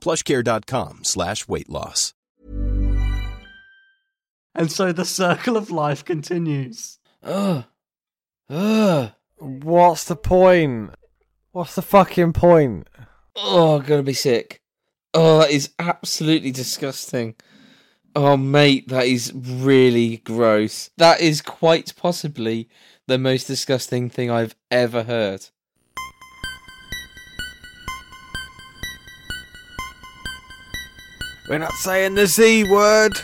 [0.00, 2.14] plushcare.com slash weight loss.
[4.54, 6.98] And so the circle of life continues.
[7.22, 7.64] Ugh.
[8.48, 9.12] Ugh.
[9.38, 10.90] What's the point?
[11.52, 12.88] What's the fucking point?
[13.36, 14.60] Oh, I'm gonna be sick.
[15.14, 17.34] Oh, that is absolutely disgusting.
[18.14, 20.90] Oh, mate, that is really gross.
[20.96, 22.68] That is quite possibly
[23.06, 25.46] the most disgusting thing I've ever heard.
[31.50, 33.14] We're not saying the Z word.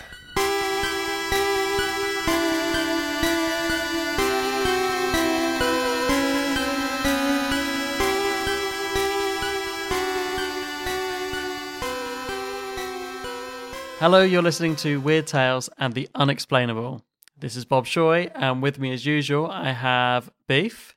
[14.00, 17.04] Hello, you're listening to Weird Tales and the Unexplainable.
[17.38, 20.96] This is Bob Shoy, and with me, as usual, I have Beef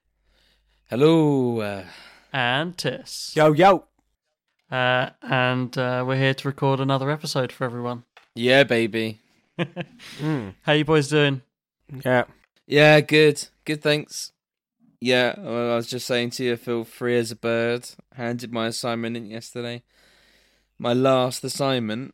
[0.89, 1.59] Hello.
[1.59, 1.83] Uh,
[2.33, 3.33] and Tis.
[3.35, 3.88] Yo, yo.
[4.71, 8.03] Uh, and uh, we're here to record another episode for everyone.
[8.35, 9.19] yeah, baby.
[10.61, 11.41] How you boys doing?
[12.05, 12.25] Yeah.
[12.67, 13.47] Yeah, good.
[13.65, 14.31] Good, thanks.
[15.01, 17.89] Yeah, well, I was just saying to you, I feel free as a bird.
[18.15, 19.81] Handed my assignment in yesterday.
[20.77, 22.13] My last assignment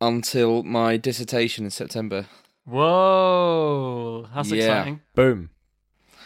[0.00, 2.26] until my dissertation in September.
[2.64, 4.56] Whoa, that's Yeah.
[4.64, 5.00] exciting.
[5.14, 5.50] Boom.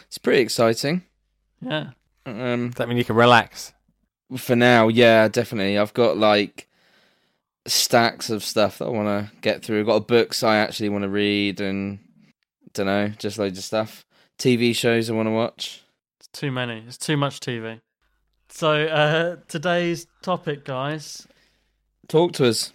[0.07, 1.03] It's pretty exciting.
[1.61, 1.91] Yeah.
[2.25, 3.73] Um, Does that mean you can relax?
[4.37, 5.77] For now, yeah, definitely.
[5.77, 6.67] I've got like
[7.67, 9.81] stacks of stuff that I want to get through.
[9.81, 11.99] I've got books I actually want to read, and
[12.73, 14.05] don't know, just loads of stuff.
[14.37, 15.83] TV shows I want to watch.
[16.19, 16.83] It's too many.
[16.87, 17.81] It's too much TV.
[18.49, 21.27] So uh, today's topic, guys,
[22.07, 22.73] Talk to us.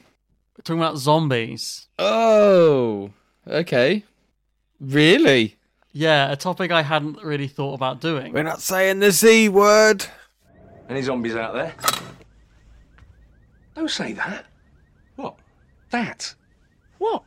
[0.57, 1.89] we're talking about zombies.
[1.99, 3.11] Oh,
[3.47, 4.05] okay.
[4.81, 5.57] Really?
[5.93, 8.33] Yeah, a topic I hadn't really thought about doing.
[8.33, 10.07] We're not saying the Z word.
[10.89, 11.75] Any zombies out there?
[13.75, 14.47] Don't say that.
[15.17, 15.39] What?
[15.91, 16.35] That?
[16.99, 17.27] What?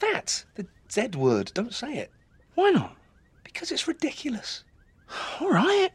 [0.00, 0.44] That?
[0.56, 1.52] The Z word.
[1.54, 2.10] Don't say it.
[2.54, 2.96] Why not?
[3.44, 4.64] Because it's ridiculous.
[5.40, 5.90] All right.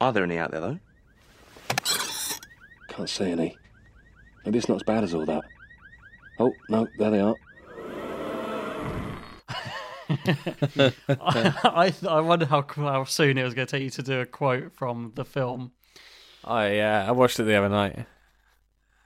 [0.00, 0.78] Are there any out there, though?
[2.88, 3.56] Can't see any.
[4.44, 5.44] Maybe it's not as bad as all that.
[6.38, 7.34] Oh, no, there they are.
[11.08, 14.26] I I wonder how how soon it was going to take you to do a
[14.26, 15.72] quote from the film.
[16.44, 17.04] Oh, yeah.
[17.06, 18.06] I watched it the other night.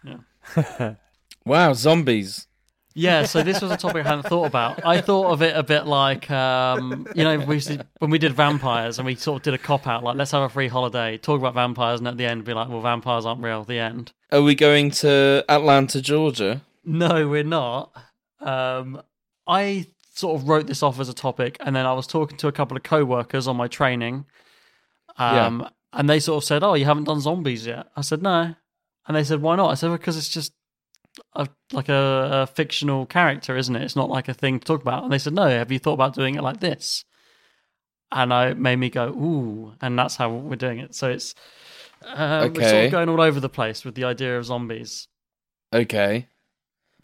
[0.04, 0.94] Yeah.
[1.44, 2.46] Wow, zombies.
[2.94, 4.84] Yeah, so this was a topic I hadn't thought about.
[4.84, 8.34] I thought of it a bit like, um, you know, we to- when we did
[8.34, 11.16] vampires and we sort of did a cop out, like let's have a free holiday,
[11.16, 13.64] talk about vampires, and at the end be like, well, vampires aren't real.
[13.64, 14.12] The end.
[14.30, 16.60] Are we going to Atlanta, Georgia?
[16.84, 17.92] No, we're not.
[18.40, 19.00] Um,
[19.46, 19.86] I
[20.18, 22.52] sort of wrote this off as a topic, and then I was talking to a
[22.52, 24.26] couple of co-workers on my training,
[25.16, 28.54] um, and they sort of said, "Oh, you haven't done zombies yet." I said, "No,"
[29.06, 30.52] and they said, "Why not?" I said, "Because it's just
[31.34, 33.82] a, like a, a fictional character, isn't it?
[33.82, 35.94] It's not like a thing to talk about." And they said, "No, have you thought
[35.94, 37.04] about doing it like this?"
[38.10, 40.96] And I made me go, "Ooh," and that's how we're doing it.
[40.96, 41.34] So it's
[42.04, 42.86] uh, we're sort Okay.
[42.86, 45.06] of going all over the place with the idea of zombies.
[45.72, 46.26] Okay.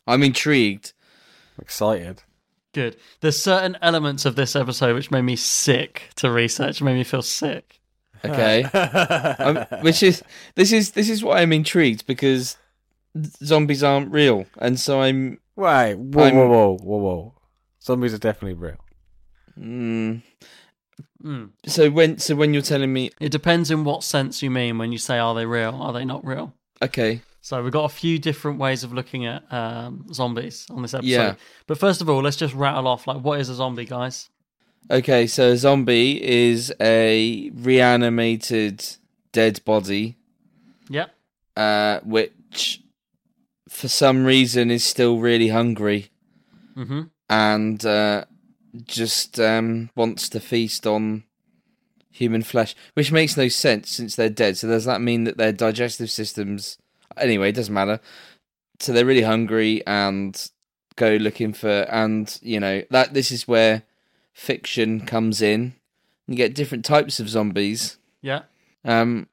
[0.05, 0.95] I'm intrigued.
[1.61, 2.24] Excited.
[2.75, 2.97] Good.
[3.21, 7.23] There's certain elements of this episode which made me sick to research, made me feel
[7.23, 7.81] sick.
[8.25, 8.65] Okay.
[8.65, 10.23] um, which is
[10.57, 12.57] this is this is why I'm intrigued because
[13.43, 15.39] zombies aren't real, and so I'm.
[15.57, 15.95] Wait.
[15.95, 17.35] Whoa, I'm- whoa, whoa, whoa, whoa.
[17.83, 18.77] Zombies are definitely real.
[19.59, 20.23] Mm,
[21.23, 21.51] Mm.
[21.67, 24.91] so when so when you're telling me, It depends in what sense you mean when
[24.93, 26.55] you say are they real, are they not real?
[26.83, 30.95] okay, So we've got a few different ways of looking at um, zombies on this
[30.95, 31.11] episode.
[31.11, 31.35] Yeah.
[31.67, 34.31] But first of all, let's just rattle off like what is a zombie, guys?
[34.91, 38.85] okay, so a zombie is a reanimated
[39.33, 40.17] dead body,
[40.89, 41.11] Yep.
[41.57, 42.81] uh, which
[43.69, 46.11] for some reason is still really hungry
[46.75, 48.25] hmm and uh,
[48.85, 51.25] just um, wants to feast on
[52.11, 54.57] human flesh, which makes no sense since they're dead.
[54.57, 56.79] So does that mean that their digestive systems?
[57.17, 58.01] Anyway, it doesn't matter.
[58.81, 60.51] So they're really hungry and
[60.97, 63.83] go looking for, and you know that this is where
[64.33, 65.75] fiction comes in.
[66.27, 67.99] You get different types of zombies.
[68.23, 68.43] Yeah.
[68.85, 69.29] Um,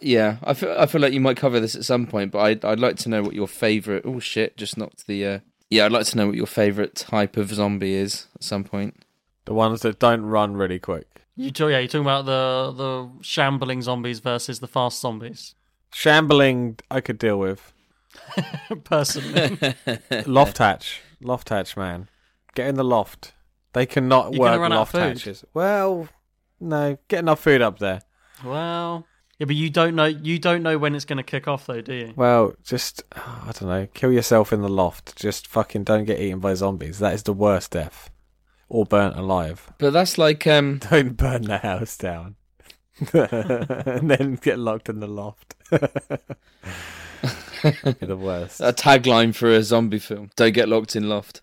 [0.00, 2.64] yeah, I feel I feel like you might cover this at some point, but I'd
[2.64, 4.04] I'd like to know what your favorite.
[4.06, 4.56] Oh shit!
[4.56, 5.26] Just knocked the.
[5.26, 5.38] Uh,
[5.70, 9.02] yeah, I'd like to know what your favorite type of zombie is at some point.
[9.46, 11.22] The ones that don't run really quick.
[11.36, 15.54] You talk, yeah, you're talking about the the shambling zombies versus the fast zombies.
[15.94, 17.72] Shambling, I could deal with.
[18.84, 19.58] Personally,
[20.26, 21.00] Loft hatch.
[21.22, 22.08] Loft hatch, man.
[22.54, 23.32] Get in the loft.
[23.72, 25.00] They cannot You're gonna work run out of loft food.
[25.18, 25.44] hatches.
[25.54, 26.08] Well,
[26.60, 26.98] no.
[27.08, 28.02] Get enough food up there.
[28.44, 29.06] well,
[29.38, 31.80] yeah, but you don't know you don't know when it's going to kick off, though,
[31.80, 32.12] do you?
[32.14, 33.88] Well, just, I don't know.
[33.92, 35.16] Kill yourself in the loft.
[35.16, 37.00] Just fucking don't get eaten by zombies.
[37.00, 38.10] That is the worst death.
[38.68, 39.72] Or burnt alive.
[39.78, 42.36] But that's like um, Don't burn the house down.
[43.12, 45.54] and then get locked in the loft.
[48.00, 48.60] The worst.
[48.60, 50.30] a tagline for a zombie film.
[50.36, 51.40] Don't get locked in loft.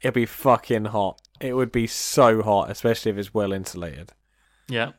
[0.00, 1.20] It'd be fucking hot.
[1.40, 4.12] It would be so hot, especially if it's well insulated.
[4.68, 4.92] Yeah.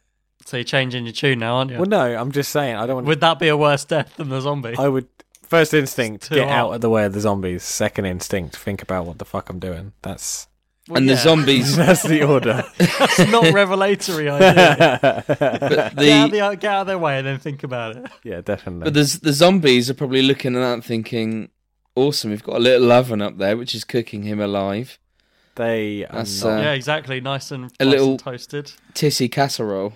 [0.46, 1.78] So you're changing your tune now, aren't you?
[1.78, 2.76] Well, no, I'm just saying.
[2.76, 3.08] I don't want.
[3.08, 4.76] Would that be a worse death than the zombie?
[4.78, 5.08] I would.
[5.42, 6.54] First instinct, get hot.
[6.54, 7.64] out of the way of the zombies.
[7.64, 9.94] Second instinct, think about what the fuck I'm doing.
[10.04, 10.48] That's
[10.90, 12.64] Well, and the zombies, that's the order.
[12.78, 15.24] That's not revelatory idea.
[15.28, 15.96] but get, out
[16.32, 18.08] the the, get out of their way and then think about it.
[18.24, 18.86] yeah, definitely.
[18.86, 21.50] but the the zombies are probably looking at that thinking,
[21.96, 24.98] "Awesome, we've got a little oven up there, which is cooking him alive."
[25.56, 26.44] they are not.
[26.44, 27.22] Uh, yeah, exactly.
[27.22, 28.72] Nice and, a nice little- and toasted.
[28.94, 29.94] Tissy casserole,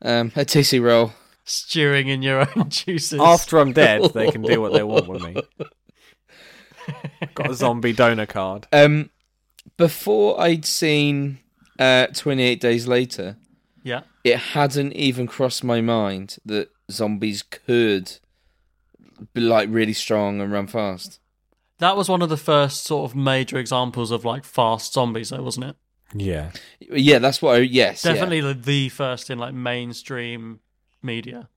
[0.00, 1.12] um, a tissy roll.
[1.44, 3.20] Stewing in your own juices.
[3.20, 5.36] After I'm dead, they can do what they want with me.
[7.34, 8.66] Got a zombie donor card.
[8.72, 9.10] Um,
[9.76, 11.38] before I'd seen
[11.78, 13.36] uh, Twenty Eight Days Later,
[13.82, 14.02] Yeah.
[14.24, 18.12] it hadn't even crossed my mind that zombies could
[19.34, 21.18] be like really strong and run fast.
[21.78, 25.42] That was one of the first sort of major examples of like fast zombies, though,
[25.42, 25.76] wasn't it?
[26.14, 27.56] Yeah, Yeah, that's what.
[27.56, 28.12] I, yes, yeah.
[28.12, 30.60] Definitely the, the first in like mainstream
[31.02, 31.48] media.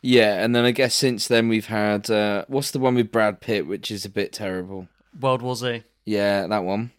[0.00, 3.40] Yeah, and then I guess since then we've had uh, what's the one with Brad
[3.40, 4.88] Pitt, which is a bit terrible.
[5.20, 5.82] World War Z.
[6.04, 6.92] Yeah, that one.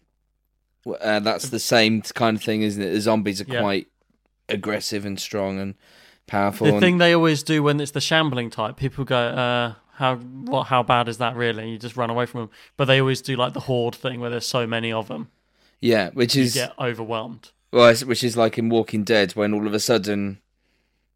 [0.85, 2.91] Uh, that's the same kind of thing, isn't it?
[2.91, 3.61] The zombies are Yeah.
[3.61, 3.87] quite
[4.49, 5.75] aggressive and strong and
[6.27, 6.67] powerful.
[6.67, 10.15] The and- thing they always do when it's the shambling type, people go, uh, "How
[10.15, 10.63] what?
[10.67, 12.49] How bad is that really?" You just run away from them.
[12.77, 15.29] But they always do like the horde thing where there's so many of them,
[15.79, 17.51] yeah, which you is get overwhelmed.
[17.71, 20.39] well, which is like in Walking Dead when all of a sudden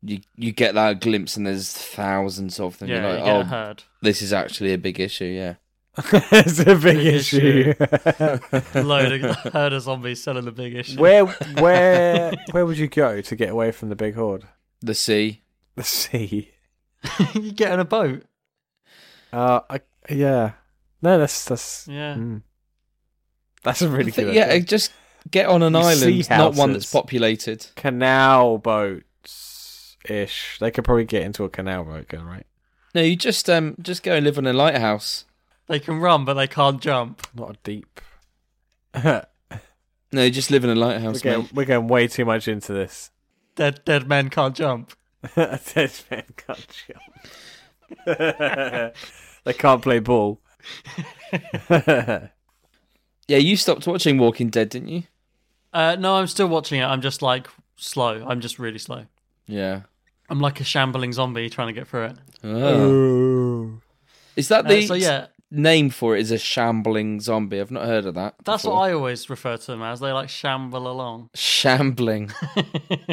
[0.03, 2.89] you you get that glimpse and there's thousands of them.
[2.89, 3.73] Yeah, You're you get oh,
[4.03, 5.25] this is actually a big issue.
[5.25, 5.55] Yeah,
[6.31, 7.73] it's a big, Big issue.
[8.75, 10.99] Load of herd of zombies selling the big issue.
[10.99, 14.45] where, where, where would you go to get away from the big horde?
[14.81, 15.41] the sea.
[15.75, 16.51] The sea.
[17.33, 18.23] you get in a boat.
[19.33, 20.51] Uh, I, yeah.
[21.01, 21.87] No, that's that's.
[21.87, 22.15] Yeah.
[22.15, 22.41] mm.
[23.63, 24.35] That's a really I think- good.
[24.35, 24.61] yeah, idea.
[24.61, 24.91] just
[25.31, 27.65] get on an You island, not one that's populated.
[27.75, 30.57] canal boats ish.
[30.59, 32.45] They could probably get into a canal boat, right?
[32.93, 35.25] No, you just um just go and live on a lighthouse.
[35.67, 37.27] They can run, but they can't jump.
[37.33, 38.01] Not a deep.
[40.11, 41.53] No, you just live in a lighthouse, going, mate.
[41.53, 43.11] we're going way too much into this.
[43.55, 44.93] Dead dead men can't jump.
[45.35, 48.05] Dead man can't jump.
[49.43, 50.39] they can't play ball.
[53.27, 55.03] Yeah, you stopped watching Walking Dead, didn't you?
[55.73, 56.85] Uh, no, I'm still watching it.
[56.85, 58.23] I'm just like slow.
[58.25, 59.05] I'm just really slow.
[59.47, 59.81] Yeah.
[60.29, 62.17] I'm like a shambling zombie trying to get through it.
[62.43, 63.81] Oh.
[64.35, 66.21] Is that Uh, the so yeah, name for it?
[66.21, 67.59] Is a shambling zombie?
[67.59, 68.35] I've not heard of that.
[68.43, 68.77] that's before.
[68.77, 69.99] what I always refer to them as.
[69.99, 71.29] They like shamble along.
[71.35, 72.31] Shambling.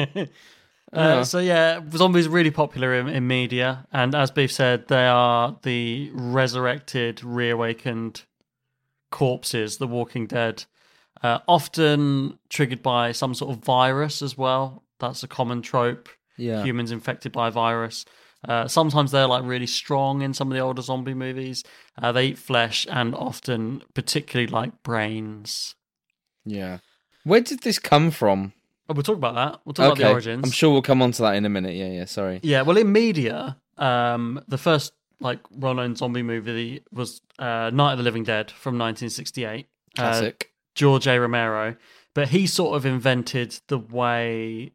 [0.05, 0.25] Uh,
[0.95, 1.23] Oh.
[1.23, 5.57] So yeah, zombies are really popular in, in media, and as Beef said, they are
[5.63, 8.21] the resurrected, reawakened
[9.09, 10.65] corpses, the Walking Dead,
[11.23, 14.83] uh, often triggered by some sort of virus as well.
[14.99, 16.09] That's a common trope.
[16.37, 16.63] Yeah.
[16.63, 18.05] Humans infected by a virus.
[18.47, 21.63] Uh, sometimes they're like really strong in some of the older zombie movies.
[22.01, 25.75] Uh, they eat flesh and often particularly like brains.
[26.45, 26.79] Yeah.
[27.23, 28.53] Where did this come from?
[28.89, 29.61] Oh, we'll talk about that.
[29.63, 30.43] We'll talk about the origins.
[30.43, 31.75] I'm sure we'll come on to that in a minute.
[31.75, 32.41] Yeah, yeah, sorry.
[32.43, 37.97] Yeah, well, in media, um, the first like well-known zombie movie was uh, Night of
[37.97, 39.67] the Living Dead from 1968.
[39.97, 40.51] Uh, Classic.
[40.75, 41.19] George A.
[41.19, 41.75] Romero,
[42.13, 44.73] but he sort of invented the way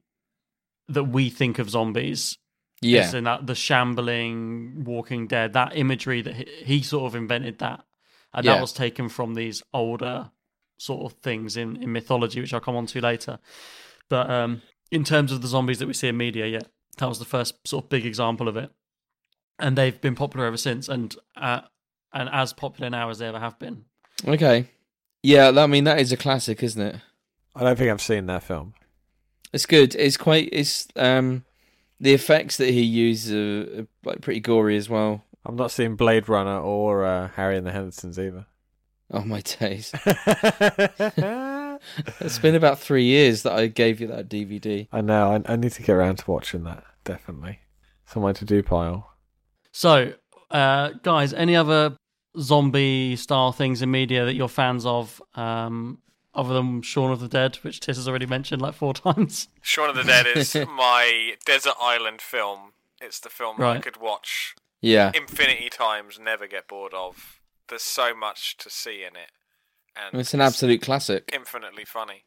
[0.89, 2.39] that we think of zombies
[2.81, 3.05] Yeah.
[3.05, 7.59] It's in that the shambling Walking Dead, that imagery that he, he sort of invented
[7.59, 7.85] that,
[8.33, 8.55] and Yeah.
[8.55, 10.31] that was taken from these older
[10.79, 13.39] sort of things in, in mythology, which I'll come on to later.
[14.09, 16.61] But um, in terms of the zombies that we see in media, yeah,
[16.99, 18.71] that was the first sort of big example of it,
[19.59, 21.63] and they've been popular ever since, and uh,
[22.13, 23.85] and as popular now as they ever have been.
[24.27, 24.69] Okay.
[25.23, 26.97] Yeah, I mean that is a classic, isn't it?
[27.57, 28.75] I don't think I've seen that film.
[29.53, 29.95] It's good.
[29.97, 30.49] It's quite.
[30.53, 31.45] It's um,
[32.01, 35.25] the effects that he uses are, are like pretty gory as well.
[35.45, 38.47] I'm not seeing Blade Runner or uh, Harry and the Hendersons either.
[39.11, 39.93] Oh my days!
[42.21, 44.89] It's been about three years that I gave you that DVD.
[44.93, 45.33] I know.
[45.33, 46.85] I, I need to get around to watching that.
[47.05, 47.61] Definitely.
[48.07, 49.13] Somewhere to do pile.
[49.73, 50.15] So,
[50.51, 51.97] uh, guys, any other
[52.39, 55.99] zombie style things in media that you're fans of, um,
[56.39, 59.49] other than Shaun of the Dead, which Tis has already mentioned like four times?
[59.61, 62.73] Shaun of the Dead is my desert island film.
[63.01, 67.41] It's the film that I could watch Yeah, infinity times, never get bored of.
[67.69, 69.31] There's so much to see in it,
[69.95, 71.29] and it's an absolute classic.
[71.33, 72.25] infinitely funny.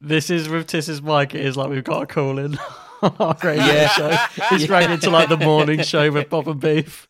[0.00, 1.34] This is with Tiss's mic.
[1.34, 2.58] It is like we've got a call in
[3.02, 3.88] on our radio Yeah.
[3.88, 4.16] show.
[4.50, 7.08] He's rang into like the morning show with Bob and Beef.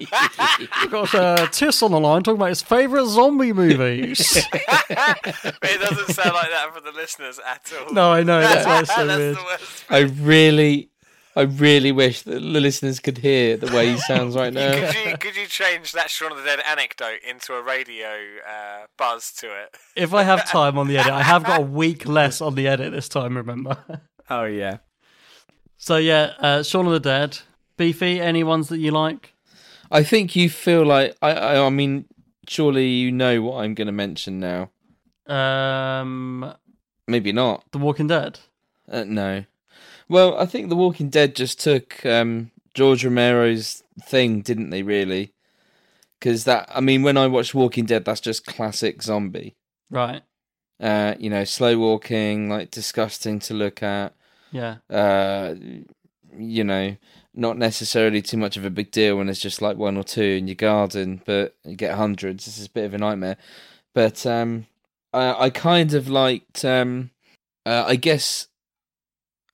[0.00, 4.44] We've got uh, Tiss on the line talking about his favourite zombie movies.
[4.88, 7.92] But it doesn't sound like that for the listeners at all.
[7.92, 8.40] no, I know.
[8.40, 9.36] That's why it's so That's weird.
[9.36, 9.84] the worst.
[9.90, 10.90] I really,
[11.34, 14.72] I really wish that the listeners could hear the way he sounds right now.
[14.72, 18.08] Could you could you change that Shaun of the Dead anecdote into a radio
[18.48, 19.76] uh, buzz to it?
[19.94, 22.66] If I have time on the edit, I have got a week less on the
[22.68, 23.78] edit this time, remember?
[24.30, 24.78] Oh, yeah.
[25.78, 27.38] So, yeah, uh, Shaun of the Dead.
[27.76, 29.34] Beefy, any ones that you like?
[29.90, 31.66] I think you feel like I, I.
[31.66, 32.06] I mean,
[32.48, 34.70] surely you know what I'm going to mention now.
[35.26, 36.54] Um,
[37.06, 37.64] Maybe not.
[37.72, 38.40] The Walking Dead.
[38.90, 39.44] Uh, no.
[40.08, 44.82] Well, I think The Walking Dead just took um, George Romero's thing, didn't they?
[44.82, 45.32] Really?
[46.18, 46.70] Because that.
[46.72, 49.56] I mean, when I watch Walking Dead, that's just classic zombie.
[49.90, 50.22] Right.
[50.78, 54.14] Uh, you know, slow walking, like disgusting to look at.
[54.52, 54.76] Yeah.
[54.90, 55.54] uh,
[56.38, 56.96] you know,
[57.36, 60.22] not necessarily too much of a big deal when there's just like one or two
[60.22, 62.44] in your garden, but you get hundreds.
[62.46, 63.36] This is a bit of a nightmare.
[63.94, 64.66] But um,
[65.12, 67.10] I, I kind of liked, um,
[67.64, 68.48] uh, I guess,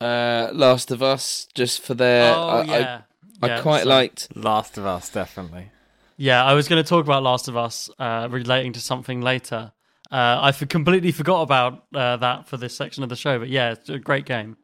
[0.01, 2.35] uh, Last of Us just for their.
[2.35, 3.01] oh, I, I- yeah.
[3.43, 4.29] I, Yeah, quite so- liked.
[4.37, 5.71] Last of Us, definitely.
[6.17, 9.73] Yeah, I was going to talk about Last of Us uh, relating to something later.
[10.11, 13.49] Uh, I f- completely forgot about uh, that for this section of the show, but
[13.49, 14.57] yeah, it's a great game.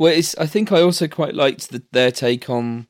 [0.00, 0.34] Well, it's.
[0.38, 2.86] I think I also quite liked the, their take on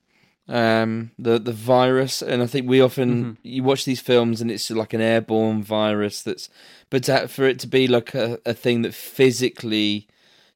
[0.46, 4.70] um, the the virus, and I think we often you watch these films and it's
[4.70, 6.48] like an airborne virus that's,
[6.88, 10.06] but to, for it to be like a, a thing that physically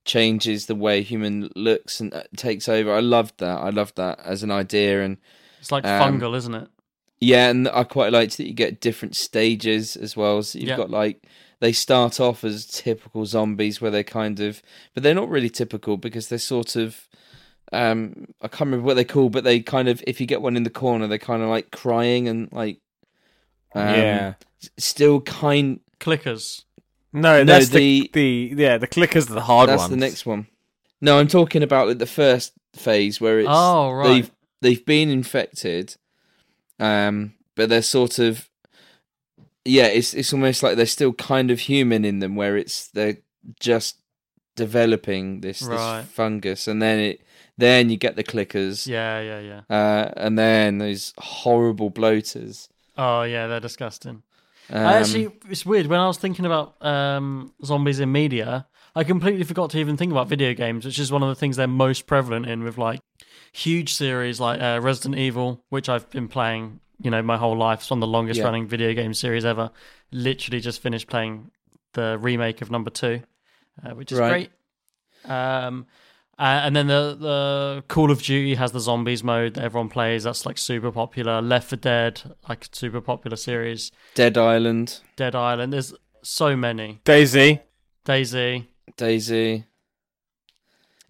[0.04, 2.94] changes the way human looks and uh, takes over.
[2.94, 3.58] I loved that.
[3.58, 5.16] I loved that as an idea, and
[5.58, 6.68] It's like Um, fungal, isn't it?
[7.20, 10.40] yeah, and I quite liked that you get different stages as well.
[10.44, 10.76] So you've Yeah.
[10.76, 11.26] got like
[11.64, 14.60] they start off as typical zombies where they're kind of,
[14.92, 17.08] but they're not really typical because they're sort of,
[17.72, 20.56] um, I can't remember what they're called, but they kind of, if you get one
[20.56, 22.80] in the corner, they're kind of like crying and like,
[23.74, 24.34] um, yeah.
[24.78, 25.80] still kind.
[26.00, 26.64] Clickers.
[27.14, 29.80] No, No, that's the, the- the yeah the clickers are the hard ones.
[29.80, 29.90] That's ones.
[29.90, 30.46] the next one.
[31.00, 34.08] No, I'm talking about the first phase where it's Oh, right.
[34.08, 34.30] they've
[34.60, 35.96] they've been infected,
[36.78, 38.48] um, but they're sort of
[39.64, 43.18] yeah, it's it's almost like they're still kind of human in them, where it's they're
[43.60, 43.96] just
[44.56, 46.02] developing this Right.
[46.02, 47.20] this fungus, and then it
[47.56, 49.60] then you get the clickers, Yeah, yeah, yeah.
[49.70, 52.68] uh, and then those horrible bloaters.
[52.96, 54.22] Oh, yeah, they're disgusting.
[54.70, 55.86] Um, I actually, it's weird.
[55.86, 58.66] When I was thinking about um, zombies in media,
[58.96, 61.56] I completely forgot to even think about video games, which is one of the things
[61.56, 62.98] they're most prevalent in with like
[63.52, 67.80] huge series like uh, Resident Evil, which I've been playing, you know, my whole life.
[67.80, 68.44] It's one of the longest Yeah.
[68.44, 69.70] running video game series ever.
[70.12, 71.50] Literally just finished playing
[71.94, 73.22] the remake of number two,
[73.84, 74.50] uh, which is Right.
[75.24, 75.30] great.
[75.30, 75.86] Um,
[76.38, 80.24] uh, and then the the Call of Duty has the zombies mode that everyone plays.
[80.24, 81.40] That's like super popular.
[81.40, 83.90] Left 4 Dead, like super popular series.
[84.14, 85.72] Dead Island, Dead Island.
[85.72, 87.00] There's so many.
[87.04, 87.60] Daisy.
[88.04, 89.64] Daisy, Daisy.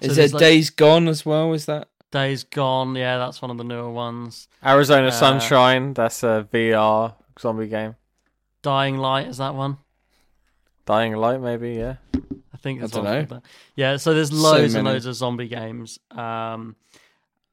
[0.02, 1.52] So Is there's, there like- Days Gone as well?
[1.54, 1.88] Is that?
[2.14, 2.94] Days Gone.
[2.94, 4.46] Yeah, that's one of the newer ones.
[4.64, 5.94] Arizona Uh, Sunshine.
[5.94, 7.96] That's a VR zombie game.
[8.62, 9.78] Dying Light is that one?
[10.86, 11.72] Dying Light, maybe.
[11.72, 11.96] Yeah.
[12.52, 13.24] I think I dunno.
[13.24, 13.42] one.
[13.74, 15.98] Yeah, so there's loads and loads of zombie games.
[16.12, 16.76] Um,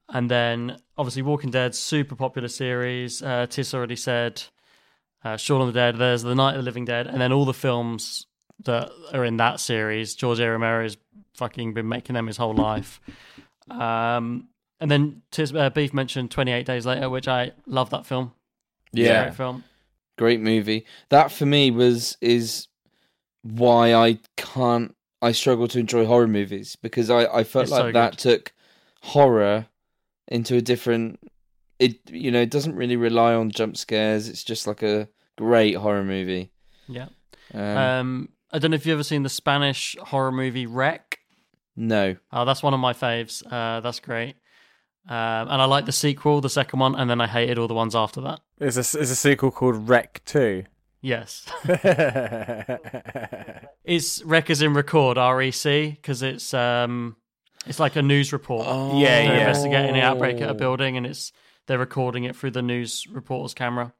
[0.08, 3.20] and then obviously Walking Dead, super popular series.
[3.20, 4.42] Uh, Tiss already said
[5.24, 5.96] uh, Shaun of the Dead.
[5.96, 8.26] There's The Night of the Living Dead, and then all the films
[8.64, 10.14] that are in that series.
[10.14, 10.44] George A.
[10.48, 10.96] Romero's
[11.34, 13.00] fucking been making them his whole life.
[13.70, 14.48] Um,
[14.82, 18.32] And then Tis, uh, Beef mentioned 28 Days Later, which I love that film.
[18.92, 19.64] Yeah, Great film.
[20.18, 20.84] great movie.
[21.08, 22.66] That for me was is
[23.42, 24.94] why I can't.
[25.22, 28.18] I struggle to enjoy horror movies because I I felt It's like so that good.
[28.18, 28.52] took
[29.02, 29.66] horror
[30.28, 31.20] into a different.
[31.78, 34.28] It you know it doesn't really rely on jump scares.
[34.28, 35.08] It's just like a
[35.38, 36.50] great horror movie.
[36.88, 37.08] Yeah.
[37.54, 41.18] Um, Um, I don't know if you've ever seen the Spanish horror movie Rec.
[41.76, 43.42] no, Oh, that's one of my faves.
[43.50, 44.34] Uh, that's great.
[45.08, 47.74] Um, and I liked the sequel, the second one, and then I hated all the
[47.74, 48.40] ones after that.
[48.58, 50.64] There's a, there's a sequel called Rec 2.
[51.00, 51.46] Yes.
[53.84, 57.16] It's Rec as in record, R E C, because it's um,
[57.66, 58.64] it's like a news report.
[58.68, 59.00] Oh.
[59.00, 59.40] Yeah, They're yeah.
[59.40, 61.32] investigating an outbreak at a building, and it's
[61.66, 63.92] they're recording it through the news reporter's camera.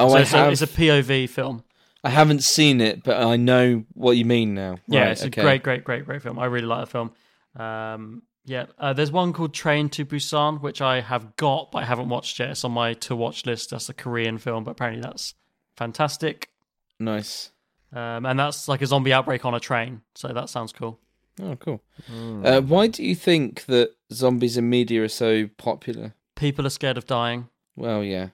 [0.00, 0.48] oh so I it's, have.
[0.48, 1.62] a, it's a POV film.
[2.02, 4.78] I haven't seen it, but I know what you mean now.
[4.88, 5.40] Yeah, Right, it's okay.
[5.40, 6.38] a great, great, great, great film.
[6.38, 7.12] I really like the film.
[7.56, 11.86] Um, yeah, uh, there's one called Train to Busan, which I have got, but I
[11.86, 12.50] haven't watched yet.
[12.50, 13.70] It's on my to watch list.
[13.70, 15.34] That's a Korean film, but apparently that's
[15.76, 16.50] fantastic.
[16.98, 17.52] Nice.
[17.92, 20.98] Um, and that's like a zombie outbreak on a train, so that sounds cool.
[21.40, 21.80] Oh, cool.
[22.10, 22.44] Hmm.
[22.44, 26.14] Uh, why do you think that zombies in media are so popular?
[26.34, 28.28] People are scared of dying, Well, yeah.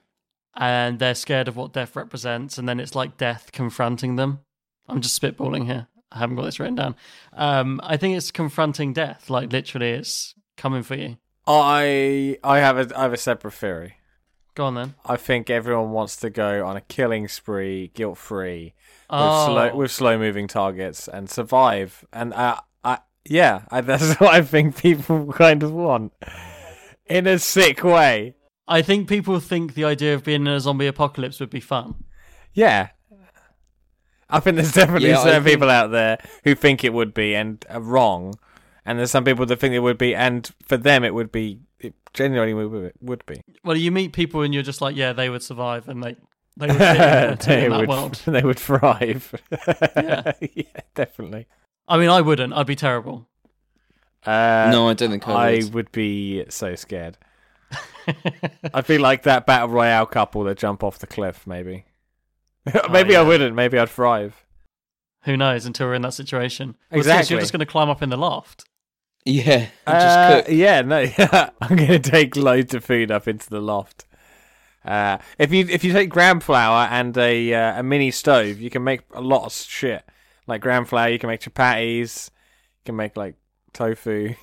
[0.55, 4.39] and they're scared of what death represents, and then it's like death confronting them.
[4.87, 5.87] I'm just spitballing here.
[6.15, 6.95] I haven't got this written down.
[7.33, 9.29] Um, I think it's confronting death.
[9.29, 11.17] Like literally, it's coming for you.
[11.45, 13.95] I I have a I have a separate theory.
[14.55, 14.95] Go on then.
[15.05, 18.73] I think everyone wants to go on a killing spree, guilt free,
[19.09, 19.45] with Oh.
[19.47, 22.05] slow with slow moving targets and survive.
[22.13, 26.13] And uh, I yeah, I, that's what I think people kind of want
[27.05, 28.35] in a sick way.
[28.67, 31.95] I think people think the idea of being in a zombie apocalypse would be fun.
[32.53, 32.89] Yeah.
[34.29, 37.35] I think there's definitely Yeah, certain think- people out there who think it would be
[37.35, 38.33] and are wrong,
[38.85, 41.59] and there's some people that think it would be, and for them it would be.
[41.79, 43.41] It genuinely would would be.
[43.63, 46.15] Well, you meet people and you're just like, yeah, they would survive, and they
[46.57, 47.89] they would in, in they that would.
[47.89, 48.21] world.
[48.25, 49.35] They would thrive.
[49.95, 50.31] Yeah.
[50.53, 50.63] yeah,
[50.95, 51.45] definitely.
[51.87, 52.53] I mean, I wouldn't.
[52.53, 53.27] I'd be terrible.
[54.25, 55.73] Uh, no, I don't think I I would.
[55.75, 57.17] would be so scared.
[58.73, 61.45] I'd be like that battle royale couple that jump off the cliff.
[61.45, 61.85] Maybe.
[62.91, 63.27] maybe I yeah.
[63.27, 63.55] wouldn't.
[63.55, 64.43] Maybe I'd thrive.
[65.23, 66.75] Who knows until we're in that situation?
[66.91, 67.33] Well, Exactly.
[67.33, 68.65] You're just going to climb up in the loft.
[69.25, 70.55] Yeah, and Uh, just cook.
[70.55, 71.05] Yeah, no,
[71.61, 74.05] I'm going to take loads of food up into the loft.
[74.83, 78.69] Uh, if you if you take gram flour and a uh, a mini stove, you
[78.69, 80.03] can make a lot of shit.
[80.45, 83.33] Like gram flour, you can make chapatis, you can make like
[83.73, 84.11] tofu.
[84.29, 84.35] You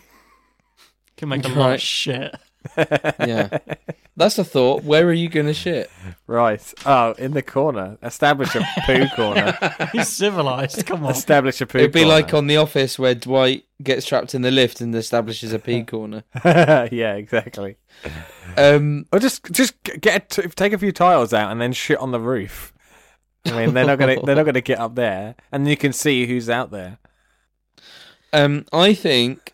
[1.16, 1.74] Can make a lot Right.
[1.74, 2.34] of shit.
[2.76, 3.58] Yeah,
[4.16, 4.84] that's a thought.
[4.84, 5.90] Where are you going to shit?
[6.26, 6.62] Right.
[6.86, 7.98] Oh, in the corner.
[8.02, 9.56] Establish a poo corner.
[9.92, 10.86] He's civilized.
[10.86, 11.12] Come on.
[11.12, 11.78] Establish a poo.
[11.78, 12.14] It'd be corner.
[12.14, 15.82] like on The Office where Dwight gets trapped in the lift and establishes a pee
[15.84, 16.24] corner.
[16.44, 17.76] yeah, exactly.
[18.56, 21.98] Um, Or just just get a t- take a few tiles out and then shit
[21.98, 22.72] on the roof.
[23.46, 26.26] I mean, they're not gonna they're not gonna get up there, and you can see
[26.26, 26.98] who's out there.
[28.32, 29.52] um, I think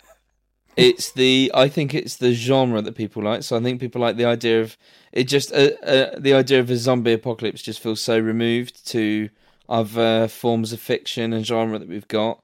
[0.78, 3.42] it's the I think it's the genre that people like.
[3.42, 4.76] So I think people like the idea of
[5.12, 5.24] it.
[5.24, 9.28] Just uh, uh, the idea of a zombie apocalypse just feels so removed to
[9.68, 12.42] other forms of fiction and genre that we've got.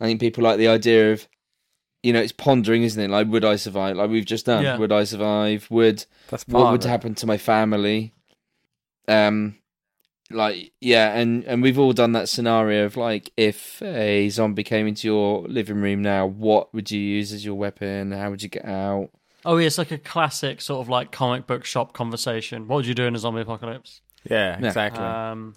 [0.00, 1.26] I think people like the idea of,
[2.04, 3.10] you know, it's pondering, isn't it?
[3.10, 3.96] Like, would I survive?
[3.96, 4.62] Like we've just done.
[4.62, 4.78] Yeah.
[4.78, 5.66] Would I survive?
[5.70, 8.14] Would That's what would happen to my family
[9.08, 9.57] um
[10.30, 14.86] like yeah and and we've all done that scenario of like if a zombie came
[14.86, 18.48] into your living room now what would you use as your weapon how would you
[18.48, 19.08] get out
[19.44, 22.66] Oh, yeah, it's like a classic sort of like comic book shop conversation.
[22.66, 24.02] What would you do in a zombie apocalypse?
[24.28, 24.66] Yeah, Yeah.
[24.66, 25.02] exactly.
[25.02, 25.54] Um,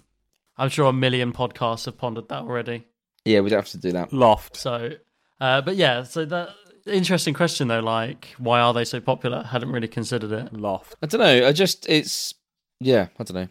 [0.56, 2.86] I'm sure a million podcasts have pondered that already.
[3.24, 4.56] yeah we'd have to do that Loft.
[4.56, 4.92] So,
[5.40, 6.50] uh, but yeah, so that
[6.86, 7.80] interesting question though.
[7.80, 9.42] Like, why are they so popular?
[9.42, 10.52] Hadn't really considered it.
[10.54, 10.94] Loft.
[11.02, 12.34] i don't know i just it's
[12.80, 13.48] yeah i don't know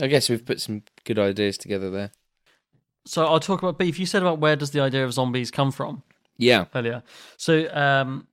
[0.00, 2.10] i guess we've put some good ideas together there
[3.06, 4.00] So I'll talk about beef.
[4.00, 6.02] You said about where does the idea of zombies come from
[6.38, 7.02] yeah earlier.
[7.36, 8.26] So um,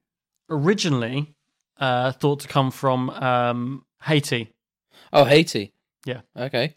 [0.49, 1.35] originally
[1.79, 4.51] uh, thought to come from um, Haiti.
[5.11, 5.73] oh haiti
[6.05, 6.21] Yeah.
[6.35, 6.75] okay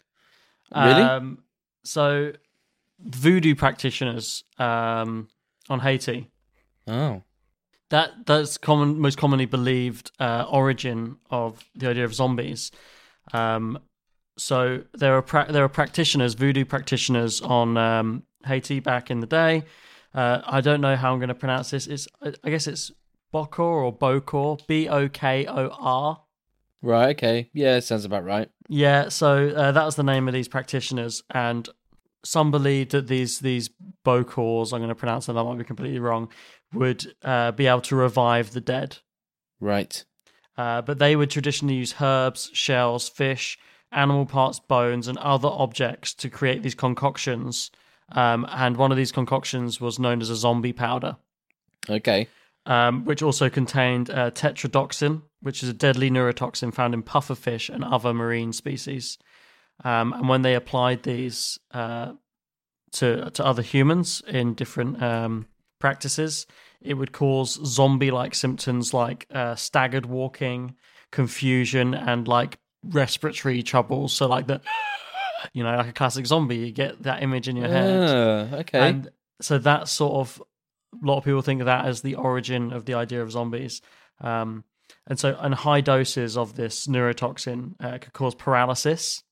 [0.71, 1.43] really Um,
[1.83, 2.33] so
[2.99, 5.27] voodoo practitioners um,
[5.69, 6.29] on Haiti.
[6.87, 7.23] oh
[7.89, 12.71] That that's common, most commonly believed uh, origin of the idea of zombies.
[13.33, 13.79] Um,
[14.37, 19.27] so there are pra- there are practitioners, voodoo practitioners on um, Haiti back in the
[19.27, 19.63] day.
[20.13, 21.87] Uh, I don't know how I'm going to pronounce this.
[21.87, 22.91] It's I I guess it's
[23.33, 26.21] Bokor or Bokor, B O K O R.
[26.81, 30.33] right okay yeah it sounds about right Yeah, so uh, that was the name of
[30.33, 31.67] these practitioners, and
[32.23, 33.69] some believed that these these
[34.05, 36.29] bokors, I'm going to pronounce them, that might be completely wrong,
[36.73, 38.97] would uh, be able to revive the dead.
[39.59, 40.03] Right.
[40.57, 43.57] Uh, but they would traditionally use herbs, shells, fish,
[43.91, 47.71] animal parts, bones, and other objects to create these concoctions.
[48.11, 51.17] Um, and one of these concoctions was known as a zombie powder,
[51.89, 52.27] Okay.
[52.65, 57.83] um, which also contained uh, tetrodotoxin, which is a deadly neurotoxin found in pufferfish and
[57.83, 59.17] other marine species.
[59.83, 62.13] Um, and when they applied these uh,
[62.93, 65.47] to to other humans in different um,
[65.79, 66.47] practices,
[66.81, 70.75] it would cause zombie-like symptoms like uh, staggered walking,
[71.11, 72.57] confusion, and like
[72.89, 74.13] respiratory troubles.
[74.13, 74.61] So like the,
[75.53, 78.09] you know, like a classic zombie, you get that image in your head.
[78.09, 78.79] Ah, okay.
[78.79, 79.09] And
[79.41, 80.41] so that sort of
[80.93, 83.81] a lot of people think of that as the origin of the idea of zombies.
[84.21, 84.63] Um,
[85.05, 89.23] and so, and high doses of this neurotoxin uh, could cause paralysis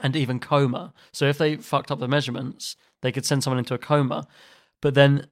[0.00, 0.92] and even coma.
[1.12, 4.26] So if they fucked up the measurements, they could send someone into a coma.
[4.80, 5.26] But then,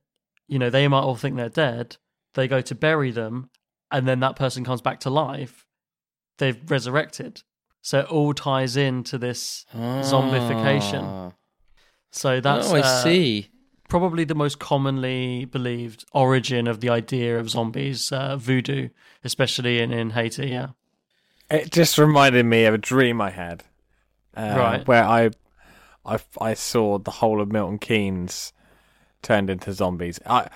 [0.48, 1.96] you know, they might all think they're dead.
[2.34, 3.50] They go to bury them,
[3.90, 5.66] and then that person comes back to life.
[6.38, 7.42] They've resurrected.
[7.82, 11.02] So it all ties into this zombification.
[11.02, 11.32] Ah.
[12.12, 13.48] So that's oh, I uh, see.
[13.88, 18.90] probably the most commonly believed origin of the idea of zombies, uh, voodoo,
[19.24, 20.48] especially in, in Haiti.
[20.48, 20.68] Yeah.
[21.50, 23.64] It just reminded me of a dream I had,
[24.36, 24.86] uh, Right.
[24.86, 25.30] Where I,
[26.06, 28.52] I, I saw the whole of Milton Keynes
[29.22, 30.20] turned into zombies.
[30.24, 30.48] I,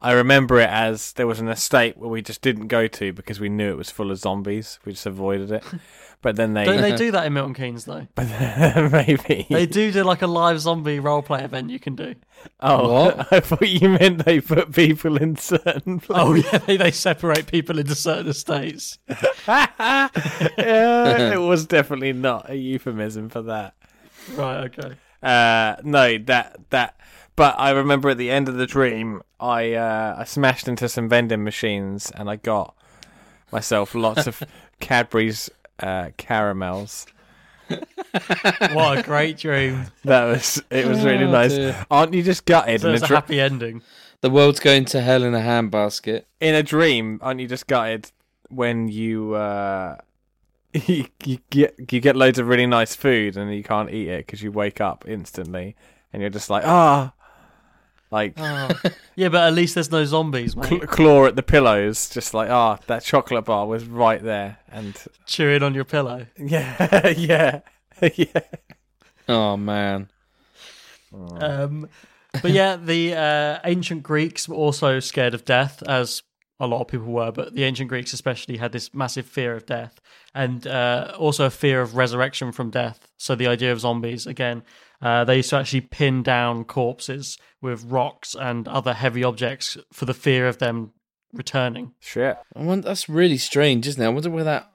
[0.00, 3.40] I remember it as there was an estate where we just didn't go to because
[3.40, 4.78] we knew it was full of zombies.
[4.84, 5.64] We just avoided it.
[6.22, 8.06] But then they, Don't they do that in Milton Keynes though?
[8.14, 8.26] but
[8.92, 12.14] maybe They do do like a live zombie roleplay event you can do.
[12.60, 13.32] Oh, What?
[13.32, 16.00] I thought you meant they put people in certain.
[16.00, 16.22] Places.
[16.22, 18.98] Oh yeah, they, they separate people into certain estates.
[19.48, 20.08] yeah,
[20.58, 23.74] it was definitely not a euphemism for that.
[24.34, 24.64] Right.
[24.64, 24.96] Okay.
[25.22, 26.96] Uh, no, that that.
[27.36, 31.08] But I remember at the end of the dream, I uh, I smashed into some
[31.08, 32.74] vending machines and I got
[33.50, 34.42] myself lots of
[34.80, 35.48] Cadbury's
[35.82, 37.06] uh, caramels.
[38.72, 39.86] What a great dream.
[40.04, 41.54] That was it was really Oh, nice.
[41.54, 41.86] dear.
[41.90, 43.82] Aren't you just gutted So in a, it's a dr- happy ending.
[44.20, 46.24] The world's going to hell in a handbasket.
[46.40, 47.20] in a dream?
[47.22, 48.10] Aren't you just gutted
[48.48, 49.96] when you uh,
[50.72, 54.26] you, you get you get loads of really nice food and you can't eat it
[54.26, 55.76] because you wake up instantly
[56.12, 57.12] and you're just like ah.
[58.10, 58.36] Like
[59.16, 60.68] Yeah, but at least there's no zombies, mate.
[60.68, 64.96] cl- claw at the pillows, just like ah, that chocolate bar was right there, and
[65.26, 66.26] Chewing on your pillow.
[66.36, 67.60] yeah, yeah,
[68.14, 68.40] yeah.
[69.28, 70.08] Oh man.
[71.12, 71.88] Um,
[72.42, 76.22] but yeah, the uh, ancient Greeks were also scared of death, as
[76.60, 77.32] a lot of people were.
[77.32, 80.00] But the ancient Greeks, especially, had this massive fear of death,
[80.34, 83.08] and uh, also a fear of resurrection from death.
[83.18, 84.62] So the idea of zombies again,
[85.02, 90.04] uh, they used to actually pin down corpses with rocks and other heavy objects for
[90.04, 90.92] the fear of them
[91.32, 91.92] returning.
[92.00, 92.36] Shit.
[92.54, 94.06] I wonder, that's really strange, isn't it?
[94.06, 94.72] I wonder where that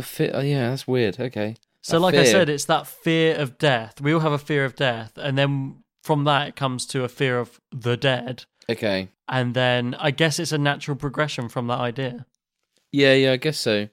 [0.00, 0.30] fit.
[0.34, 1.18] Oh, yeah, that's weird.
[1.20, 1.56] Okay.
[1.82, 4.00] So, That like I said, it's that fear of death.
[4.00, 7.08] We all have a fear of death, and then from that it comes to a
[7.08, 8.44] fear of the dead.
[8.70, 9.08] Okay.
[9.28, 12.26] And then I guess it's a natural progression from that idea.
[12.92, 13.88] Yeah, yeah, I guess so.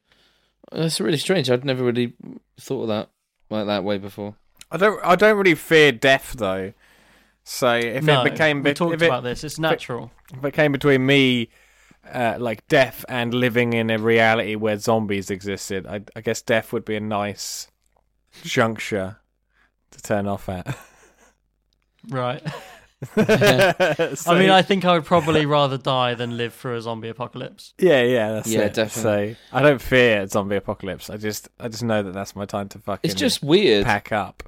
[0.72, 1.50] That's really strange.
[1.50, 2.14] I'd never really
[2.60, 3.10] thought of that
[3.50, 4.36] like that way before.
[4.72, 5.04] I don't.
[5.04, 6.74] I don't really fear death though.
[7.44, 9.44] So if no, it became, we bet- talked if it, about this.
[9.44, 10.12] It's natural.
[10.34, 11.50] if it came between me,
[12.12, 16.72] uh, like death and living in a reality where zombies existed, I, I guess death
[16.72, 17.68] would be a nice
[18.44, 19.18] juncture
[19.92, 20.78] to turn off at.
[22.10, 22.42] Right.
[23.16, 23.24] So-
[24.28, 27.74] I mean, I think I would probably rather die than live through a zombie apocalypse.
[27.80, 28.76] Yeah, yeah, that's Yeah, it.
[28.76, 29.34] definitely.
[29.34, 31.10] So I don't fear a zombie apocalypse.
[31.10, 33.10] I just, I just know that that's my time to fucking.
[33.10, 33.86] It's just weird.
[33.86, 34.44] pack up.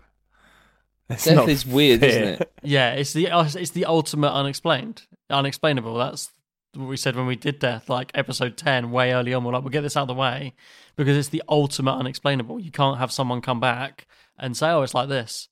[1.10, 2.10] It's Death is weird, fear.
[2.10, 2.54] isn't it?
[2.64, 5.96] Yeah, it's the uh, it's the ultimate unexplained, unexplainable.
[5.98, 6.32] That's
[6.76, 9.44] what we said when we did death, like episode ten, way early on.
[9.44, 10.54] We're like, we'll get this out of the way
[10.96, 12.60] because it's the ultimate unexplainable.
[12.62, 14.08] You can't have someone come back
[14.40, 15.50] and say, "Oh, it's like this."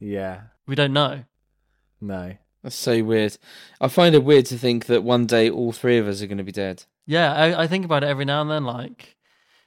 [0.00, 1.24] Yeah, We don't know.
[2.00, 2.34] no.
[2.62, 3.36] That's so weird.
[3.78, 6.38] I find it weird to think that one day all three of us are going
[6.38, 6.84] to be dead.
[7.04, 8.64] Yeah, I, I think about it every now and then.
[8.64, 9.13] Like,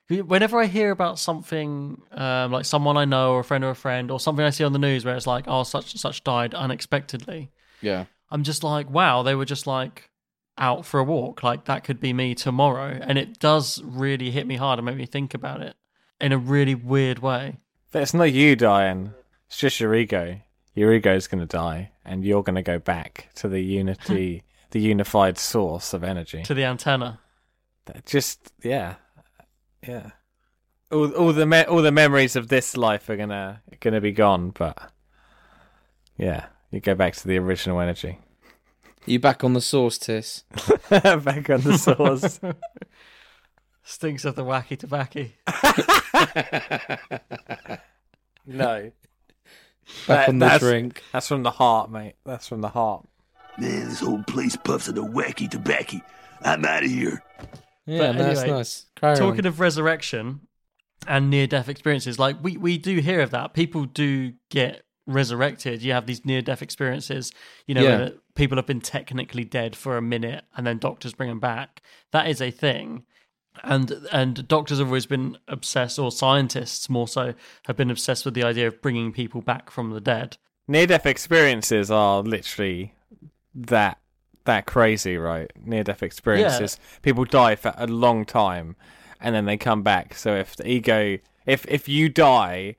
[0.09, 3.75] whenever I hear about something, um, like someone I know, or a friend or a
[3.75, 6.23] friend, or something I see on the news where it's like, oh, such and such
[6.23, 8.05] died unexpectedly, Yeah.
[8.29, 10.09] I'm just like, wow, they were just like
[10.57, 11.43] out for a walk.
[11.43, 12.99] Like, that could be me tomorrow.
[13.01, 15.75] And it does really hit me hard and make me think about it
[16.19, 17.57] in a really weird way.
[17.91, 19.13] But it's not you dying.
[19.47, 20.41] It's just your ego.
[20.73, 24.79] Your ego's going to die, and you're going to go back to the unity, the
[24.81, 26.43] unified source of energy.
[26.43, 27.19] To the antenna.
[27.85, 28.95] That Just yeah,
[29.87, 30.11] yeah.
[30.91, 34.51] All, all the me- all the memories of this life are gonna gonna be gone,
[34.51, 34.91] but
[36.17, 38.19] yeah, you go back to the original energy.
[39.05, 40.43] You back on the source, Tis?
[40.89, 42.39] back on the source.
[43.83, 45.27] Stinks of the wacky tobacco.
[48.49, 48.91] No.
[50.07, 51.03] Back That- on the drink.
[51.11, 52.15] That's from the heart, mate.
[52.25, 53.05] That's from the heart.
[53.57, 55.97] Man, this whole place puffs of the wacky tobacco.
[56.41, 57.21] I'm out of here.
[57.87, 58.85] Yeah, But that's nice.
[58.95, 59.47] Carry Talking on.
[59.47, 60.41] of resurrection
[61.07, 63.53] and near death experiences, like we, we do hear of that.
[63.53, 65.81] People do get resurrected.
[65.81, 67.31] You have these near death experiences,
[67.65, 67.97] you know, Yeah.
[67.97, 71.81] where people have been technically dead for a minute and then doctors bring them back.
[72.11, 73.03] That is a thing.
[73.63, 77.33] And and doctors have always been obsessed, or scientists more so,
[77.65, 80.37] have been obsessed with the idea of bringing people back from the dead.
[80.67, 82.93] Near death experiences are literally
[83.55, 83.97] that
[84.47, 85.49] that crazy, right?
[85.63, 86.79] Near death experiences.
[87.03, 88.75] People die for a long time
[89.21, 90.15] and then they come back.
[90.15, 92.75] So if the ego if if you die,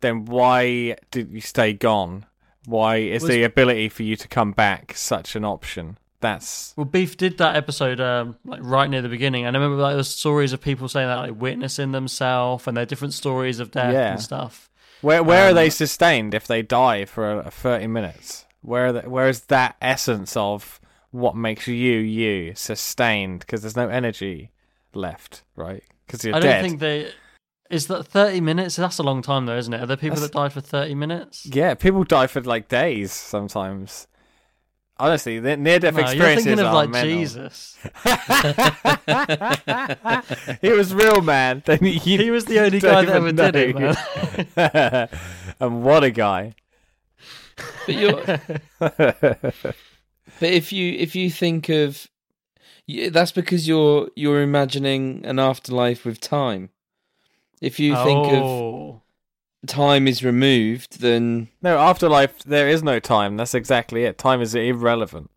[0.00, 2.26] then why did you stay gone?
[2.66, 5.98] Why is Was- the ability for you to come back such an option?
[6.20, 9.82] That's Well, Beef did that episode um, like right near the beginning, and I remember
[9.82, 13.70] like was stories of people saying that like witnessing themselves, and their different stories of
[13.70, 14.12] death Yeah.
[14.12, 14.68] and stuff.
[15.00, 18.44] where where are Um, they sustained if they die for uh, 30 minutes?
[18.62, 23.88] Where the, where is that essence of what makes you you sustained because there's no
[23.88, 24.52] energy
[24.94, 25.82] left, right?
[26.06, 27.10] Because you're I don't think they.
[27.70, 28.76] Is that thirty minutes?
[28.76, 29.80] That's a long time, though, isn't it?
[29.80, 31.46] Are there people That's- that died for thirty minutes?
[31.46, 34.06] Yeah, people die for like days sometimes.
[35.00, 37.10] Honestly, the near death No, you're thinking of are like mental.
[37.10, 37.78] Jesus.
[40.60, 41.62] he was real, man.
[41.80, 45.08] He was the only guy that ever even did it, man.
[45.60, 46.54] and what a guy!
[47.86, 48.22] But you're,
[48.78, 49.64] but
[50.40, 52.08] if you if you think of
[53.10, 56.70] that's because you're you're imagining an afterlife with time.
[57.60, 59.02] If you think of oh,
[59.66, 62.38] time is removed, then No, afterlife.
[62.44, 63.36] There is no time.
[63.36, 64.18] That's exactly it.
[64.18, 65.30] Time is irrelevant.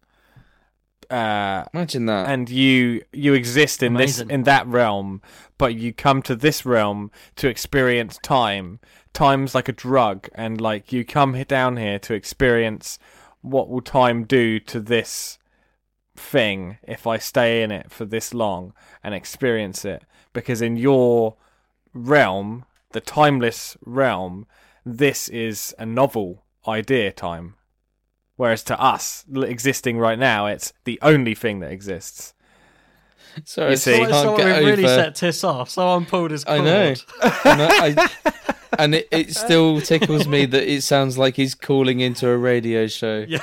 [1.09, 2.29] Uh, imagine that.
[2.29, 4.27] and you you exist in Amazing.
[4.27, 5.21] this in that realm,
[5.57, 8.79] but you come to this realm to experience time.
[9.13, 12.97] Time's like a drug, and like you come down here to experience
[13.41, 15.38] what will time do to this
[16.15, 18.73] thing if I stay in it for this long
[19.04, 20.04] and experience it.
[20.34, 21.36] Because in your
[21.93, 24.47] realm, the timeless realm,
[24.86, 27.12] this is a novel idea.
[27.12, 27.56] Time.
[28.36, 32.34] Whereas to us, existing right now, it's the only thing that exists.
[33.45, 33.93] Sorry, You see.
[33.93, 34.95] still someone, someone really over.
[34.95, 35.69] set Tiss off.
[35.69, 36.65] Someone pulled his I cord.
[36.65, 36.93] know.
[37.45, 38.34] and, I, I-
[38.79, 42.88] and it, it still tickles me that it sounds like he's calling into a radio
[42.88, 43.25] show.
[43.27, 43.39] Yeah,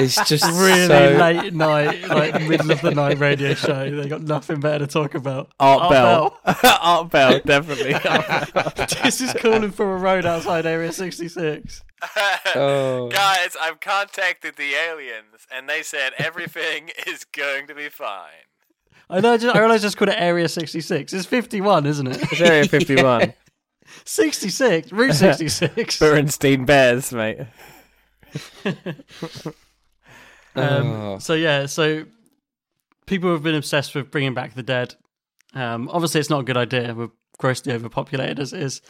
[0.00, 3.90] It's just really so, late night, like middle of the night radio show.
[3.90, 5.50] They got nothing better to talk about.
[5.58, 6.38] Art Bell.
[6.80, 7.94] Art Bell, definitely.
[7.94, 8.72] Art Bell.
[9.02, 11.82] this is calling for a road outside Area 66.
[12.56, 13.08] Oh.
[13.12, 18.46] Guys, I've contacted the aliens, and they said everything is going to be fine.
[19.08, 19.32] I know.
[19.32, 21.12] I, just, I realized I just called it Area 66.
[21.12, 22.22] It's 51, isn't it?
[22.30, 23.34] It's Area 51.
[24.04, 25.98] 66, Route 66.
[26.00, 27.40] Berenstein Bears, mate.
[30.56, 31.18] Um, Oh.
[31.18, 32.06] So yeah, so
[33.06, 34.94] people have been obsessed with bringing back the dead.
[35.54, 36.94] Um, obviously, it's not a good idea.
[36.94, 38.82] We're grossly overpopulated as it is.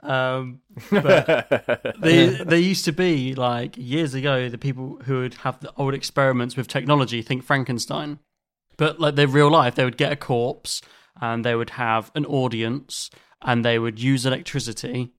[0.00, 5.58] Um, but they, there used to be like years ago the people who would have
[5.58, 7.20] the old experiments with technology.
[7.20, 8.20] Think Frankenstein,
[8.76, 10.82] but like their real life, they would get a corpse
[11.20, 13.10] and they would have an audience
[13.42, 15.12] and they would use electricity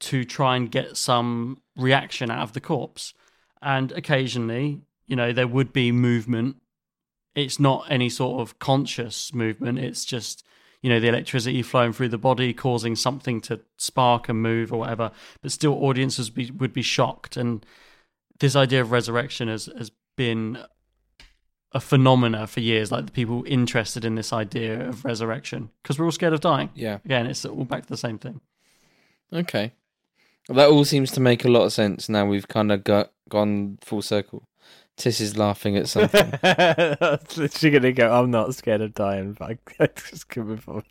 [0.00, 3.14] to try and get some reaction out of the corpse.
[3.60, 6.56] And occasionally, you know, there would be movement.
[7.34, 9.78] It's not any sort of conscious movement.
[9.78, 10.44] It's just,
[10.82, 14.80] you know, the electricity flowing through the body causing something to spark and move or
[14.80, 15.10] whatever.
[15.42, 17.36] But still, audiences be, would be shocked.
[17.36, 17.64] And
[18.38, 20.58] this idea of resurrection has, has been
[21.72, 22.90] a phenomena for years.
[22.90, 26.70] Like the people interested in this idea of resurrection because we're all scared of dying.
[26.74, 26.98] Yeah.
[27.04, 28.40] Again, it's all back to the same thing.
[29.32, 29.72] Okay.
[30.48, 33.12] Well, that all seems to make a lot of sense now we've kind of got
[33.28, 34.48] gone full circle.
[34.96, 36.32] Tiss is laughing at something.
[37.50, 40.82] She's going to go, I'm not scared of dying, but I, I just couldn't before.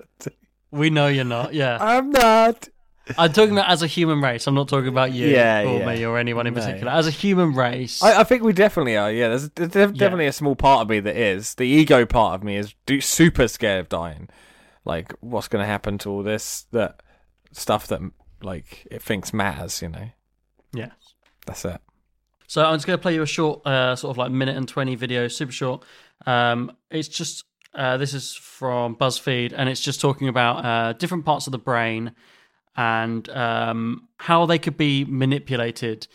[0.72, 1.54] We know you're not.
[1.54, 1.78] Yeah.
[1.82, 2.70] I'm not.
[3.18, 4.48] I'm talking about as a human race.
[4.48, 5.86] I'm not talking about you Yeah, or yeah.
[5.96, 6.62] me or anyone in No.
[6.62, 6.92] particular.
[6.92, 9.12] As a human race, I, I think we definitely are.
[9.12, 11.56] Yeah, there's, there's def- definitely a small part of me that is.
[11.56, 14.30] The ego part of me is do, super scared of dying.
[14.86, 17.02] Like, what's going to happen to all this that
[17.52, 18.02] stuff that
[18.42, 19.82] like it thinks matters?
[19.82, 20.10] You know,
[20.74, 20.92] yeah.
[21.46, 21.82] that's it.
[22.48, 24.68] So I'm just going to play you a short, uh, sort of like minute and
[24.68, 25.84] twenty video, super short.
[26.26, 27.44] Um, it's just
[27.76, 31.60] uh, this is from BuzzFeed, and it's just talking about uh, different parts of the
[31.60, 32.14] brain
[32.78, 36.08] and um, how they could be manipulated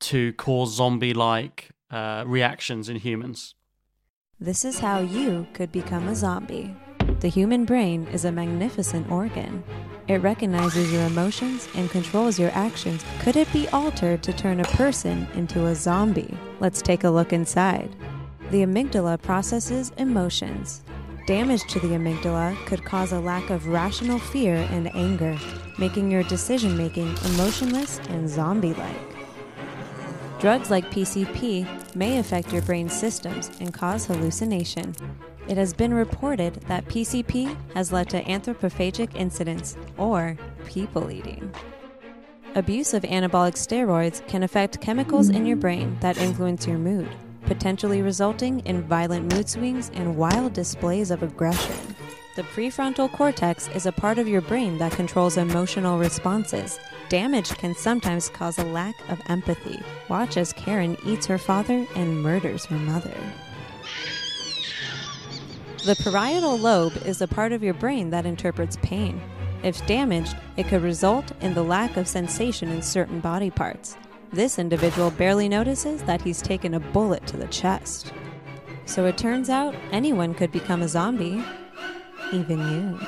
[0.00, 3.54] to cause zombie-like uh, reactions in humans.
[4.38, 6.74] This is how you could become a zombie.
[7.20, 9.62] The human brain is a magnificent organ.
[10.08, 13.04] It recognizes your emotions and controls your actions.
[13.20, 16.36] Could it be altered to turn a person into a zombie?
[16.58, 17.94] Let's take a look inside.
[18.50, 20.82] The amygdala processes emotions.
[21.26, 25.38] Damage to the amygdala could cause a lack of rational fear and anger,
[25.78, 28.96] making your decision making emotionless and zombie like.
[30.40, 34.94] Drugs like PCP may affect your brain systems and cause hallucination.
[35.46, 41.52] It has been reported that PCP has led to anthropophagic incidents, or people eating.
[42.54, 47.08] Abuse of anabolic steroids can affect chemicals in your brain that influence your mood,
[47.50, 51.74] potentially resulting in violent mood swings and wild displays of aggression.
[52.36, 56.78] The prefrontal cortex is a part of your brain that controls emotional responses.
[57.08, 59.82] Damage can sometimes cause a lack of empathy.
[60.08, 63.16] Watch as Karen eats her father and murders her mother.
[65.84, 69.20] The parietal lobe is a part of your brain that interprets pain.
[69.64, 73.96] If damaged, it could result in the lack of sensation in certain body parts.
[74.32, 78.12] This individual barely notices that he's taken a bullet to the chest.
[78.84, 81.42] So it turns out anyone could become a zombie,
[82.32, 83.06] even you.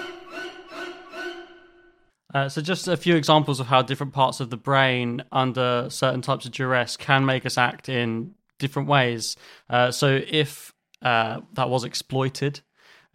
[2.35, 6.23] Uh, so, just a few examples of how different parts of the brain, under certain
[6.23, 9.37] types of duress, can make us act in different ways.
[9.69, 12.61] Uh, so, if uh, that was exploited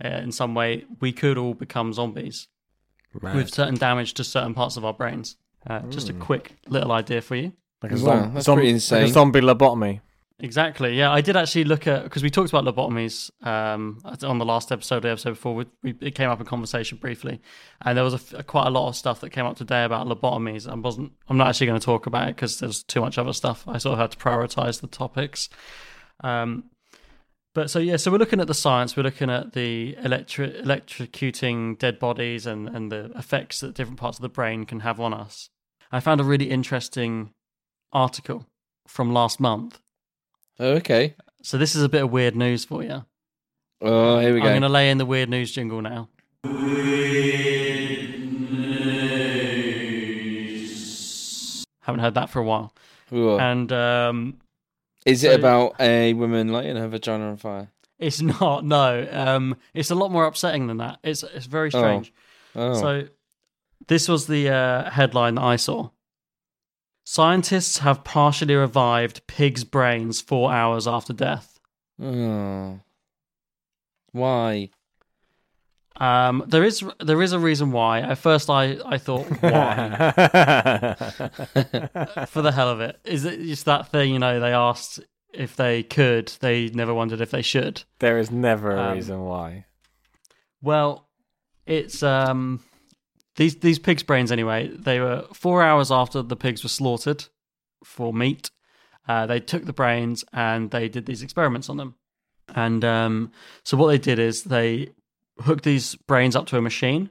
[0.04, 2.48] uh, in some way, we could all become zombies
[3.22, 5.36] with certain damage to certain parts of our brains.
[5.66, 7.54] Uh, just a quick little idea for you.
[7.84, 10.02] Like a, Wow, zom- that's zom- pretty like a zombie lobotomy.
[10.40, 10.96] Exactly.
[10.96, 14.72] Yeah, I did actually look at because we talked about lobotomies um, on the last
[14.72, 15.56] episode, the episode before.
[15.56, 17.42] We, we, it came up in conversation briefly,
[17.82, 20.08] and there was a f quite a lot of stuff that came up today about
[20.08, 20.70] lobotomies.
[20.70, 21.12] I wasn't.
[21.28, 23.64] I'm not actually going to talk about it because there's too much other stuff.
[23.68, 25.50] I sort of had to prioritize the topics.
[26.24, 26.66] Um,
[27.56, 28.96] but so yeah, so we're looking at the science.
[28.96, 34.20] We're looking at the electri- electrocuting dead bodies and and the effects that different parts
[34.20, 35.50] of the brain can have on us.
[35.92, 37.32] I found a really interesting
[37.94, 38.46] article
[38.88, 39.80] from last month.
[40.60, 41.16] Oh, okay.
[41.44, 43.06] So this is a bit of weird news for you.
[43.82, 44.46] Oh, here we go.
[44.48, 46.10] I'm going to lay in the weird news jingle now.
[50.68, 51.64] News.
[51.82, 52.74] Haven't heard that for a while.
[53.14, 53.38] Ooh.
[53.40, 54.38] And um,
[55.06, 57.70] Is it so- about a woman lighting her vagina on fire?
[58.00, 58.64] it's not.
[58.66, 61.00] No, um, it's a lot more upsetting than that.
[61.04, 61.80] It's it's very Oh.
[61.80, 62.14] strange.
[62.56, 62.74] Oh.
[62.76, 63.08] So
[63.88, 65.90] this was the uh, headline that I saw.
[67.10, 71.58] Scientists have partially revived pig's brains four hours after death.
[72.04, 72.82] Oh.
[74.12, 74.72] Why?
[75.96, 78.02] Um, there is there is a reason why.
[78.02, 79.96] At first, I, I thought why
[82.28, 83.00] for the hell of it.
[83.06, 84.12] Is it just that thing?
[84.12, 85.00] You know, they asked
[85.34, 86.28] if they could.
[86.42, 87.84] They never wondered if they should.
[88.00, 89.64] there is never a Um, reason why.
[90.62, 91.08] Well,
[91.66, 92.66] it's um
[93.38, 94.68] these these pigs' brains anyway.
[94.68, 97.26] They were four hours after the pigs were slaughtered
[97.84, 98.52] for meat.
[99.08, 101.96] Uh, they took the brains and they did these experiments on them.
[102.54, 103.32] And um,
[103.64, 104.90] so what they did is they
[105.42, 107.10] hooked these brains up to a machine,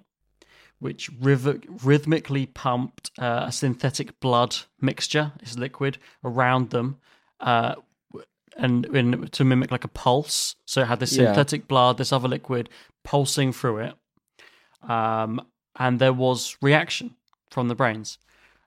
[0.78, 6.98] which rhyth- rhythmically pumped uh, a synthetic blood mixture, this liquid, around them.
[7.40, 7.76] Uh,
[8.58, 11.26] and, and to mimic like a pulse, so it had this Yeah.
[11.26, 12.70] synthetic blood, this other liquid
[13.04, 13.94] pulsing through it,
[14.90, 15.40] um,
[15.78, 17.14] and there was reaction
[17.50, 18.18] from the brains.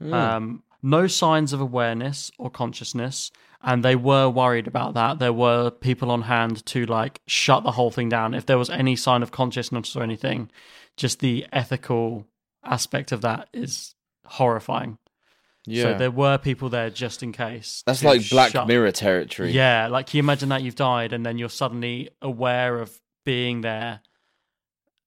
[0.01, 5.19] Um, no signs of awareness or consciousness, and they were worried about that.
[5.19, 8.69] There were people on hand to like shut the whole thing down if there was
[8.69, 10.49] any sign of consciousness or anything.
[10.95, 12.25] Just the ethical
[12.63, 13.95] aspect of that is
[14.25, 14.97] horrifying.
[15.65, 15.83] Yeah.
[15.83, 17.83] So there were people there just in case.
[17.85, 19.51] That's like Black shut- Mirror territory.
[19.51, 23.61] Yeah, like can you imagine that you've died and then you're suddenly aware of being
[23.61, 23.99] there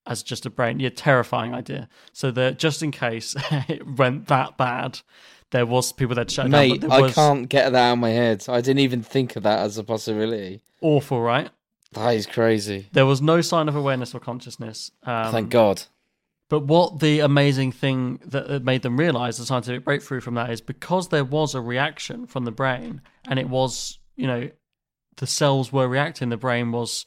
[0.06, 0.80] as just a brain.
[0.80, 1.88] Yeah, terrifying idea.
[2.12, 3.34] So that just in case
[3.68, 5.00] it went that bad,
[5.50, 6.68] there was people that shut it down.
[6.68, 8.44] Mate, I can't get that out of my head.
[8.48, 10.62] I didn't even think of that as a possibility.
[10.80, 11.50] awful, right?
[11.92, 12.88] That is crazy.
[12.92, 14.90] There was no sign of awareness or consciousness.
[15.02, 15.82] Um, Thank God.
[16.48, 20.60] But what the amazing thing that made them realize the scientific breakthrough from that is
[20.60, 24.50] because there was a reaction from the brain, and it was, you know,
[25.16, 26.28] the cells were reacting.
[26.28, 27.06] The brain was,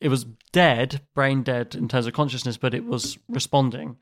[0.00, 3.96] it was dead, brain dead in terms of consciousness, but it was responding.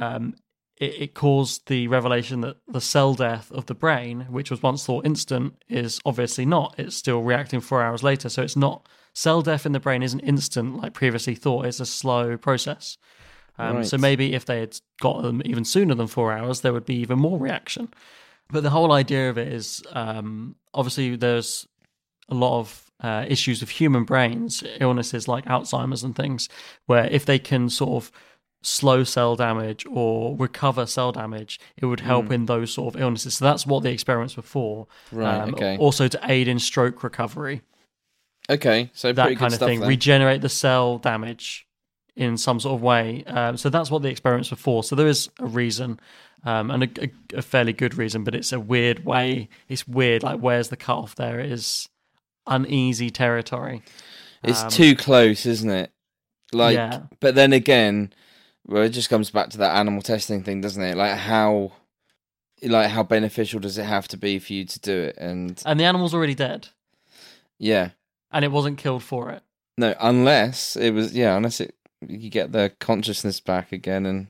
[0.00, 0.34] Um,
[0.76, 4.84] it, it caused the revelation that the cell death of the brain, which was once
[4.84, 6.74] thought instant, is obviously not.
[6.78, 8.28] It's still reacting four hours later.
[8.28, 11.66] So it's not cell death in the brain isn't instant like previously thought.
[11.66, 12.96] It's a slow process.
[13.58, 16.86] Um, So maybe if they had got them even sooner than four hours, there would
[16.86, 17.92] be even more reaction.
[18.50, 21.66] But the whole idea of it is um, obviously there's
[22.28, 26.48] a lot of uh, issues with human brains, illnesses like Alzheimer's and things,
[26.86, 28.12] where if they can sort of
[28.64, 32.32] slow cell damage or recover cell damage, it would help Mm.
[32.32, 33.34] in those sort of illnesses.
[33.36, 34.86] So that's what the experiments were for.
[35.12, 35.76] Um, Right, okay.
[35.78, 37.62] Also to aid in stroke recovery,
[38.50, 39.80] Okay, so that kind of thing.
[39.80, 39.88] then.
[39.88, 41.66] Regenerate the cell damage
[42.16, 43.24] in some sort of way.
[43.26, 44.84] Um, so that's what the experiments were for.
[44.84, 45.98] So there is a reason.
[46.44, 49.48] Um, and a, a, a fairly good reason, but it's a weird way.
[49.68, 50.24] It's weird.
[50.24, 51.38] Like, where's the cutoff there?
[51.38, 51.88] It is
[52.46, 53.82] uneasy territory.
[54.42, 55.92] It's Um, too close, isn't it?
[56.52, 57.02] Like, Yeah.
[57.20, 58.12] but then again,
[58.66, 60.96] well, it just comes back to that animal testing thing, doesn't it?
[60.96, 61.72] Like how,
[62.62, 65.16] like how beneficial does it have to be for you to do it?
[65.18, 66.68] And And the animal's already dead,
[67.58, 67.90] yeah,
[68.30, 69.42] and it wasn't killed for it.
[69.78, 71.74] no, unless it was, yeah, unless it
[72.06, 74.26] you get the consciousness back again, and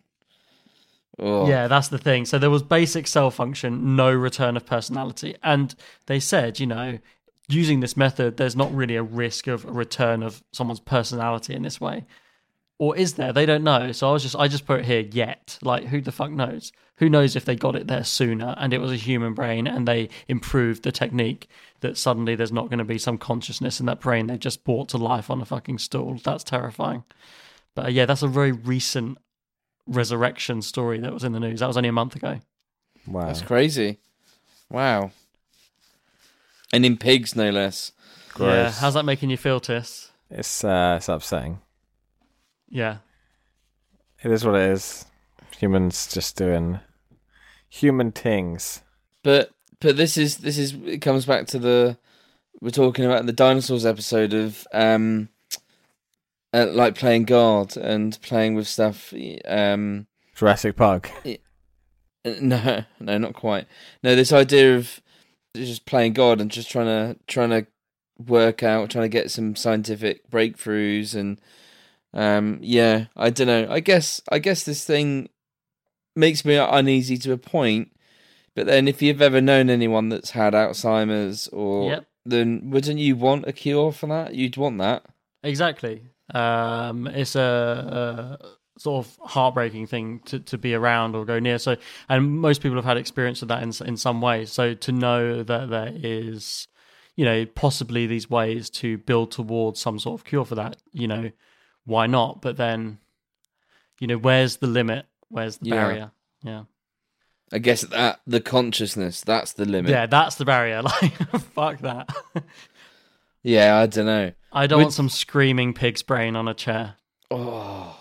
[1.19, 2.25] oh, Yeah, that's the thing.
[2.27, 5.37] So there was basic cell function, no return of personality.
[5.43, 5.75] And
[6.07, 6.99] they said, you know,
[7.49, 11.63] using this method, there's not really a risk of a return of someone's personality in
[11.63, 12.07] this way.
[12.79, 13.33] Or is there?
[13.33, 13.93] They don't know.
[13.93, 15.59] So I was just I just put it here yet.
[15.63, 16.73] Like who the fuck knows?
[16.97, 19.87] Who knows if they got it there sooner and it was a human brain and
[19.87, 21.49] they improved the technique
[21.81, 24.89] that suddenly there's not going to be some consciousness in that brain they just brought
[24.89, 26.19] to life on a fucking stool.
[26.25, 27.05] That's terrifying.
[27.75, 29.19] But uh, yeah, that's a very recent
[29.87, 31.61] resurrection story that was in the news.
[31.61, 32.41] That was only a month ago.
[33.07, 33.27] Wow.
[33.27, 33.99] that's crazy.
[34.71, 35.13] Wow.
[36.73, 37.93] And in pigs, no less.
[38.39, 40.11] Yeah, how's that making you feel, Tis?
[40.31, 41.61] It's uh, it's upsetting.
[42.71, 42.99] Yeah,
[44.23, 45.05] It is what it is.
[45.59, 46.81] Humans just doing
[47.69, 48.83] human things.
[49.23, 49.51] But
[49.81, 51.99] but this is this is it comes back to the
[52.63, 55.29] we're talking about the dinosaurs episode of um
[56.55, 59.13] uh, like playing God and playing with stuff
[59.47, 61.11] um Jurassic Park.
[61.27, 61.35] uh,
[62.41, 63.67] no no not quite
[64.03, 65.02] no this idea of
[65.55, 67.67] just playing God and just trying to trying to
[68.19, 71.41] work out trying to get some scientific breakthroughs and
[72.15, 75.29] um yeah I don't know I guess I guess this thing
[76.15, 77.91] makes me uneasy to a point
[78.55, 82.07] but then if you've ever known anyone that's had Alzheimer's or Yep.
[82.27, 85.05] then wouldn't you want a cure for that you'd want that
[85.43, 86.03] exactly.
[86.33, 88.47] Um, it's a, a
[88.79, 91.59] sort of heartbreaking thing to, to be around or go near.
[91.59, 91.77] So,
[92.09, 94.45] and most people have had experience of that in in some way.
[94.47, 96.69] So to know that there is,
[97.17, 101.07] you know, possibly these ways to build towards some sort of cure for that, you
[101.07, 101.31] know,
[101.85, 102.41] why not?
[102.41, 102.99] But then,
[104.01, 105.07] you know, where's the limit?
[105.29, 105.75] Where's the Yeah.
[105.75, 106.11] barrier?
[106.43, 106.63] Yeah.
[107.53, 110.83] I guess that the consciousness that's the limit Yeah, that's the barrier.
[111.03, 111.13] Like,
[111.55, 112.09] fuck that.
[113.43, 116.95] yeah I don't know I don't Would- want some screaming pig's brain on a chair.
[117.31, 117.99] oh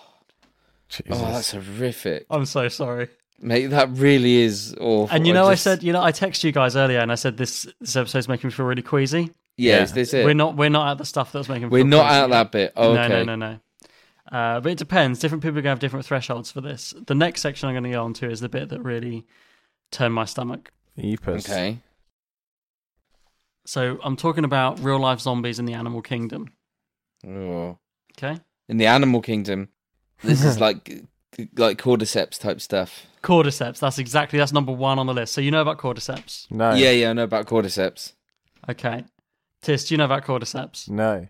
[0.91, 1.21] Jesus.
[1.21, 3.07] oh that's horrific I'm so sorry.
[3.43, 5.07] Mate, that really is awful.
[5.15, 7.15] And you know, I, just- said, you know, I texted you guys earlier, and I
[7.15, 9.31] said this this episode's making me feel really queasy.
[9.57, 9.83] yeah, Yeah.
[9.83, 10.25] is this it?
[10.25, 11.63] We're not, we're not at the stuff that's making.
[11.63, 12.73] Me We're feel not queasy at that bit.
[12.75, 13.23] Oh, No, okay.
[13.23, 13.59] no, no, no.
[14.31, 15.17] Uh, but it depends.
[15.19, 16.93] Different people are gonna have different thresholds for this.
[17.07, 19.25] The next section I'm going to go on to is the bit that really
[19.91, 20.71] turned my stomach.
[20.99, 21.49] Eepers.
[21.49, 21.79] Okay.
[23.65, 26.53] So I'm talking about real life zombies in the animal kingdom.
[27.27, 27.77] Oh.
[28.17, 29.69] Okay, In the animal kingdom,
[30.23, 31.03] this is like
[31.55, 33.05] like cordyceps type stuff.
[33.23, 33.79] cordyceps.
[33.79, 35.33] That's exactly that's number one on the list.
[35.33, 36.49] So you know about cordyceps.
[36.51, 36.73] No.
[36.73, 38.13] Yeah, yeah, I know about cordyceps.
[38.69, 39.05] Okay,
[39.61, 40.89] Tis, do you know about cordyceps?
[40.89, 41.27] No.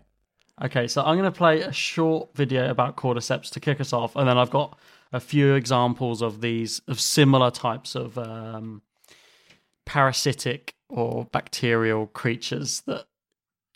[0.62, 4.14] Okay, so I'm going to play a short video about cordyceps to kick us off,
[4.16, 4.78] and then I've got
[5.12, 8.82] a few examples of these of similar types of um,
[9.86, 13.04] parasitic or bacterial creatures that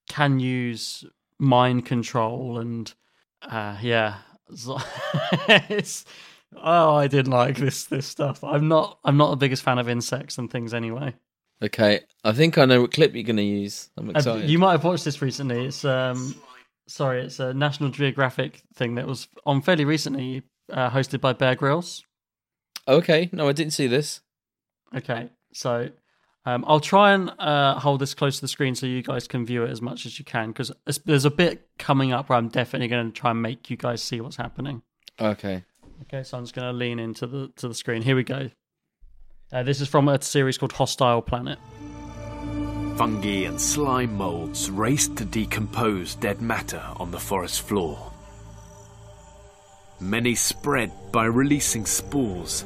[0.08, 1.04] can use
[1.38, 2.92] mind control and
[3.42, 4.35] uh, yeah, So- it's,
[6.56, 8.42] oh, I didn't like this this stuff.
[8.44, 11.14] I'm not I'm not the biggest fan of insects and things anyway.
[11.62, 13.88] Okay, I think I know what clip you're going to use.
[13.96, 14.50] I'm Uh, excited.
[14.50, 15.66] You might have watched this recently.
[15.66, 16.34] It's um,
[16.86, 21.54] sorry, it's a National Geographic thing that was on fairly recently, uh, hosted by Bear
[21.54, 22.04] Grylls.
[22.86, 24.20] Okay, no, I didn't see this.
[24.94, 25.88] Okay, so
[26.46, 29.44] um, I'll try and uh, hold this close to the screen so you guys can
[29.44, 30.70] view it as much as you can because
[31.04, 34.00] there's a bit coming up where I'm definitely going to try and make you guys
[34.00, 34.82] see what's happening.
[35.20, 35.64] Okay.
[36.02, 38.00] Okay, so I'm just going to lean into the to the screen.
[38.00, 38.50] Here we go.
[39.52, 41.58] Uh, this is from a series called Hostile Planet.
[42.96, 48.12] Fungi and slime molds race to decompose dead matter on the forest floor.
[49.98, 52.64] Many spread by releasing spores,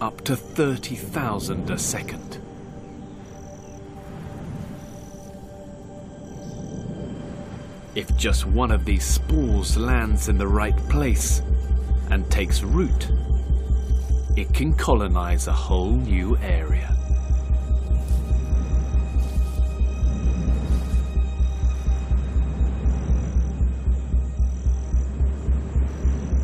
[0.00, 2.40] up to 30,000 a second.
[7.94, 11.42] If just one of these spores lands in the right place
[12.10, 13.10] and takes root,
[14.36, 16.94] it can colonize a whole new area.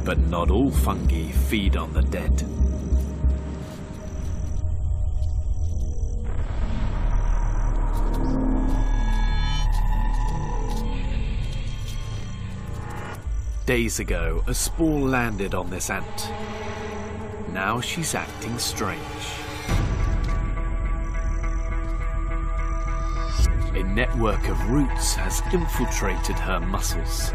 [0.05, 2.64] But not all fungi feed on the dead.
[13.66, 16.31] Days ago, a spore landed on this ant.
[17.53, 19.01] Now she's acting strange.
[23.75, 27.31] A network of roots has infiltrated her muscles.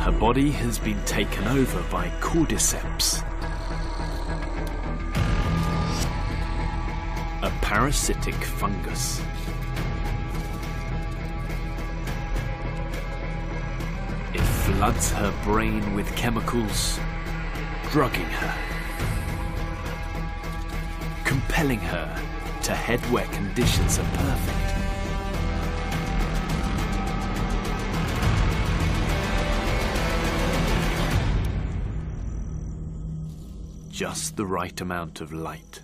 [0.00, 3.23] Her body has been taken over by cordyceps,
[7.64, 9.22] parasitic fungus.
[14.34, 17.00] It floods her brain with chemicals,
[17.90, 18.54] drugging her,
[21.24, 22.22] compelling her
[22.64, 24.74] to head where conditions are perfect.
[33.90, 35.80] Just the right amount of light,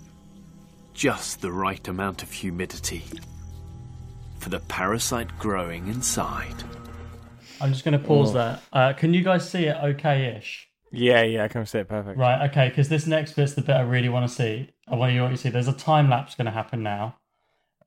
[1.01, 3.03] just the right amount of humidity
[4.39, 6.55] for the parasite growing inside.
[7.59, 8.35] I'm just going to pause Oh.
[8.35, 8.61] there.
[8.71, 10.69] Uh, can you guys see it okay-ish?
[10.93, 12.19] Yeah, yeah, I can see it perfect.
[12.19, 14.69] Right, okay, because this next bit's the bit I really want to see.
[14.89, 15.49] I want you to see.
[15.49, 17.17] There's a time lapse going to happen now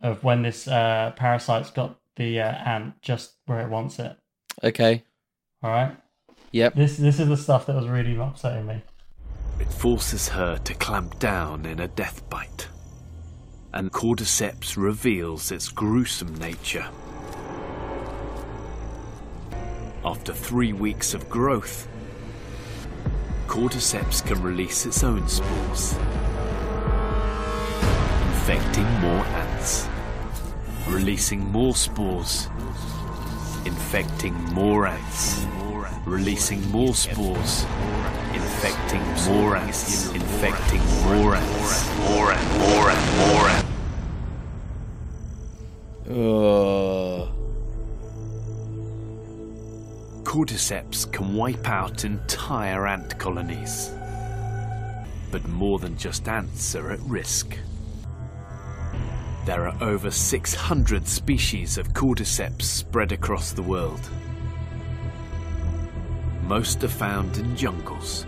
[0.01, 4.17] of when this uh, parasite's got the uh, ant just where it wants it.
[4.63, 5.03] Okay.
[5.61, 5.95] All right.
[6.51, 6.73] Yep.
[6.73, 8.81] This this is the stuff that was really upsetting me.
[9.59, 12.69] It forces her to clamp down in a death bite.
[13.75, 16.85] And Cordyceps reveals its gruesome nature.
[20.05, 21.87] After three weeks of growth,
[23.47, 25.93] Cordyceps can release its own spores,
[28.27, 29.87] infecting more ants,
[30.87, 32.49] releasing more spores,
[33.65, 35.47] infecting more ants,
[36.05, 37.65] releasing more spores,
[38.63, 39.03] infecting
[39.33, 43.69] more ants, infecting more ants, more ants, more ants, more ants.
[46.09, 47.29] Ugh.
[50.23, 53.91] Cordyceps can wipe out entire ant colonies.
[55.29, 57.57] But more than just ants are at risk.
[59.45, 64.09] There are over 600 species of cordyceps spread across the world.
[66.43, 68.25] Most are found in jungles,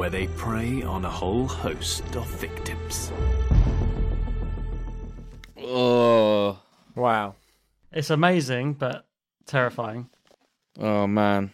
[0.00, 3.12] where they prey on a whole host of victims.
[5.58, 6.58] Oh.
[6.94, 7.34] Wow.
[7.92, 9.06] It's amazing, but
[9.44, 10.08] terrifying.
[10.78, 11.50] Oh man.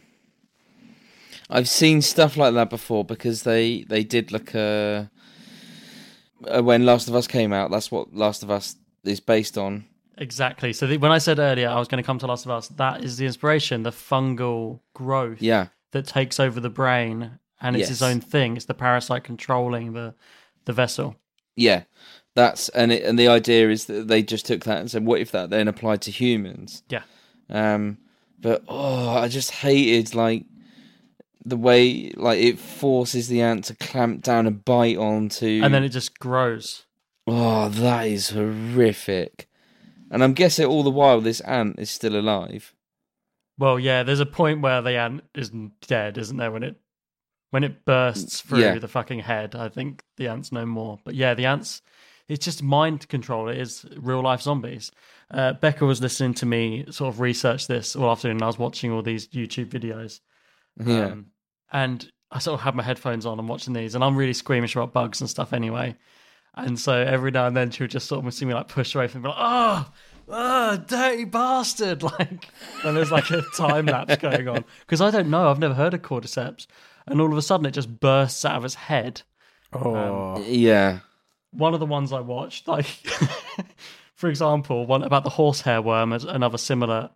[1.51, 5.11] I've seen stuff like that before because they they did like a
[6.47, 7.73] uh, when Last of Us came out.
[7.73, 9.87] That's what Last of Us is based on.
[10.19, 10.73] Exactly.
[10.73, 12.69] So the, when I said earlier I was going to come to Last of Us,
[12.69, 15.67] that is the inspiration, the fungal growth Yeah.
[15.91, 18.03] that takes over the brain, and it's Yes.
[18.03, 18.57] own thing.
[18.57, 20.15] It's the parasite controlling the
[20.65, 21.17] the vessel.
[21.57, 21.85] Yeah.
[22.35, 25.21] That's and it, and the idea is that they just took that and said, what
[25.21, 26.83] if that then applied to humans?
[26.91, 27.03] Yeah.
[27.49, 27.99] Um,
[28.39, 30.45] but oh, I just hated like
[31.45, 35.85] the way like it forces the ant to clamp down and bite onto, And then
[35.85, 36.85] it just grows.
[37.27, 39.49] oh, that is horrific.
[40.11, 42.75] And I'm guessing all the while this ant is still alive.
[43.59, 45.51] Well, yeah, there's a point where the ant is
[45.87, 46.53] dead, isn't there?
[46.53, 46.77] When it
[47.51, 48.79] when it bursts through Yeah.
[48.79, 50.99] the fucking head, I think the ant's no more.
[51.05, 51.83] But yeah, the ants,
[52.29, 53.49] it's just mind control.
[53.49, 54.91] It is real life zombies.
[55.31, 58.59] Uh, Becca was listening to me sort of research this all afternoon, and I was
[58.59, 60.21] watching all these YouTube videos.
[60.85, 61.07] Yeah.
[61.07, 61.27] Um,
[61.73, 64.75] and I sort of had my headphones on and watching these, and I'm really squeamish
[64.77, 65.97] about bugs and stuff anyway.
[66.55, 68.95] And so every now and then she would just sort of see me like push
[68.95, 69.93] away from me, like, oh,
[70.29, 72.03] oh, dirty bastard.
[72.19, 72.49] Like,
[72.85, 74.65] and there's like a time lapse going on.
[74.81, 76.67] Because I don't know, I've never heard of cordyceps.
[77.07, 79.23] And all of a sudden it just bursts out of its head.
[79.73, 80.43] Oh.
[80.43, 81.01] Yeah.
[81.53, 82.87] One of the ones I watched, like,
[84.15, 87.11] for example, one about the horsehair worm, as another similar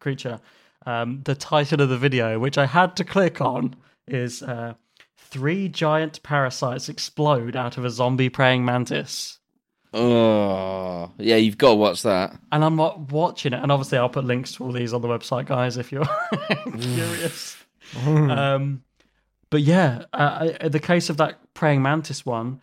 [0.00, 0.40] creature.
[0.86, 3.76] Um, the title of the video, which I had to click on,
[4.08, 4.74] is uh,
[5.16, 9.38] Three Giant Parasites Explode Out of a Zombie Praying Mantis.
[9.92, 12.36] Oh, yeah, you've got to watch that.
[12.50, 13.62] And I'm not watching it.
[13.62, 16.08] And obviously, I'll put links to all these on the website, guys, if you're
[16.80, 17.56] curious.
[18.06, 18.82] um,
[19.50, 22.60] but yeah, uh, I- the case of that praying mantis one,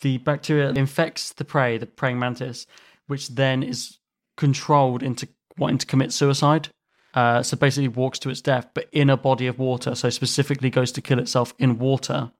[0.00, 2.66] the bacteria infects the prey, the praying mantis,
[3.06, 3.98] which then is
[4.36, 5.28] controlled into
[5.58, 6.68] wanting to commit suicide.
[7.14, 9.94] Uh, so basically, walks to its death, but in a body of water.
[9.94, 12.32] So specifically, goes to kill itself in water,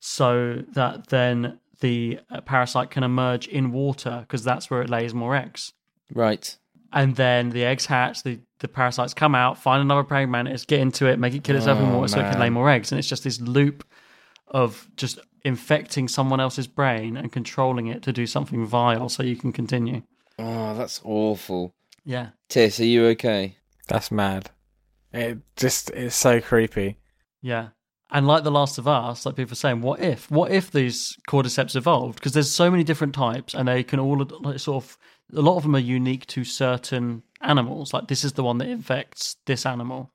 [0.00, 5.14] so that then the uh, parasite can emerge in water because that's where it lays
[5.14, 5.72] more eggs.
[6.12, 6.56] Right.
[6.92, 10.80] And then the eggs hatch, the, the parasites come out, find another praying mantis, get
[10.80, 12.92] into it, make it kill itself in Oh, water so it can lay more eggs.
[12.92, 13.84] And it's just this loop
[14.48, 19.36] of just infecting someone else's brain and controlling it to do something vile so you
[19.36, 20.02] can continue.
[20.38, 21.74] Oh, that's awful.
[22.04, 22.30] Yeah.
[22.48, 23.56] Tis, are you okay?
[23.88, 24.50] That's mad.
[25.12, 26.98] It just it's so creepy.
[27.40, 27.68] Yeah.
[28.10, 30.30] And like The Last of Us, like people are saying, what if?
[30.30, 32.16] What if these cordyceps evolved?
[32.16, 34.18] Because there's so many different types and they can all
[34.58, 34.98] sort of,
[35.34, 37.92] a lot of them are unique to certain animals.
[37.92, 40.10] Like this is the one that infects this animal.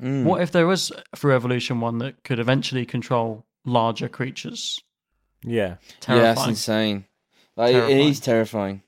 [0.00, 0.24] Mm.
[0.24, 4.78] What if there was, through evolution, one that could eventually control larger creatures?
[5.42, 5.56] Yeah.
[5.60, 6.48] Yeah, that's Terrifying.
[6.50, 7.04] insane.
[7.56, 8.08] Like, it Terrifying.
[8.08, 8.82] is terrifying.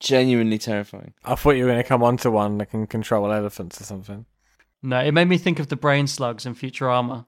[0.00, 1.12] Genuinely terrifying.
[1.24, 4.24] I thought you were going to come onto one that can control elephants or something.
[4.82, 7.26] No, it made me think of the brain slugs in Futurama.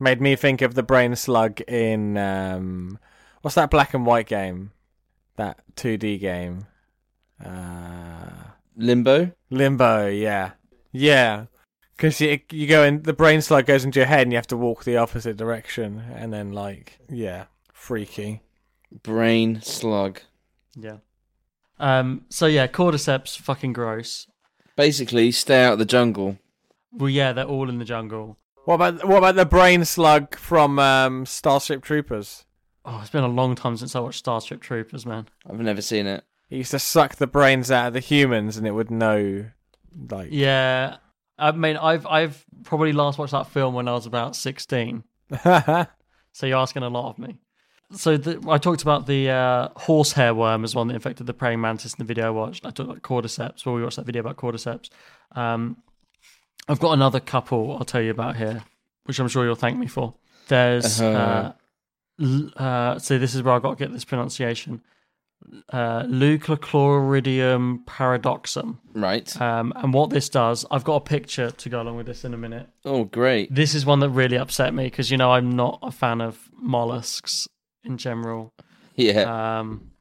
[0.00, 2.98] Made me think of the brain slug in um,
[3.42, 4.72] what's that black and white game?
[5.36, 6.66] That 2D game.
[7.44, 9.32] Uh, Limbo?
[9.50, 10.52] Limbo, yeah,
[10.92, 11.46] yeah.
[11.96, 14.46] Because you you go in, the brain slug goes into your head, and you have
[14.48, 18.42] to walk the opposite direction, and then like, yeah, freaky.
[19.02, 20.20] Brain slug.
[20.74, 20.98] Yeah.
[21.78, 22.26] Um.
[22.28, 24.26] So yeah, cordyceps, fucking gross.
[24.76, 26.38] Basically, stay out of the jungle.
[26.92, 28.38] Well, yeah, they're all in the jungle.
[28.64, 32.44] What about what about the brain slug from um, Starship Troopers?
[32.84, 35.28] Oh, it's been a long time since I watched Starship Troopers, man.
[35.48, 36.24] I've never seen it.
[36.52, 39.46] He used to suck the brains out of the humans, and it would know,
[40.10, 40.96] like, Yeah,
[41.38, 45.04] I mean, I've I've probably last watched that film when I was about sixteen.
[46.34, 47.36] So you're asking a lot of me.
[47.94, 51.60] So the, I talked about the uh, horsehair worm as one that infected the praying
[51.60, 52.64] mantis in the video I watched.
[52.64, 53.66] I talked about cordyceps.
[53.66, 54.88] Well, we watched that video about cordyceps.
[55.32, 55.76] Um,
[56.68, 58.62] I've got another couple I'll tell you about here,
[59.04, 60.14] which I'm sure you'll thank me for.
[60.48, 61.52] There's uh, Uh-huh.
[62.20, 64.80] l- uh, so this is where I got to get this pronunciation.
[65.70, 68.78] Uh, Leucochloridium paradoxum.
[68.94, 69.40] Right.
[69.40, 72.34] Um, and what this does, I've got a picture to go along with this in
[72.34, 72.68] a minute.
[72.84, 73.54] Oh, great.
[73.54, 76.48] This is one that really upset me because you know I'm not a fan of
[76.56, 77.46] mollusks
[77.84, 78.52] in general.
[78.96, 79.58] Yeah.
[79.60, 79.92] Um,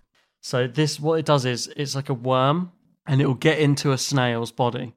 [0.41, 2.71] so this, what it does is it's like a worm,
[3.07, 4.93] and it will get into a snail's body,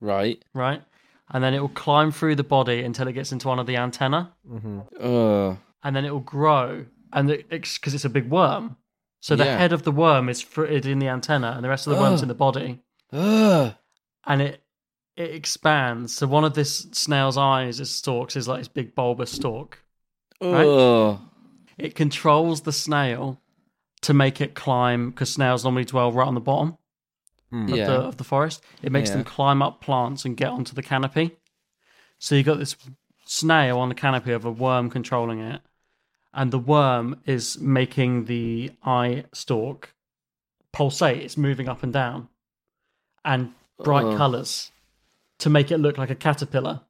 [0.00, 0.42] right.
[0.54, 0.82] right?
[1.30, 3.76] And then it will climb through the body until it gets into one of the
[3.76, 4.32] antenna,
[5.00, 5.58] Oh.
[5.82, 8.76] and then it will grow, and because it's a big worm,
[9.22, 9.56] so the Yeah.
[9.56, 12.22] head of the worm is fitted in the antenna, and the rest of the worm's
[12.22, 12.80] in the body.
[13.12, 13.74] Ugh.
[14.24, 14.62] and it
[15.16, 16.14] it expands.
[16.14, 19.78] So one of this snail's eyes, its stalks, is like this big bulbous stalk.
[20.40, 20.64] Right?
[20.64, 21.20] Oh.
[21.76, 23.38] It controls the snail
[24.00, 26.78] to make it climb because snails normally dwell right on the bottom
[27.50, 27.64] hmm.
[27.64, 27.86] of, Yeah.
[27.86, 28.62] the, of the forest.
[28.82, 29.24] It makes them Yeah.
[29.24, 31.36] climb up plants and get onto the canopy.
[32.18, 32.74] So you got this
[33.26, 35.60] snail on the canopy of a worm controlling it,
[36.34, 39.94] and the worm is making the eye stalk
[40.72, 41.22] pulsate.
[41.22, 42.28] It's moving up and down,
[43.24, 43.52] and
[43.82, 44.16] bright Ugh.
[44.16, 44.70] colours
[45.38, 46.80] to make it look like a caterpillar.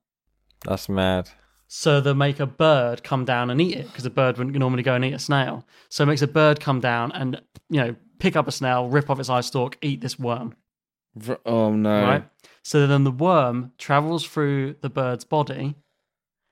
[0.65, 1.31] that's mad.
[1.69, 4.83] So they make a bird come down and eat it because a bird wouldn't normally
[4.83, 5.65] go and eat a snail.
[5.89, 7.41] So it makes a bird come down and
[7.71, 10.55] you know pick up a snail, rip off its eye stalk, eat this worm.
[11.47, 12.03] Oh, no.
[12.03, 12.25] Right.
[12.63, 15.75] So then the worm travels through the bird's body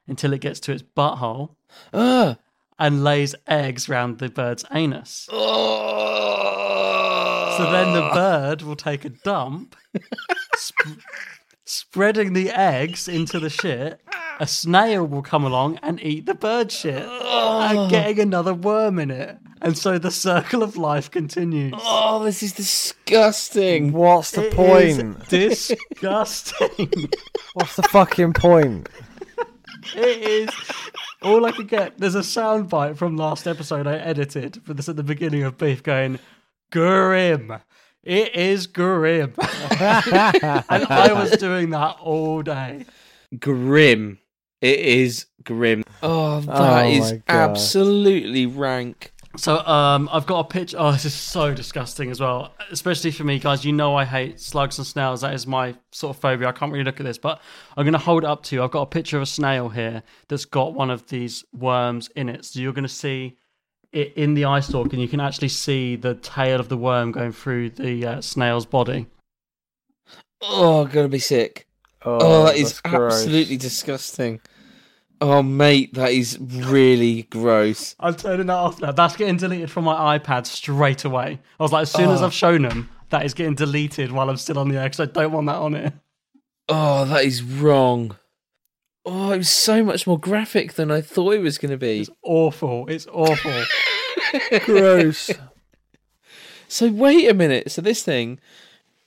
[0.09, 1.51] until it gets to its butthole
[1.95, 2.36] Ah.
[2.80, 5.28] And lays eggs round the bird's anus.
[5.30, 6.56] Oh.
[7.58, 9.76] So then the bird will take a dump,
[10.56, 11.04] sp-
[11.64, 14.00] spreading the eggs into the shit.
[14.40, 19.10] A snail will come along and eat the bird shit, and getting another worm in
[19.10, 19.36] it.
[19.60, 21.74] And so the circle of life continues.
[21.76, 23.92] Oh, this is disgusting.
[23.92, 25.30] What's the It point?
[25.30, 27.10] is disgusting.
[27.52, 28.88] What's the fucking point?
[29.94, 30.50] it is
[31.22, 31.98] all I could get.
[31.98, 35.82] There's a soundbite from last episode I edited for this at the beginning of Beef
[35.82, 36.18] going,
[36.70, 37.60] Grim.
[38.02, 39.34] It is grim.
[39.38, 42.86] and I was doing that all day.
[43.38, 44.18] Grim.
[44.60, 45.84] It is grim.
[46.02, 49.09] Oh, that Oh is absolutely rank.
[49.36, 50.76] So um, I've got a picture.
[50.78, 53.64] Oh, this is so disgusting as well, especially for me, guys.
[53.64, 55.20] You know I hate slugs and snails.
[55.20, 56.48] That is my sort of phobia.
[56.48, 57.40] I can't really look at this, but
[57.76, 58.62] I'm going to hold it up to you.
[58.64, 62.28] I've got a picture of a snail here that's got one of these worms in
[62.28, 62.44] it.
[62.44, 63.36] So you're going to see
[63.92, 67.12] it in the eye stalk, and you can actually see the tail of the worm
[67.12, 69.06] going through the uh, snail's body.
[70.42, 71.66] Oh, I'm gonna be sick.
[72.04, 73.12] Oh, Oh, that is that's gross.
[73.14, 74.40] absolutely disgusting.
[75.22, 77.94] Oh, mate, that is really gross.
[78.00, 78.92] I'm turning that off now.
[78.92, 81.38] That's getting deleted from my iPad straight away.
[81.58, 82.26] I was like, as soon as Oh.
[82.26, 85.06] I've shown them, that is getting deleted while I'm still on the air because I
[85.06, 85.92] don't want that on it.
[86.68, 88.16] Oh, that is wrong.
[89.04, 92.00] Oh, it was so much more graphic than I thought it was going to be.
[92.00, 92.86] It's awful.
[92.88, 93.64] It's awful.
[94.64, 95.30] Gross.
[96.68, 97.70] So wait a minute.
[97.72, 98.38] So this thing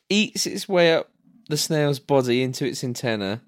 [0.09, 1.09] eats its way up
[1.47, 3.41] the snail's body into its antenna.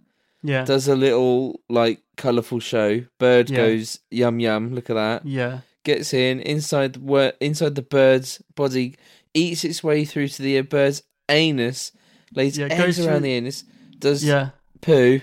[0.48, 0.64] Yeah.
[0.66, 3.04] Does a little like colourful show.
[3.20, 3.58] Bird Yeah.
[3.58, 4.74] goes yum yum.
[4.76, 5.26] Look at that.
[5.26, 5.60] Yeah.
[5.84, 8.96] Gets in inside the wor- inside the bird's body.
[9.34, 11.91] Eats its way through to the bird's anus.
[12.34, 13.64] Lays Yeah, eggs goes around through- the anus.
[14.00, 14.50] Does Yeah.
[14.82, 15.22] poo.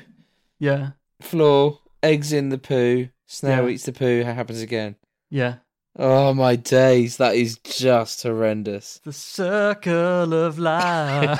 [0.58, 0.90] Yeah.
[1.20, 1.78] Floor.
[2.02, 3.08] Eggs in the poo.
[3.26, 3.74] Snail Yeah.
[3.74, 4.04] eats the poo.
[4.20, 4.96] It happens again.
[5.30, 5.56] Yeah.
[5.98, 7.18] Oh my days!
[7.18, 9.00] That is just horrendous.
[9.04, 11.38] The circle of life.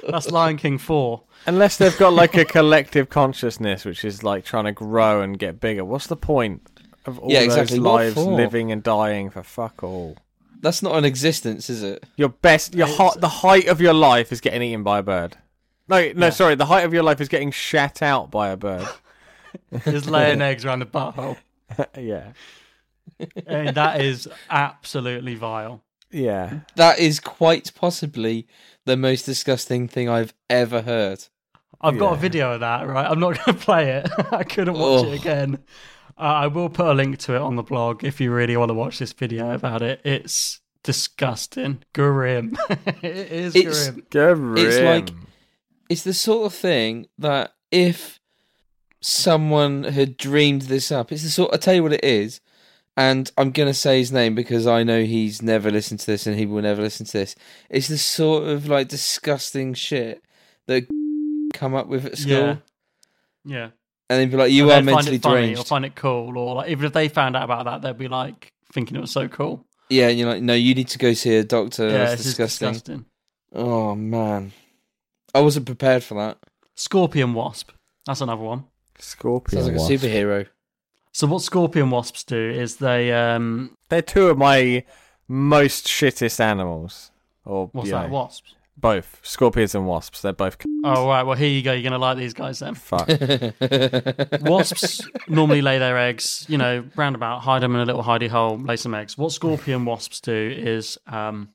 [0.08, 1.22] That's Lion King 4.
[1.46, 5.60] Unless they've got like a collective consciousness, which is like trying to grow and get
[5.60, 5.84] bigger.
[5.84, 6.62] What's the point
[7.06, 7.78] of all Yeah, those exactly.
[7.80, 10.16] What lives living and dying for fuck all?
[10.60, 12.02] That's not an existence, is it?
[12.16, 15.02] Your best, your It's- hot, the height of your life is getting eaten by a
[15.04, 15.36] bird.
[15.86, 16.30] No, no, Yeah.
[16.30, 16.56] sorry.
[16.56, 18.88] The height of your life is getting shat out by a bird.
[19.84, 21.36] Just laying eggs around the butthole.
[21.96, 22.32] yeah,
[23.46, 25.82] And that is absolutely vile.
[26.10, 26.60] yeah.
[26.76, 28.46] That is quite possibly
[28.86, 31.24] the most disgusting thing I've ever heard.
[31.80, 33.06] I've got a video of that, right?
[33.08, 34.08] I'm not going to play it.
[34.32, 35.12] I couldn't watch Oh.
[35.12, 35.58] it again.
[36.18, 38.70] Uh, I will put a link to it on the blog if you really want
[38.70, 40.00] to watch this video about it.
[40.04, 41.84] It's disgusting.
[41.94, 42.56] Grim.
[43.02, 44.56] it is It's- grim.
[44.56, 45.10] It's like
[45.88, 48.18] it's the sort of thing that if
[49.00, 51.54] someone had dreamed this up, it's the sort.
[51.54, 52.40] I tell you what it is,
[52.98, 56.36] and I'm gonna say his name because I know he's never listened to this and
[56.38, 57.34] he will never listen to this.
[57.70, 60.22] It's the sort of like disgusting shit
[60.66, 60.86] that
[61.54, 62.56] come up with at school, Yeah.
[63.44, 63.68] Yeah.
[64.10, 65.84] and they'd be like, "You And are they'd find mentally it funny deranged." or find
[65.86, 68.96] it cool, or like even if they found out about that, they'd be like thinking
[68.96, 69.64] it was so cool.
[69.90, 72.24] Yeah, and you're like, "No, you need to go see a doctor." yeah, That's it's
[72.24, 72.72] disgusting.
[72.72, 73.04] disgusting.
[73.54, 74.52] Oh man,
[75.34, 76.36] I wasn't prepared for that.
[76.74, 77.70] Scorpion wasp.
[78.04, 78.64] That's another one.
[78.98, 79.62] Scorpion.
[79.62, 79.90] Sounds like wasp.
[79.90, 80.46] a superhero.
[81.18, 84.84] So what scorpion wasps do is they um They're two of my
[85.26, 87.10] most shittest animals.
[87.44, 88.54] Or what's that know, wasps?
[88.76, 90.22] Both scorpions and wasps.
[90.22, 91.72] They're both Oh right, well here you go.
[91.72, 92.76] You're gonna like these guys then.
[92.76, 93.08] fuck.
[94.42, 98.56] Wasps normally lay their eggs, you know, roundabout, hide them in a little hidey hole,
[98.56, 99.18] lay some eggs.
[99.18, 101.48] What scorpion wasps do is, um,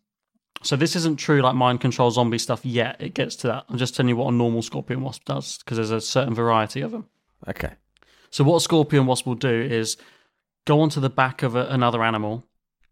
[0.62, 2.98] so this isn't true like mind control zombie stuff yet.
[3.00, 3.64] It gets to that.
[3.70, 6.82] I'm just telling you what a normal scorpion wasp does because there's a certain variety
[6.82, 7.08] of them.
[7.48, 7.76] okay.
[8.34, 9.96] So what a scorpion wasp will do is
[10.66, 12.44] go onto the back of a, another animal,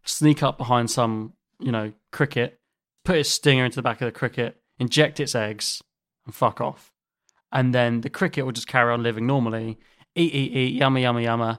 [0.04, 2.60] sneak up behind some, you know, cricket,
[3.04, 5.82] put its stinger into the back of the cricket, inject its eggs,
[6.26, 6.92] and fuck off.
[7.50, 9.80] And then the cricket will just carry on living normally,
[10.14, 11.58] eat, eat, eat, yummy, yummy, yummy,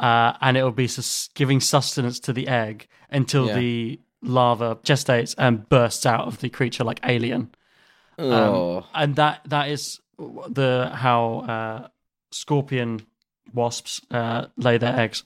[0.00, 3.54] uh, and it will be sus- giving sustenance to the egg until Yeah.
[3.60, 7.54] the larva gestates and bursts out of the creature like alien.
[8.18, 11.88] Um, oh, and that that is the how uh,
[12.32, 13.06] scorpion
[13.54, 15.24] wasps uh, lay their eggs.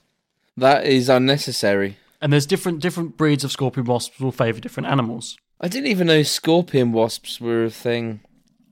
[0.57, 1.97] that is unnecessary.
[2.21, 5.37] And there's different different breeds of scorpion wasps will favour different animals.
[5.61, 8.21] I didn't even know scorpion wasps were a thing.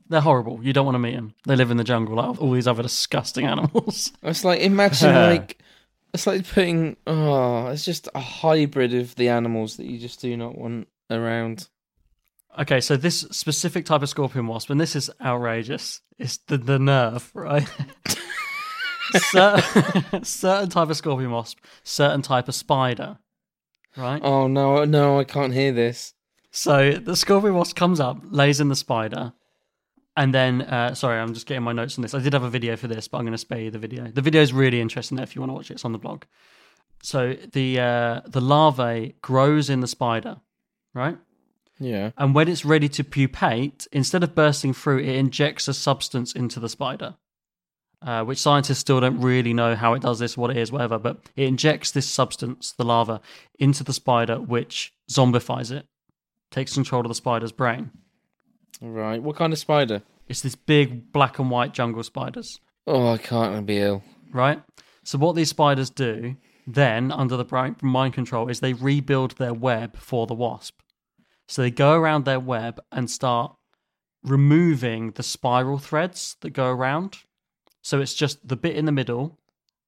[0.10, 0.60] They're horrible.
[0.64, 1.34] You don't want to meet them.
[1.45, 4.12] They live in the jungle like all these other disgusting animals.
[4.24, 5.58] It's like imagine like
[6.14, 10.36] it's like putting oh, it's just a hybrid of the animals that you just do
[10.38, 11.68] not want around.
[12.60, 16.01] okay, so this specific type of scorpion wasp, and this is outrageous.
[16.18, 17.68] It's the the nerve, right?
[19.12, 23.18] certain, certain type of scorpion wasp, certain type of spider,
[23.97, 24.22] right?
[24.24, 26.14] Oh no, no, I can't hear this.
[26.51, 29.34] So the scorpion wasp comes up, lays in the spider,
[30.16, 32.14] and then uh, sorry, I'm just getting my notes on this.
[32.14, 34.08] I did have a video for this, but I'm going to spare you the video.
[34.08, 35.18] The video is really interesting.
[35.20, 36.24] If you want to watch it, it's on the blog.
[37.01, 40.38] So the uh, the larvae grows in the spider,
[40.93, 41.18] right?
[41.80, 42.12] Yeah.
[42.18, 46.60] And when it's ready to pupate, instead of bursting through, it injects a substance into
[46.60, 47.16] the spider,
[48.04, 50.99] uh, which scientists still don't really know how it does this, what it is, whatever.
[50.99, 53.22] But it injects this substance, the larva,
[53.60, 55.88] into the spider, which zombifies it,
[56.51, 57.91] takes control of the spider's brain.
[58.82, 59.22] Right.
[59.22, 60.01] What kind of spider?
[60.28, 64.04] It's this big black and white jungle spiders, Oh, I can't be ill.
[64.32, 64.62] right?
[65.04, 66.36] So what these spiders do
[66.66, 70.80] then, under the mind control, is they rebuild their web for the wasp.
[71.47, 73.54] So they go around their web and start
[74.24, 77.18] removing the spiral threads that go around.
[77.84, 79.38] So it's just the bit in the middle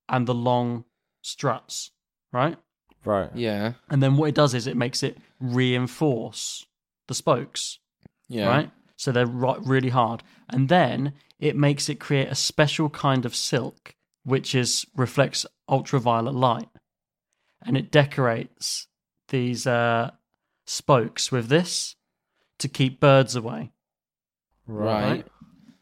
[0.08, 0.86] and the long
[1.24, 1.90] struts,
[2.32, 2.58] right?
[3.04, 3.30] Right.
[3.34, 3.74] Yeah.
[3.90, 6.66] And then what it does is it makes it reinforce
[7.08, 7.80] the spokes,
[8.28, 8.48] Yeah.
[8.48, 8.72] right?
[8.98, 10.24] So they're ri- really hard.
[10.50, 16.36] And then it makes it create a special kind of silk, which is reflects ultraviolet
[16.36, 16.70] light.
[17.62, 18.88] And it decorates
[19.30, 20.12] these uh,
[20.66, 21.96] spokes with this
[22.60, 23.72] to keep birds away.
[24.68, 25.26] Right.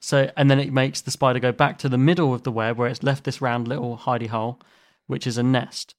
[0.03, 2.77] So, and then it makes the spider go back to the middle of the web
[2.77, 4.59] where it's left this round little hidey hole,
[5.07, 5.95] which is a nest.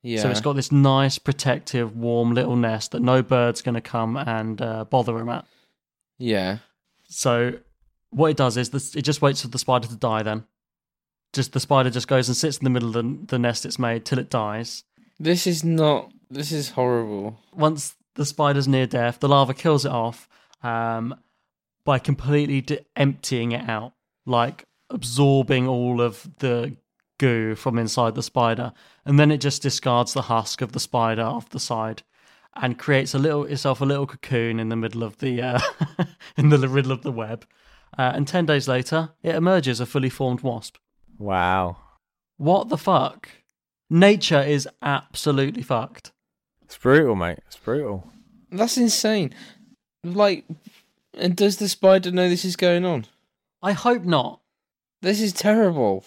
[0.00, 0.22] Yeah.
[0.22, 4.16] So it's got this nice, protective, warm little nest that no bird's going to come
[4.16, 5.44] and uh, bother him at.
[6.18, 6.58] Yeah.
[7.08, 7.54] So
[8.10, 10.22] what it does is this, it just waits for the spider to die.
[10.22, 10.44] Then,
[11.32, 13.76] just the spider just goes and sits in the middle of the, the nest it's
[13.76, 14.84] made till it dies.
[15.18, 16.12] This is not.
[16.30, 17.40] This is horrible.
[17.52, 20.28] Once the spider's near death, the larva kills it off
[20.62, 21.16] um,
[21.86, 23.94] by completely de- emptying it out,
[24.26, 26.76] like absorbing all of the
[27.18, 28.74] goo from inside the spider,
[29.06, 32.02] and then it just discards the husk of the spider off the side
[32.54, 35.60] and creates a little itself a little cocoon in the middle of the uh,
[36.36, 37.46] in the middle of the web.
[37.96, 40.76] Uh, and ten days later, it emerges a fully formed wasp.
[41.18, 41.78] Wow.
[42.36, 43.30] What the fuck?
[43.88, 46.12] Nature is absolutely fucked.
[46.62, 47.38] It's brutal, mate.
[47.46, 48.10] It's brutal.
[48.50, 49.32] That's insane.
[50.02, 50.44] Like,
[51.16, 53.06] and does the spider know this is going on?
[53.62, 54.40] I hope not.
[55.02, 56.04] This is terrible.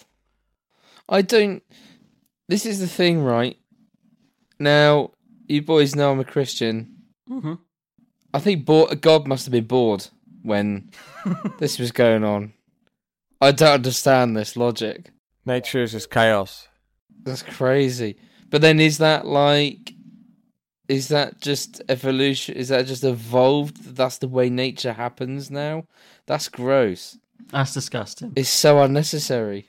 [1.08, 1.62] I don't.
[2.48, 3.56] This is the thing, right?
[4.58, 5.12] Now,
[5.46, 6.96] you boys know I'm a Christian.
[7.28, 7.54] Mm-hmm.
[8.32, 10.06] I think bo- God must have been bored
[10.42, 10.90] when
[11.58, 12.52] this was going on.
[13.40, 15.10] I don't understand this logic.
[15.46, 16.68] Nature is just chaos.
[17.22, 18.16] That's crazy.
[18.50, 19.94] But then is that like
[20.90, 22.56] is that just evolution?
[22.56, 23.94] Is that just evolved?
[23.94, 25.84] That's the way nature happens now?
[26.26, 27.16] That's gross.
[27.52, 28.32] That's disgusting.
[28.34, 29.68] It's so unnecessary.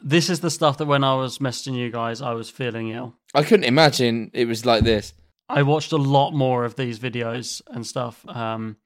[0.00, 3.16] This is the stuff that when I was messaging you guys, I was feeling ill.
[3.34, 5.14] I couldn't imagine it was like this.
[5.48, 8.24] I watched a lot more of these videos and stuff.
[8.28, 8.76] Um,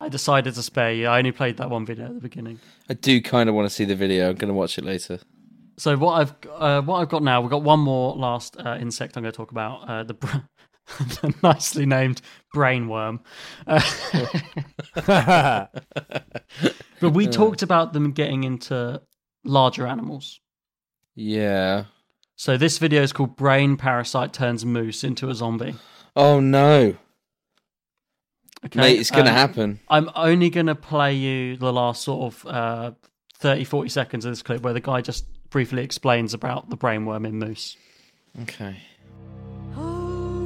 [0.00, 1.08] I decided to spare you.
[1.08, 2.58] I only played that one video at the beginning.
[2.88, 4.30] I do kind of want to see the video.
[4.30, 5.18] I'm going to watch it later.
[5.76, 9.16] So what I've uh, what I've got now, we've got one more last uh, insect
[9.16, 9.88] I'm going to talk about.
[9.88, 10.42] Uh, the,
[11.42, 12.20] nicely named
[12.54, 13.20] brainworm.
[13.66, 13.80] Uh,
[17.00, 19.00] but we talked about them getting into
[19.44, 20.40] larger animals.
[21.14, 21.84] Yeah.
[22.36, 25.74] So this video is called "Brain Parasite Turns Moose into a Zombie."
[26.14, 26.96] Oh no.
[28.64, 29.80] Okay, Mate, it's going to um, happen.
[29.88, 32.90] I'm only going to play you the last sort of uh,
[33.38, 37.24] 30, 40 seconds of this clip where the guy just briefly explains about the brainworm
[37.26, 37.76] in moose.
[38.42, 38.78] Okay.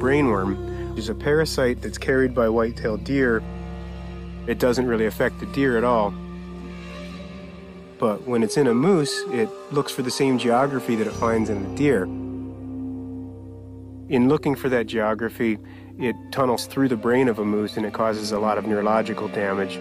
[0.03, 3.41] Brainworm is a parasite that's carried by white-tailed deer.
[4.47, 6.13] It doesn't really affect the deer at all.
[7.99, 11.49] But when it's in a moose, it looks for the same geography that it finds
[11.49, 12.03] in the deer.
[14.09, 15.57] In looking for that geography,
[15.97, 19.29] it tunnels through the brain of a moose and it causes a lot of neurological
[19.29, 19.77] damage.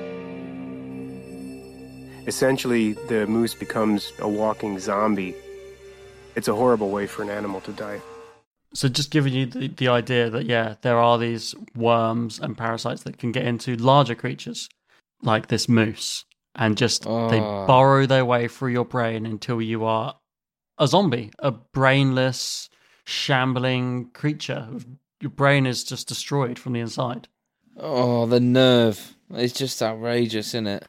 [2.28, 5.34] Essentially, the moose becomes a walking zombie.
[6.36, 8.00] It's a horrible way for an animal to die.
[8.74, 13.02] So just giving you the, the idea that yeah, there are these worms and parasites
[13.02, 14.68] that can get into larger creatures
[15.22, 17.08] like this moose and just they
[17.40, 17.66] Oh.
[17.66, 20.16] burrow their way through your brain until you are
[20.78, 22.68] a zombie, a brainless,
[23.04, 24.68] shambling creature.
[25.20, 27.28] Your brain is just destroyed from the inside.
[27.76, 29.14] Oh, the nerve.
[29.34, 30.86] It's just outrageous, isn't it?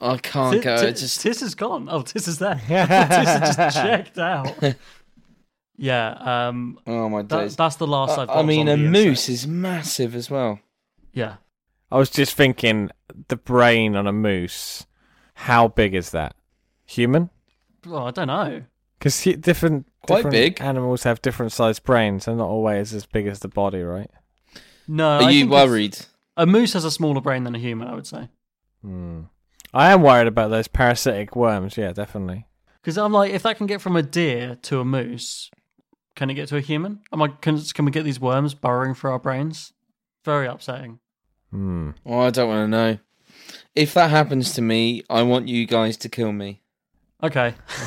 [0.00, 0.74] I can't Ti- go.
[0.76, 1.88] It just Tis is gone.
[1.90, 2.54] Oh, Tis is there.
[2.68, 4.54] Tis is just checked out.
[5.76, 6.48] Yeah.
[6.48, 7.56] Um, Oh my that- days.
[7.56, 8.38] that's the last I, I've got.
[8.38, 9.28] I mean, a moose insect.
[9.30, 10.60] is massive as well.
[11.12, 11.36] Yeah.
[11.90, 12.90] I was just thinking
[13.28, 14.86] the brain on a moose.
[15.34, 16.34] How big is that?
[16.86, 17.30] Human?
[17.86, 18.62] Well, I don't know.
[18.98, 20.60] Because different, Quite different big.
[20.60, 22.24] animals have different sized brains.
[22.24, 24.10] They're not always as big as the body, right?
[24.88, 25.18] No.
[25.18, 25.98] Are I you worried?
[26.36, 28.28] A moose has a smaller brain than a human, I would say.
[28.82, 29.22] Hmm.
[29.74, 31.76] I am worried about those parasitic worms.
[31.76, 32.46] Yeah, definitely.
[32.80, 35.50] Because I'm like, if that can get from a deer to a moose,
[36.16, 37.00] can it get to a human?
[37.12, 39.72] Am I, can, can we get these worms burrowing through our brains?
[40.24, 40.98] Very upsetting.
[41.50, 41.90] Hmm.
[42.04, 42.98] Oh, I don't want to know.
[43.74, 46.62] If that happens to me, I want you guys to kill me.
[47.22, 47.54] Okay.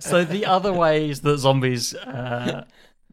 [0.00, 2.64] so the other ways that zombies uh,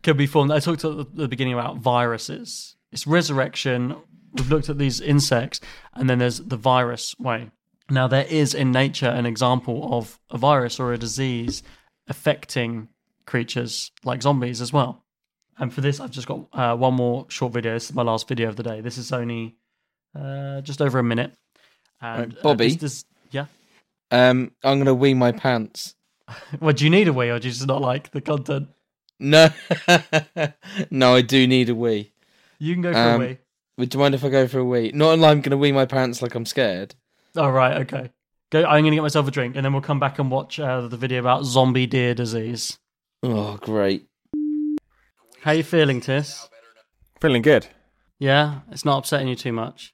[0.03, 2.75] can be formed, I talked at the, the beginning about viruses.
[2.91, 3.95] It's resurrection.
[4.33, 5.61] We've looked at these insects,
[5.93, 7.51] and then there's the virus way.
[7.89, 11.63] Now there is in nature an example of a virus or a disease
[12.11, 12.89] affecting
[13.25, 15.03] creatures like zombies as well.
[15.57, 17.73] And for this, I've just got uh, one more short video.
[17.73, 18.81] This is my last video of the day.
[18.81, 19.55] This is only
[20.15, 21.33] uh, just over a minute.
[22.01, 22.67] And, Right, uh, Bobby?
[22.67, 23.45] this- this- yeah.
[24.11, 25.95] Um, I'm gonna wee my pants.
[26.59, 28.67] Well, do you need a wee or do you just not like the content?
[29.19, 29.49] No,
[30.91, 32.11] no, I do need a wee.
[32.59, 33.37] You can go for Um, a wee.
[33.77, 34.91] Would you mind if I go for a wee?
[34.93, 36.95] Not like I'm gonna wee my pants like I'm scared.
[37.37, 38.11] All right, okay.
[38.51, 38.63] Go.
[38.63, 40.81] I'm going to get myself a drink, and then we'll come back and watch uh,
[40.81, 42.77] the video about zombie deer disease.
[43.23, 44.07] Oh, great.
[45.41, 46.49] How you feeling, Tis?
[47.19, 47.67] Feeling good.
[48.19, 49.93] Yeah, it's not upsetting you too much.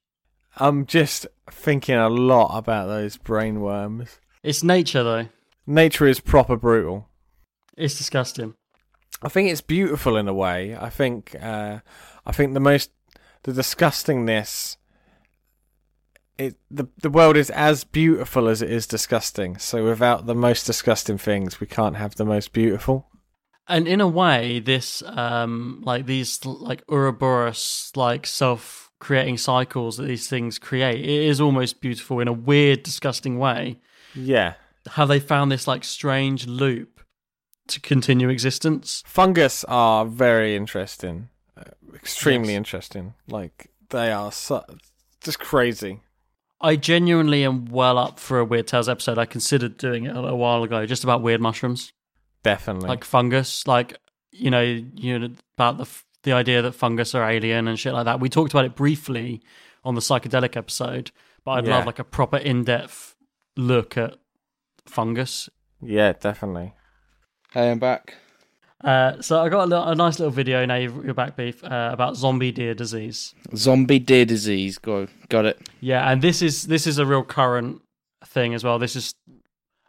[0.58, 4.20] I'm just thinking a lot about those brain worms.
[4.44, 5.28] It's nature, though.
[5.66, 7.10] Nature is proper brutal.
[7.78, 8.56] It's disgusting.
[9.22, 10.76] I think it's beautiful in a way.
[10.76, 11.80] I think uh,
[12.26, 12.92] I think the most
[13.44, 14.78] the disgustingness
[16.38, 19.58] it the the world is as beautiful as it is disgusting.
[19.58, 23.08] So without the most disgusting things, we can't have the most beautiful.
[23.68, 30.06] And in a way, this um like these like Ouroboros like self creating cycles that
[30.08, 33.80] these things create, it is almost beautiful in a weird, disgusting way.
[34.16, 34.54] Yeah.
[34.88, 37.02] How they found this like strange loop
[37.68, 39.04] to continue existence.
[39.06, 41.64] Fungus are very interesting, uh,
[41.94, 42.58] extremely Yes.
[42.58, 43.14] interesting.
[43.28, 44.64] Like they are so,
[45.22, 46.02] just crazy.
[46.60, 49.18] I genuinely am well up for a Weird Tales episode.
[49.18, 51.94] I considered doing it a, a while ago, just about weird mushrooms,
[52.44, 52.88] Definitely.
[52.90, 53.98] like fungus, like
[54.32, 55.88] you know, you know about the
[56.24, 58.20] the idea that fungus are alien and shit like that.
[58.20, 59.42] We talked about it briefly
[59.84, 61.12] on the psychedelic episode,
[61.46, 61.78] but I'd Yeah.
[61.78, 63.16] love like a proper in depth
[63.56, 64.16] look at
[64.86, 65.50] fungus.
[65.82, 66.74] yeah, definitely.
[67.54, 68.16] Hey, I'm back.
[68.84, 71.64] Uh, so I got a, little, a nice little video now you're you're back, beef,
[71.64, 73.34] uh, about zombie deer disease.
[73.56, 74.78] Zombie deer disease.
[74.78, 75.60] Go, got it.
[75.82, 77.82] Yeah, and this is this is a real current
[78.26, 78.78] thing as well.
[78.78, 79.16] This is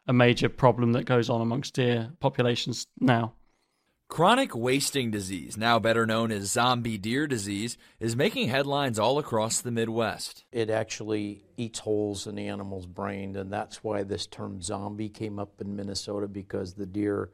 [0.07, 3.35] a major problem that goes on amongst deer populations now.
[4.09, 9.61] Chronic wasting disease, now better known as zombie deer disease, is making headlines all across
[9.61, 10.47] the Midwest.
[10.51, 15.39] It actually eats holes in the animal's brain, and that's why this term zombie came
[15.39, 17.33] up in Minnesota because the deer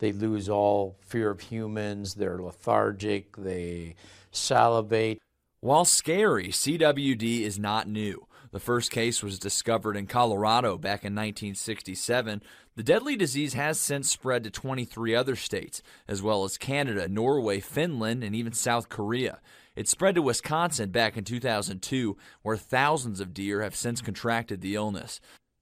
[0.00, 3.94] they lose all fear of humans, they're lethargic, they
[4.32, 5.18] salivate.
[5.60, 8.26] While scary, CWD is not new.
[8.52, 12.42] The first case was discovered in Colorado back in 1967.
[12.74, 17.60] The deadly disease has since spread to 23 other states, as well as Canada, Norway,
[17.60, 19.38] Finland, and even South Korea.
[19.76, 24.74] It spread to Wisconsin back in 2002, where thousands of deer have since contracted the
[24.74, 25.20] illness.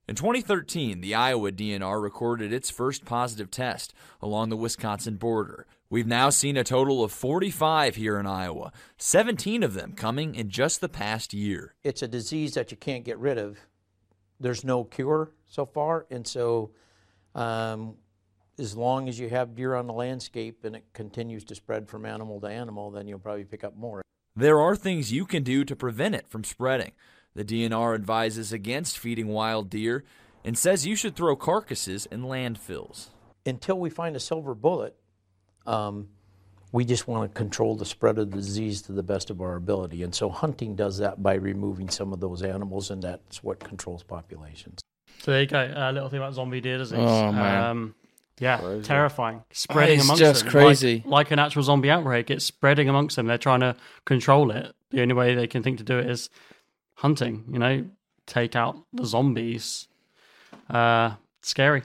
[0.09, 3.93] In 2013, the Iowa DNR recorded its first positive test
[4.23, 5.67] along the Wisconsin border.
[5.87, 10.49] We've now seen a total of 45 here in Iowa, 17 of them coming in
[10.49, 11.75] just the past year.
[11.83, 13.59] It's a disease that you can't get rid of.
[14.39, 16.71] There's no cure so far, and so
[17.35, 17.93] um,
[18.57, 22.07] as long as you have deer on the landscape and it continues to spread from
[22.07, 24.01] animal to animal, then you'll probably pick up more.
[24.35, 26.93] There are things you can do to prevent it from spreading.
[27.39, 30.03] The DNR advises against feeding wild deer
[30.43, 33.11] and says you should throw carcasses in landfills.
[33.45, 34.93] Until we find a silver bullet,
[35.65, 36.09] um,
[36.73, 39.55] we just want to control the spread of the disease to the best of our
[39.55, 40.03] ability.
[40.03, 44.03] And so hunting does that by removing some of those animals, and that's what controls
[44.03, 44.81] populations.
[45.19, 45.73] So there you go.
[45.73, 46.99] A little thing about zombie deer disease.
[46.99, 47.63] Oh, man.
[47.63, 47.95] Um,
[48.41, 49.43] yeah, terrifying.
[49.53, 50.51] Spreading It's amongst just them.
[50.51, 50.95] crazy.
[51.05, 52.29] Like, like an actual zombie outbreak.
[52.31, 53.27] It's spreading amongst them.
[53.27, 54.75] They're trying to control it.
[54.91, 56.29] The only way they can think to do it is
[56.99, 57.45] hunting.
[57.51, 57.85] You know,
[58.25, 59.87] take out the zombies.
[60.69, 61.83] Uh, scary.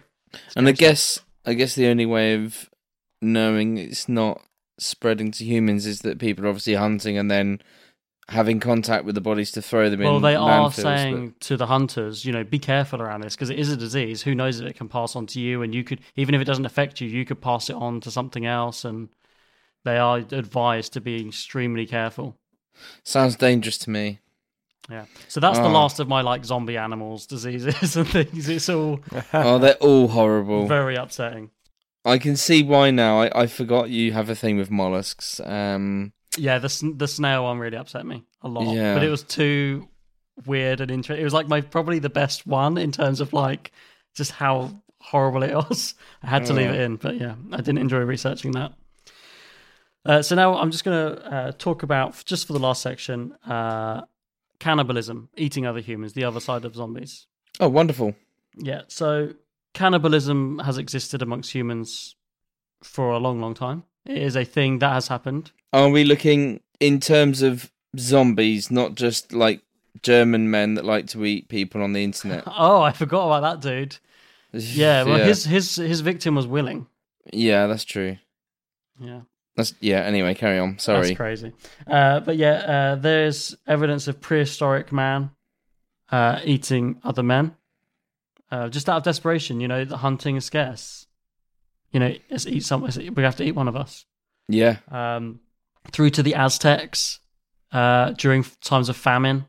[0.56, 2.68] And I guess, I guess the only way of
[3.22, 4.40] knowing it's not
[4.78, 7.62] spreading to humans is that people are obviously hunting and then
[8.28, 10.22] having contact with the bodies to throw them Well, in.
[10.22, 13.58] Well, they are saying to the hunters, you know, be careful around this because it
[13.58, 14.22] is a disease.
[14.22, 15.62] Who knows if it can pass on to you?
[15.62, 18.10] And you could, even if it doesn't affect you, you could pass it on to
[18.10, 18.84] something else.
[18.84, 19.10] And
[19.84, 22.36] they are advised to be extremely careful.
[23.04, 24.20] sounds dangerous to me.
[24.90, 25.06] Yeah.
[25.28, 25.70] So that's the Oh.
[25.72, 28.48] last of my like zombie animals diseases and things.
[28.48, 29.00] It's all
[29.32, 30.66] oh, they're all horrible.
[30.66, 31.50] very upsetting.
[32.04, 33.22] I can see why now.
[33.22, 35.40] I, I forgot you have a thing with mollusks.
[35.40, 38.74] Um, Yeah, the the snail one really upset me a lot.
[38.74, 38.92] Yeah.
[38.94, 39.88] But it was too
[40.46, 41.20] weird and interesting.
[41.22, 43.72] It was like my probably the best one in terms of like
[44.14, 45.94] just how horrible it was.
[46.22, 46.74] I had to leave Oh.
[46.74, 48.72] it in, but yeah, I didn't enjoy researching that.
[50.06, 53.32] Uh, so now I'm just going to uh, talk about just for the last section
[53.46, 54.02] uh,
[54.58, 57.26] cannibalism, eating other humans, the other side of zombies.
[57.60, 58.14] oh, wonderful.
[58.56, 59.34] Yeah, so
[59.74, 62.14] cannibalism has existed amongst humans
[62.82, 63.84] for a long, long time.
[64.06, 65.50] It is a thing that has happened.
[65.72, 69.62] Are we looking in terms of zombies, not just like
[70.02, 72.44] German men that like to eat people on the internet?
[72.46, 73.96] Oh, I forgot about that dude.
[74.52, 75.24] Yeah, well, Yeah.
[75.24, 76.86] his his his victim was willing.
[77.32, 78.18] Yeah, that's true.
[79.00, 79.22] Yeah,
[79.56, 80.00] That's yeah.
[80.00, 80.78] Anyway, carry on.
[80.78, 81.06] Sorry.
[81.08, 81.52] that's crazy.
[81.86, 85.30] Uh, but yeah, uh, there's evidence of prehistoric man
[86.10, 87.54] uh, eating other men,
[88.50, 89.60] uh, just out of desperation.
[89.60, 91.06] You know, the hunting is scarce.
[91.92, 92.82] You know, let's eat some.
[92.82, 94.04] let's eat- We have to eat one of us.
[94.48, 94.78] Yeah.
[94.90, 95.40] um,
[95.92, 97.20] through to the Aztecs
[97.72, 99.46] uh, during times of famine,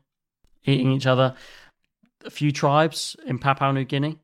[0.64, 1.34] eating each other.
[2.24, 4.18] A few tribes in Papua New Guinea,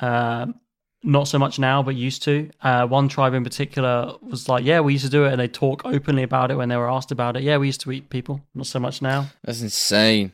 [0.00, 0.59] um,
[1.02, 2.50] not so much now, but used to.
[2.62, 5.48] Uh, one tribe in particular was like, "Yeah, we used to do it," and they
[5.48, 7.42] talk openly about it when they were asked about it.
[7.42, 9.26] Yeah, we used to eat people, not so much now.
[9.44, 10.32] That's insane.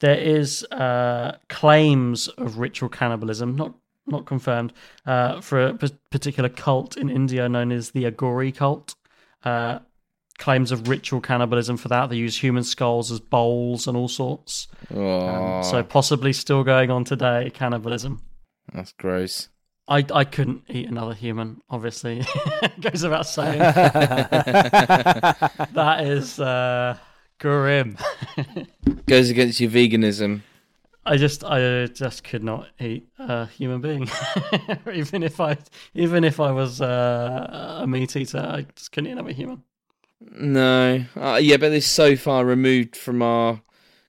[0.00, 3.74] There is uh, claims of ritual cannibalism, not
[4.06, 4.72] not confirmed,
[5.06, 8.94] uh, for a p- particular cult in India known as the Aghori cult.
[9.44, 9.78] Uh,
[10.36, 12.10] claims of ritual cannibalism for that.
[12.10, 14.66] They use human skulls as bowls and all sorts.
[14.92, 18.20] Oh, Um, so possibly still going on today, cannibalism.
[18.72, 19.48] that's gross.
[19.86, 22.24] I, I couldn't eat another human, obviously.
[22.80, 23.58] Goes without saying.
[25.72, 26.96] that is uh,
[27.38, 27.98] grim.
[29.06, 30.40] Goes against your veganism.
[31.06, 34.08] I just I just could not eat a human being,
[34.90, 35.58] even if I
[35.92, 38.38] even if I was uh, a meat eater.
[38.38, 39.64] I just couldn't eat another human.
[40.30, 43.60] No, uh, yeah, but it's so far removed from our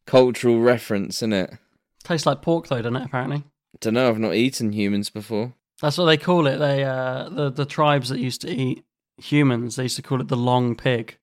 [0.06, 1.58] cultural reference, isn't it?
[2.06, 3.06] Tastes like pork though, doesn't it?
[3.08, 3.44] Apparently,
[3.82, 4.08] Don't know.
[4.08, 5.54] I've not eaten humans before.
[5.82, 6.58] That's what they call it.
[6.58, 8.84] They uh, the the tribes that used to eat
[9.18, 11.18] humans, they used to call it the long pig.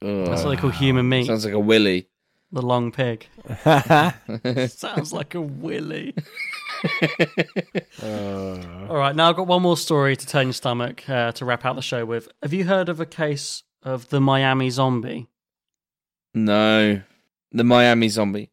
[0.00, 1.26] That's what they call human meat.
[1.26, 2.08] Sounds like a willy.
[2.52, 3.26] The long pig.
[4.68, 6.14] Sounds like a willy.
[8.02, 11.64] All right, now I've got one more story to turn your stomach uh, to wrap
[11.64, 12.28] out the show with.
[12.42, 15.28] Have you heard of a case of the Miami zombie?
[16.32, 17.02] No,
[17.52, 18.50] the Miami zombie.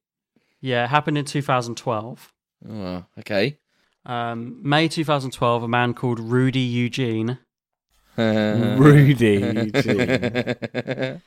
[0.59, 2.33] Yeah, it happened in 2012.
[2.67, 3.59] Oh, okay.
[4.05, 7.39] Um, May 2012, a man called Rudy Eugene.
[8.17, 11.21] Rudy Eugene.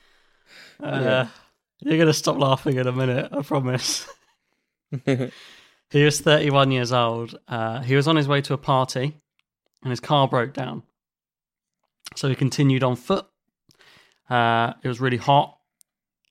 [0.80, 1.26] Uh,
[1.80, 4.06] You're going to stop laughing in a minute, I promise.
[5.04, 7.36] he was 31 years old.
[7.48, 9.16] Uh, he was on his way to a party
[9.82, 10.84] and his car broke down.
[12.14, 13.26] So he continued on foot.
[14.30, 15.58] Uh, it was really hot.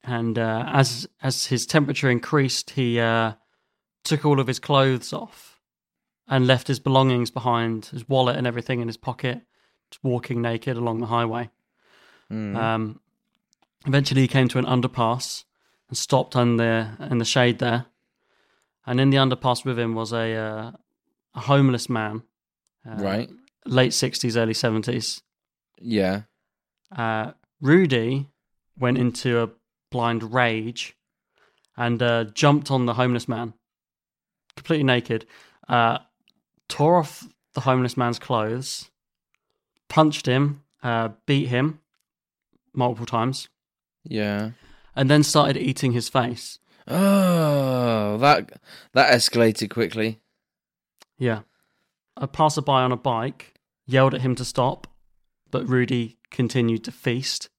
[0.04, 3.34] And uh, as as his temperature increased, he uh,
[4.06, 5.57] took all of his clothes off
[6.28, 9.42] and left his belongings behind, his wallet and everything in his pocket,
[9.90, 11.50] just walking naked along the highway.
[12.32, 12.56] Mm.
[12.56, 13.00] Um,
[13.86, 15.46] eventually, he came to an underpass
[15.88, 17.86] and stopped under in the shade there.
[18.86, 20.72] And in the underpass with him was a uh,
[21.36, 22.24] a homeless man,
[22.86, 23.30] uh, Right.
[23.66, 25.22] late sixties, early seventies.
[25.80, 26.24] Yeah.
[26.96, 28.30] Uh, Rudy
[28.78, 29.50] went into a
[29.92, 30.96] blind rage
[31.76, 33.54] and uh, jumped on the homeless man,
[34.56, 35.26] completely naked,
[35.68, 36.00] uh,
[36.70, 38.90] tore off the homeless man's clothes,
[39.90, 41.80] punched him, uh, beat him
[42.74, 43.50] multiple times,
[44.04, 44.52] Yeah.
[44.96, 46.60] and then started eating his face.
[46.88, 48.62] Oh, that
[48.94, 50.20] that escalated quickly.
[51.18, 51.42] Yeah.
[52.16, 54.88] A passerby on a bike yelled at him to stop,
[55.52, 57.50] but Rudy continued to feast.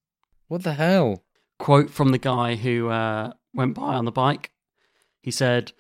[0.49, 1.25] What the hell?
[1.59, 4.51] Quote from the guy who uh, went by on the bike.
[5.23, 5.73] He said,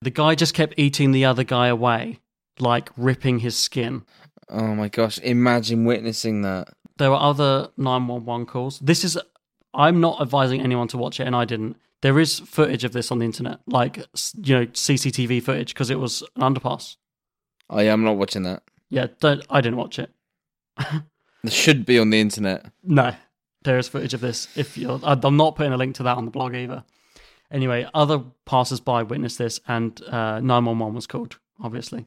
[0.00, 2.20] The guy just kept eating the other guy away,
[2.60, 4.04] like ripping his skin.
[4.48, 5.18] Oh my gosh!
[5.18, 6.68] Imagine witnessing that.
[6.96, 8.78] There were other 911 calls.
[8.80, 9.16] This is,
[9.72, 11.76] I'm not advising anyone to watch it, and I didn't.
[12.00, 13.98] There is footage of this on the internet, like,
[14.42, 16.96] you know, CCTV footage, because it was an underpass.
[17.70, 18.62] Oh yeah, I'm not watching that.
[18.88, 20.10] Yeah, don't, I didn't watch it.
[21.44, 22.66] It should be on the internet.
[22.82, 23.14] No,
[23.62, 24.48] there is footage of this.
[24.56, 26.84] If you're, I'm not putting a link to that on the blog either.
[27.50, 31.38] Anyway, other passers-by witnessed this, and uh, 911 was called.
[31.62, 32.06] Obviously,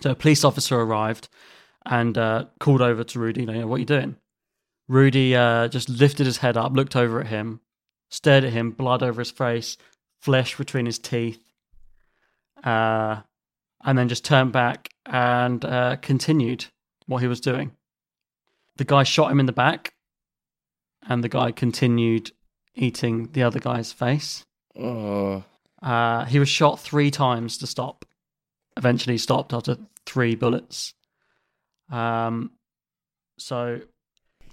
[0.00, 1.28] so a police officer arrived
[1.86, 3.42] and uh, called over to Rudy.
[3.42, 4.16] You know, what are you doing?
[4.88, 7.60] Rudy uh, just lifted his head up, looked over at him,
[8.08, 9.76] stared at him, blood over his face,
[10.20, 11.42] flesh between his teeth,
[12.64, 13.20] uh,
[13.84, 16.66] and then just turned back and uh, continued
[17.06, 17.72] what he was doing.
[18.76, 19.94] The guy shot him in the back,
[21.08, 22.32] and the guy continued
[22.74, 24.44] eating the other guy's face.
[25.82, 28.04] Uh, he was shot three times to stop.
[28.80, 29.76] Eventually stopped after
[30.06, 30.94] three bullets.
[31.90, 32.52] Um,
[33.38, 33.82] so,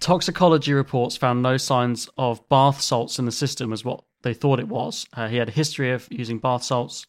[0.01, 4.59] toxicology reports found no signs of bath salts in the system, as what they thought
[4.59, 5.07] it was.
[5.13, 7.07] Uh, he had a history of using bath salts,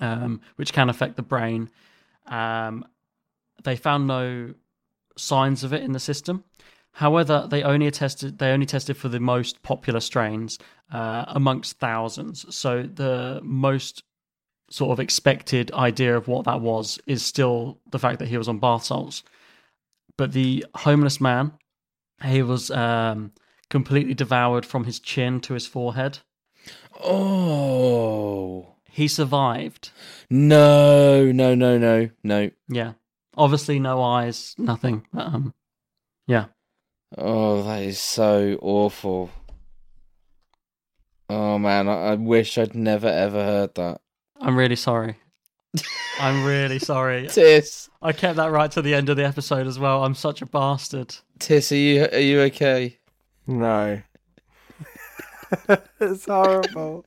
[0.00, 1.70] um, which can affect the brain.
[2.26, 2.84] Um,
[3.62, 4.54] they found no
[5.16, 6.42] signs of it in the system.
[6.92, 10.58] However, they only tested they only tested for the most popular strains
[10.92, 12.52] uh, amongst thousands.
[12.54, 14.02] So the most
[14.70, 18.48] sort of expected idea of what that was is still the fact that he was
[18.48, 19.22] on bath salts.
[20.16, 21.52] But the homeless man,
[22.22, 23.32] he was um,
[23.68, 26.18] completely devoured from his chin to his forehead.
[27.02, 29.90] oh He survived.
[30.28, 32.50] no, no, no, no, no.
[32.68, 32.92] Yeah.
[33.36, 35.06] Obviously, no eyes, nothing.
[35.14, 35.54] Um,
[36.26, 36.46] yeah.
[37.16, 39.30] Oh, that is so awful.
[41.28, 44.00] Oh man, I, I wish I'd never ever heard that.
[44.40, 45.16] I'm really sorry.
[46.18, 47.28] I'm really sorry.
[47.28, 50.04] Tis, I kept that right to the end of the episode as well.
[50.04, 51.14] I'm such a bastard.
[51.38, 52.98] Tis, are you are you okay?
[53.46, 54.00] No.
[56.00, 57.04] it's horrible.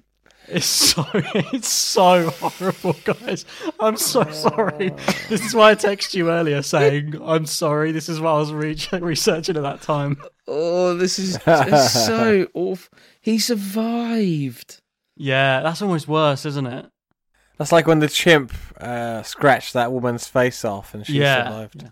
[0.48, 3.46] It's so it's so horrible, guys.
[3.80, 4.90] I'm so sorry.
[5.30, 7.94] This is why I texted you earlier saying I'm sorry.
[7.94, 10.18] This is what I was re- researching at that time.
[10.48, 12.98] Oh, this is just so awful.
[13.22, 14.82] He survived.
[15.16, 16.88] Yeah, that's almost worse, isn't it?
[17.64, 21.92] That's like when the chimp uh, scratched that woman's face off and she Yeah, survived.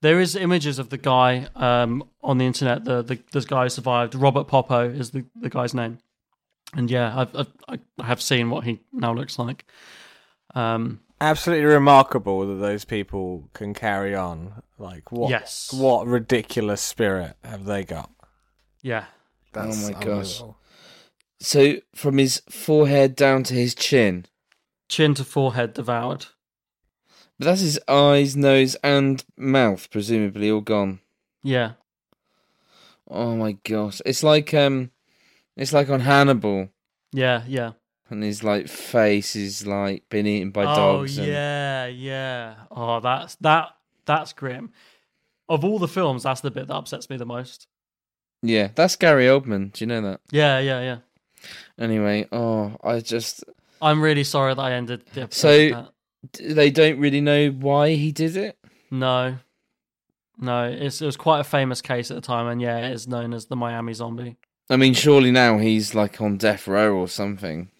[0.00, 2.86] There is images of the guy um, on the internet.
[2.86, 4.14] The, the this guy who survived.
[4.14, 5.98] Robert Poppo is the, the guy's name.
[6.72, 9.66] And yeah, I've, I've I have seen what he now looks like.
[10.54, 14.62] Um, Absolutely remarkable that those people can carry on.
[14.78, 15.28] Like what?
[15.28, 15.70] Yes.
[15.70, 18.10] What ridiculous spirit have they got?
[18.80, 19.04] yeah,
[19.52, 20.40] That's oh my gosh.
[21.40, 24.24] So from his forehead down to his chin.
[24.88, 26.26] Chin to forehead devoured.
[27.38, 31.00] But that's his eyes, nose, and mouth, presumably all gone.
[31.42, 31.72] Yeah,
[33.08, 34.00] Oh my gosh.
[34.06, 34.90] It's like um
[35.56, 36.68] it's like on Hannibal.
[37.12, 37.72] yeah, yeah.
[38.10, 41.18] And his like face is like been eaten by oh dogs.
[41.18, 42.54] and- yeah, yeah.
[42.70, 43.70] Oh, that's that
[44.06, 44.72] that's grim.
[45.48, 47.66] Of all the films, that's the bit that upsets me the most.
[48.42, 49.72] Yeah, that's Gary Oldman.
[49.72, 50.20] Do you know that?
[50.30, 50.98] Yeah, yeah, yeah.
[51.78, 53.44] Anyway, oh, I just
[53.84, 55.70] I'm really sorry that I ended the episode.
[55.70, 55.90] so
[56.42, 56.54] that.
[56.54, 58.58] they don't really know why he did it.
[58.90, 59.36] No,
[60.38, 60.64] no.
[60.64, 63.46] It's, it was quite a famous case at the time, and yeah, it's known as
[63.46, 64.36] the Miami Zombie.
[64.70, 67.70] I mean, surely now he's like on death row or something.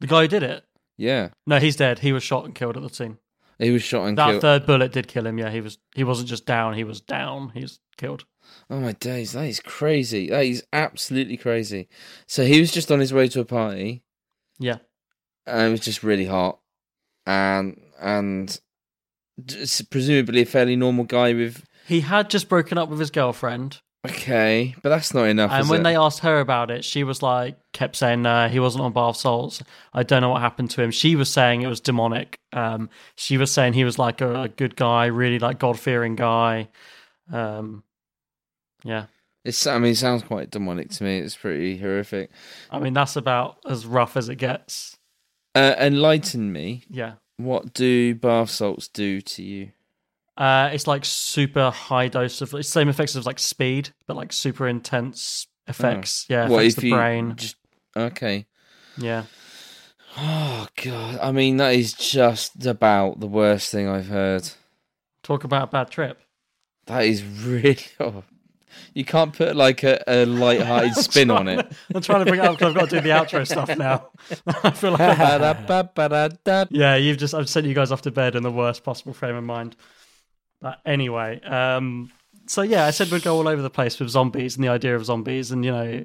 [0.00, 0.64] The guy who did it.
[0.96, 1.98] Yeah, No, he's dead.
[1.98, 3.18] He was shot and killed at the scene.
[3.58, 4.42] he was shot and that killed.
[4.42, 5.38] third bullet did kill him.
[5.38, 5.78] Yeah, he was.
[5.94, 6.74] He wasn't just down.
[6.74, 7.50] He was down.
[7.50, 8.24] He was killed.
[8.70, 10.28] Oh my days, that is crazy.
[10.30, 11.88] That is absolutely crazy.
[12.26, 14.04] So he was just on his way to a party.
[14.58, 14.78] Yeah.
[15.46, 16.58] And it was just really hot,
[17.26, 18.60] and and
[19.90, 23.80] presumably a fairly normal guy with He had just broken up with his girlfriend.
[24.06, 25.50] okay, but that's not enough.
[25.50, 25.84] And when it?
[25.84, 29.16] they asked her about it, she was like, kept saying, no, he wasn't on Bath
[29.16, 29.62] Salts.
[29.92, 30.90] I don't know what happened to him.
[30.90, 32.38] She was saying it was demonic.
[32.52, 36.16] Um, she was saying he was like a, a good guy, really like God fearing
[36.16, 36.68] guy.
[37.32, 37.82] Um,
[38.84, 39.06] yeah.
[39.44, 41.18] it's I mean, it sounds quite demonic to me.
[41.18, 42.30] It's pretty horrific.
[42.70, 44.98] I mean, that's about as rough as it gets.
[45.54, 46.84] Uh, enlighten me.
[46.88, 47.14] Yeah.
[47.36, 49.72] What do bath salts do to you?
[50.36, 54.32] Uh, it's like super high dose of it's same effects as like speed, but like
[54.32, 56.26] super intense effects.
[56.28, 57.36] Yeah, What affects the brain.
[57.36, 57.56] Just
[57.96, 58.46] okay.
[58.96, 59.24] Yeah.
[60.16, 61.18] Oh god.
[61.20, 64.48] I mean, that is just about the worst thing I've heard.
[65.22, 66.20] Talk about a bad trip.
[66.86, 67.78] That is really.
[68.00, 68.24] Oh,
[68.94, 71.66] you can't put like a, a light-hearted spin on it.
[71.94, 74.08] I'm trying to bring it up because I've got to do the outro stuff now.
[74.62, 75.00] I feel like
[76.70, 79.36] yeah, you've just I've sent you guys off to bed in the worst possible frame
[79.36, 79.76] of mind.
[80.60, 82.10] But anyway, um,
[82.46, 84.96] so yeah, I said we'd go all over the place with zombies and the idea
[84.96, 86.04] of zombies, and you know,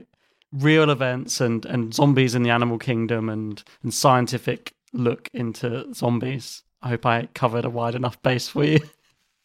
[0.51, 6.63] real events and and zombies in the animal kingdom and and scientific look into zombies.
[6.81, 8.79] I hope I covered a wide enough base for you.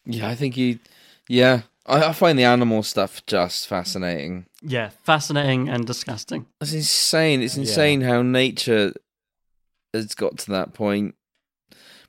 [0.05, 0.79] Yeah, I think you.
[1.27, 4.45] Yeah, I, I find the animal stuff just fascinating.
[4.61, 6.45] yeah, fascinating and disgusting.
[6.61, 7.41] It's insane.
[7.41, 8.93] It's insane how nature
[9.93, 11.15] has got to that point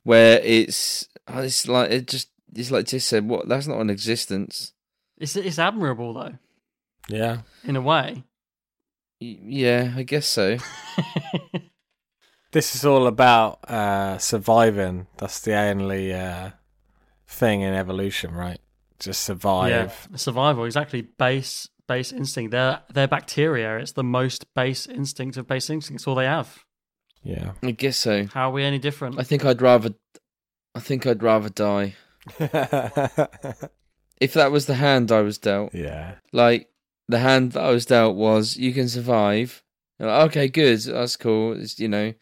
[0.03, 3.91] where it's oh, it's like it just it's like just said what that's not an
[3.91, 4.73] existence.
[5.19, 6.35] It's it's admirable though,
[7.09, 7.39] Yeah.
[7.65, 8.23] in a way.
[9.21, 10.57] Y- Yeah, I guess so.
[12.53, 15.09] This is all about uh, surviving.
[15.19, 16.51] That's the only uh,
[17.27, 18.61] thing in evolution, right?
[18.99, 19.71] Just survive.
[19.71, 21.03] Yeah, survival exactly.
[21.03, 22.53] Base base instinct.
[22.53, 23.79] They're they're bacteria.
[23.79, 26.03] It's the most base instinct of base instincts.
[26.03, 26.65] It's all they have.
[27.23, 27.53] Yeah.
[27.63, 28.27] I guess so.
[28.33, 29.19] How are we any different?
[29.19, 29.95] I think I'd rather.
[30.75, 31.95] I think I'd rather die.
[34.19, 36.15] If that was the hand I was dealt, yeah.
[36.33, 36.69] like
[37.09, 39.63] the hand that I was dealt was you can survive.
[39.99, 41.53] Like, okay, good, that's cool.
[41.53, 42.15] It's, you know,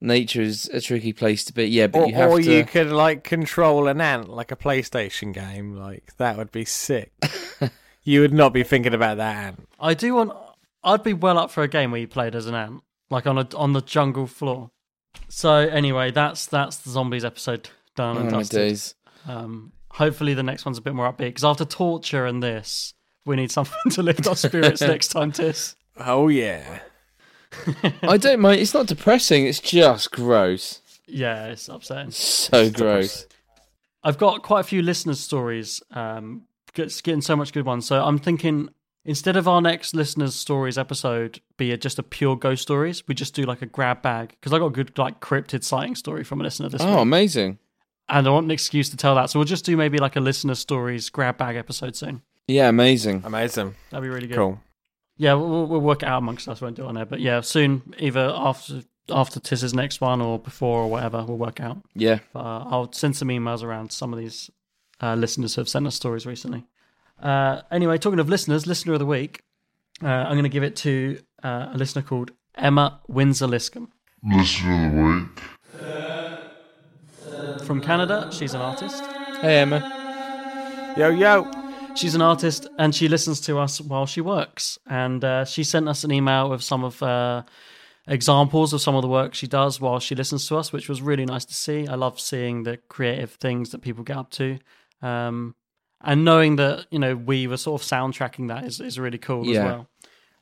[0.00, 1.64] nature is a tricky place to be.
[1.66, 2.36] Yeah, but Or, you have to.
[2.36, 2.52] or to.
[2.56, 5.74] you could like control an ant like a PlayStation game.
[5.76, 7.12] Like that would be sick.
[8.04, 9.68] you would not be thinking about that ant.
[9.80, 10.32] I do want.
[10.84, 13.38] I'd be well up for a game where you played as an ant, like on
[13.38, 14.70] a on the jungle floor.
[15.28, 18.56] So anyway, that's that's the zombies episode done Oh and my dusted.
[18.58, 18.94] days.
[19.26, 22.94] Um, hopefully the next one's a bit more upbeat because after torture and this,
[23.26, 25.74] we need something to lift our spirits next time, Tis.
[25.98, 26.78] Oh yeah.
[28.02, 28.60] I don't mind.
[28.60, 29.46] It's not depressing.
[29.46, 30.80] It's just gross.
[31.06, 32.10] Yeah, it's upsetting.
[32.10, 33.26] So gross.
[34.04, 35.82] I've got quite a few listeners' stories.
[35.90, 36.42] Um,
[36.76, 37.86] it's getting so much good ones.
[37.86, 38.68] So I'm thinking
[39.04, 43.14] instead of our next listeners' stories episode be a, just a pure ghost stories, we
[43.14, 46.24] just do like a grab bag because I got a good like cryptid sighting story
[46.24, 47.58] from a listener this Oh, week, Oh, amazing.
[48.08, 49.30] and I want an excuse to tell that.
[49.30, 52.22] So we'll just do maybe like a listener stories grab bag episode soon.
[52.46, 53.22] Yeah, amazing.
[53.24, 53.74] Amazing.
[53.90, 54.36] That'd be really good.
[54.36, 54.60] Cool.
[55.18, 56.60] Yeah, we'll, we'll work it out amongst us.
[56.60, 60.20] We Won't do it on there, but yeah, soon, either after after Tiss's next one
[60.20, 61.78] or before or whatever, we'll work out.
[61.94, 62.18] Yeah.
[62.32, 64.50] But, uh, I'll send some emails around some of these
[65.00, 66.64] uh, listeners who have sent us stories recently.
[67.22, 69.42] Uh, anyway, talking of listeners, listener of the week,
[70.02, 73.90] uh, I'm going to give it to uh, a listener called Emma Windsor Liscombe
[74.22, 75.02] Listener of the
[77.50, 77.64] week.
[77.64, 78.28] from Canada.
[78.32, 79.02] She's an artist.
[79.40, 80.94] Hey, Emma.
[80.96, 81.67] Yo, yo.
[81.94, 84.78] She's an artist and she listens to us while she works.
[84.86, 87.42] And uh, she sent us an email with some of uh,
[88.06, 91.02] examples of some of the work she does while she listens to us, which was
[91.02, 91.86] really nice to see.
[91.88, 94.58] I love seeing the creative things that people get up to.
[95.02, 95.54] Um,
[96.00, 99.44] and knowing that, you know, we were sort of soundtracking that is, is really cool
[99.46, 99.58] Yeah.
[99.58, 99.86] as well.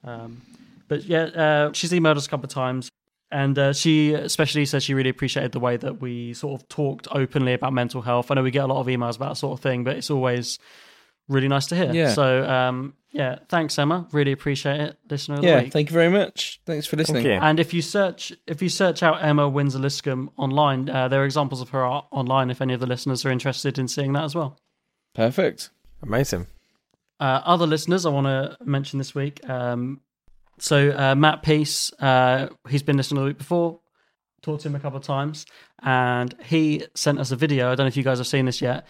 [0.04, 0.42] Um,
[0.88, 2.90] but yeah, uh, she's emailed us a couple of times.
[3.30, 7.08] And uh, she especially said she really appreciated the way that we sort of talked
[7.10, 8.30] openly about mental health.
[8.30, 10.10] I know we get a lot of emails about that sort of thing, but it's
[10.10, 10.60] always
[11.28, 11.92] really nice to hear.
[11.92, 12.12] Yeah.
[12.14, 14.06] So, um, yeah, thanks, Emma.
[14.12, 14.98] Really appreciate it.
[15.08, 15.72] Listener of the Yeah, week.
[15.72, 16.60] thank you very much.
[16.66, 17.26] Thanks for listening.
[17.26, 21.24] And if you search if you search out Emma Windsor Liscombe online, uh, there are
[21.24, 22.50] examples of her art online.
[22.50, 24.58] If any of the listeners are interested in seeing that as well.
[25.14, 25.70] Perfect.
[26.02, 26.46] Amazing.
[27.18, 29.40] Uh, other listeners I want to mention this week.
[29.48, 30.02] Um,
[30.58, 33.80] so uh, Matt Peace, uh, he's been listening to the week before.
[34.42, 35.46] Talked to him a couple of times,
[35.82, 37.66] and he sent us a video.
[37.72, 38.86] I don't know if you guys have seen this yet.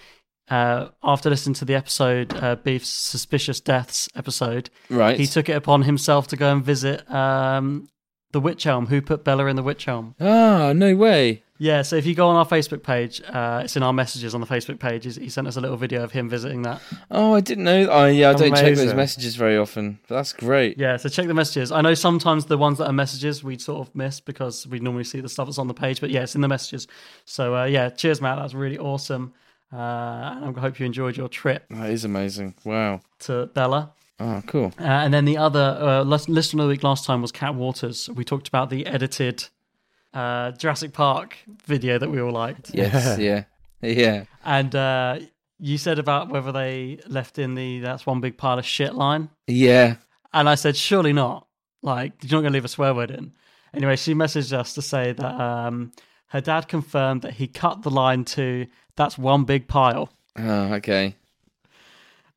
[0.49, 5.19] Uh, after listening to the episode, uh, Beef's suspicious deaths episode, Right.
[5.19, 7.89] He took it upon himself to go and visit um,
[8.33, 8.87] the Witch Elm.
[8.87, 10.15] Who put Bella in the Witch Elm?
[10.21, 11.43] Ah, no way.
[11.59, 14.43] Yeah, so if you go on our Facebook page, uh, it's in our messages on
[14.43, 15.05] the Facebook page.
[15.05, 16.83] He's- He sent us a little video of him visiting that.
[17.11, 17.89] Oh, I didn't know.
[17.91, 19.99] Oh, yeah, I don't check those messages very often.
[20.07, 20.79] But that's great.
[20.79, 21.73] Yeah, so check the messages.
[21.73, 25.05] I know sometimes the ones that are messages we sort of miss because we normally
[25.05, 26.87] see the stuff that's on the page, but yeah, it's in the messages.
[27.25, 28.37] So uh, yeah, cheers, Matt.
[28.39, 29.33] That's really awesome.
[29.77, 32.55] Uh, and I hope you enjoyed your trip That is amazing.
[32.65, 33.01] Wow.
[33.21, 33.93] to Bella.
[34.19, 34.73] Oh, cool.
[34.81, 38.09] Uh, and then the other uh, listener of the week last time was Cat Waters.
[38.09, 39.47] We talked about the edited
[40.15, 41.37] uh, Jurassic Park
[41.67, 42.71] video that we all liked.
[42.73, 43.19] Yes.
[43.19, 43.45] yeah.
[43.83, 44.25] Yeah.
[44.43, 45.19] And uh,
[45.59, 49.29] you said about whether they left in the "that's one big pile of shit" line.
[49.47, 49.97] Yeah.
[50.33, 51.47] And I said, surely not.
[51.83, 53.33] Like, you're not going to leave a swear word in.
[53.75, 55.93] Anyway, she messaged us to say that um,
[56.29, 58.67] her dad confirmed that he cut the line to
[58.97, 61.15] "that's one big pile." Oh, okay.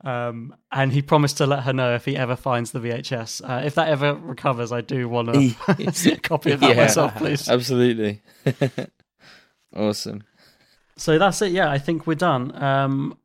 [0.02, 3.42] Um, and he promised to let her know if he ever finds the VHS.
[3.42, 6.82] Uh, if that ever recovers, I do want to see a copy of that Yeah,
[6.82, 7.48] myself, please.
[7.48, 8.22] Absolutely.
[9.76, 10.22] awesome.
[10.96, 11.52] So that's it.
[11.52, 12.54] Yeah, I think we're done.
[12.62, 13.18] Um,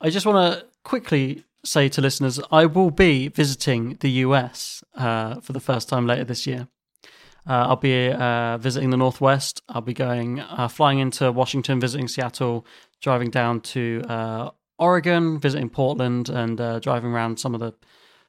[0.00, 5.40] I just want to quickly say to listeners, I will be visiting the US uh,
[5.40, 6.68] for the first time later this year.
[7.48, 9.62] Uh, I'll be uh, visiting the Northwest.
[9.70, 12.66] I'll be going, uh, flying into Washington, visiting Seattle,
[13.00, 17.72] driving down to uh, Oregon, visiting Portland, and uh, driving around some of the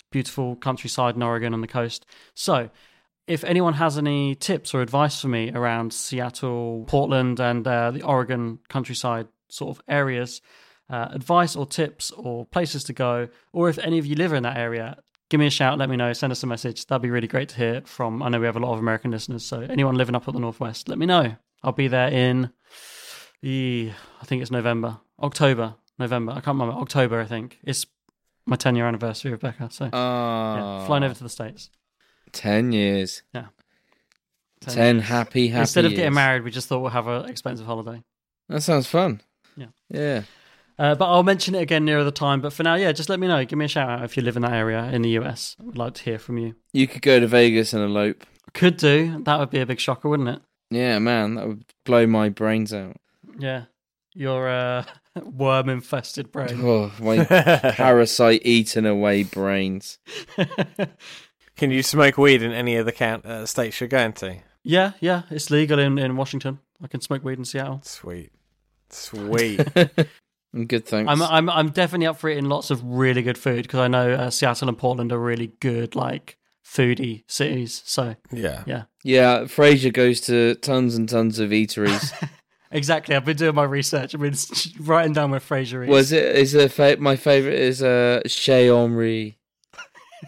[0.09, 2.05] beautiful countryside in Oregon and the coast.
[2.33, 2.69] So,
[3.27, 8.01] if anyone has any tips or advice for me around Seattle, Portland, and uh, the
[8.01, 10.41] Oregon countryside sort of areas,
[10.89, 14.57] advice or tips or places to go, or if any of you live in that
[14.57, 14.97] area,
[15.29, 16.85] give me a shout, let me know, send us a message.
[16.87, 18.21] That'd be really great to hear from.
[18.21, 20.39] I know we have a lot of American listeners, so anyone living up at the
[20.39, 21.35] Northwest, let me know.
[21.63, 22.51] I'll be there in,
[23.43, 23.91] eh,
[24.21, 26.31] I think it's November, October, November.
[26.31, 26.73] I can't remember.
[26.73, 27.59] October, I think.
[27.63, 27.85] It's
[28.45, 29.69] my 10 year anniversary, Rebecca.
[29.71, 31.69] So, yeah, flying over to the States.
[32.31, 33.21] 10 years.
[33.33, 33.47] Yeah.
[34.61, 35.07] 10, years.
[35.07, 38.01] happy, happy Instead of getting married, we just thought we'll have an expensive holiday.
[38.47, 39.21] That sounds fun.
[39.55, 39.67] Yeah.
[39.89, 40.23] Yeah.
[40.79, 42.39] Uh, but I'll mention it again nearer the time.
[42.39, 43.43] But for now, yeah, just let me know.
[43.43, 45.57] Give me a shout out if you live in that area in the US.
[45.59, 46.55] I would like to hear from you.
[46.71, 48.25] You could go to Vegas and elope.
[48.53, 49.21] Could do.
[49.25, 50.41] That would be a big shocker, wouldn't it?
[50.71, 52.95] Yeah, man, that would blow my brains out.
[53.37, 53.65] Yeah.
[54.13, 54.85] Your uh,
[55.21, 56.61] worm infested brain.
[56.63, 59.99] Oh, my parasite eaten away brains.
[61.57, 64.37] Can you smoke weed in any of the count, uh, states you're going to?
[64.63, 65.23] Yeah, yeah.
[65.29, 66.59] It's legal in, in Washington.
[66.81, 67.81] I can smoke weed in Seattle.
[67.83, 68.31] Sweet.
[68.89, 69.67] Sweet.
[70.53, 71.11] I'm good, thanks.
[71.11, 74.13] I'm I'm I'm definitely up for eating lots of really good food because I know
[74.13, 77.81] uh, Seattle and Portland are really good like foodie cities.
[77.85, 78.63] So Yeah.
[78.65, 82.11] yeah, yeah, Frasier goes to tons and tons of eateries.
[82.71, 83.15] exactly.
[83.15, 84.15] I've been doing my research.
[84.15, 84.35] I've been
[84.79, 85.89] writing down where Frasier is.
[85.89, 86.35] Was it?
[86.35, 89.37] Is the fa- my favorite is uh Chez Henri.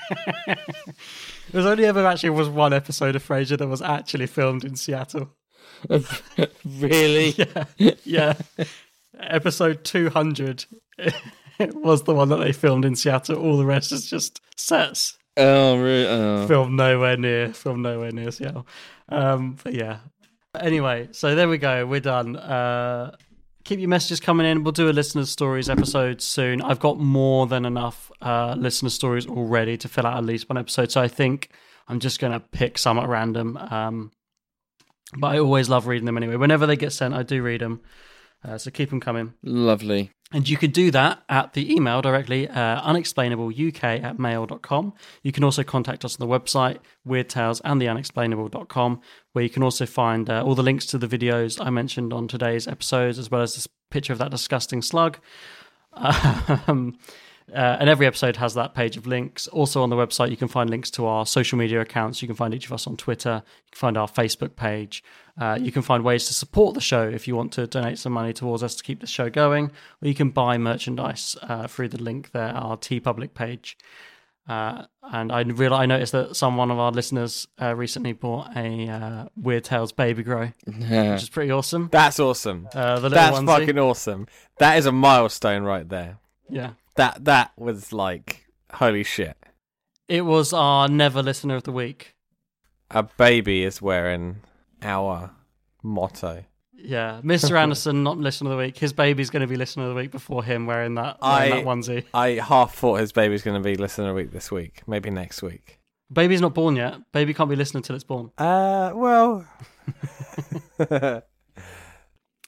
[1.51, 5.31] There's only ever actually was one episode of Frasier that was actually filmed in Seattle.
[6.65, 7.29] really?
[7.77, 8.33] Yeah, yeah.
[9.23, 10.65] Episode 200
[11.59, 13.37] was the one that they filmed in Seattle.
[13.37, 15.17] All the rest is just sets.
[15.37, 16.07] Oh, really?
[16.07, 16.47] Oh.
[16.47, 17.53] Filmed nowhere near.
[17.53, 18.67] Filmed nowhere near Seattle.
[19.09, 19.99] Um, but yeah.
[20.59, 21.85] Anyway, so there we go.
[21.85, 22.35] We're done.
[22.35, 23.15] Uh,
[23.63, 24.63] keep your messages coming in.
[24.63, 26.61] We'll do a listener stories episode soon.
[26.61, 30.57] I've got more than enough uh, listener stories already to fill out at least one
[30.57, 30.91] episode.
[30.91, 31.49] So I think
[31.87, 33.57] I'm just going to pick some at random.
[33.57, 34.11] Um,
[35.17, 36.35] but I always love reading them anyway.
[36.35, 37.81] Whenever they get sent, I do read them.
[38.43, 39.33] Uh, so keep them coming.
[39.43, 40.11] Lovely.
[40.33, 44.93] And you can do that at the email directly, uh, unexplainableuk at mail.com.
[45.23, 49.01] You can also contact us on the website, Weird Tales and the unexplainable.com,
[49.33, 52.29] where you can also find uh, all the links to the videos I mentioned on
[52.29, 55.19] today's episodes, as well as this picture of that disgusting slug.
[56.67, 56.97] Um,
[57.53, 59.47] uh, and every episode has that page of links.
[59.47, 62.21] Also on the website, you can find links to our social media accounts.
[62.21, 63.43] You can find each of us on Twitter.
[63.45, 65.03] You can find our Facebook page.
[65.39, 68.13] Uh, you can find ways to support the show if you want to donate some
[68.13, 69.71] money towards us to keep the show going,
[70.01, 73.77] or you can buy merchandise uh, through the link there, our TeePublic page.
[74.47, 78.55] Uh, and I real I noticed that some one of our listeners uh, recently bought
[78.55, 81.89] a uh, Weird Tales Baby Grow, which is pretty awesome.
[81.91, 82.67] That's awesome.
[82.73, 83.45] Uh, That's onesie.
[83.45, 84.27] fucking awesome.
[84.57, 86.17] That is a milestone right there.
[86.49, 86.71] Yeah.
[86.95, 89.37] That that was like holy shit.
[90.07, 92.15] It was our never listener of the week.
[92.89, 94.41] A baby is wearing
[94.81, 95.31] our
[95.81, 96.43] motto.
[96.73, 97.57] Yeah, Mr.
[97.57, 98.77] Anderson, not listener of the week.
[98.77, 101.55] His baby's going to be listener of the week before him wearing that, wearing I
[101.57, 102.05] that onesie.
[102.13, 105.11] I half thought his baby's going to be listener of the week this week, maybe
[105.11, 105.79] next week.
[106.11, 106.95] Baby's not born yet.
[107.13, 108.31] Baby can't be listener until it's born.
[108.37, 109.45] Uh, well,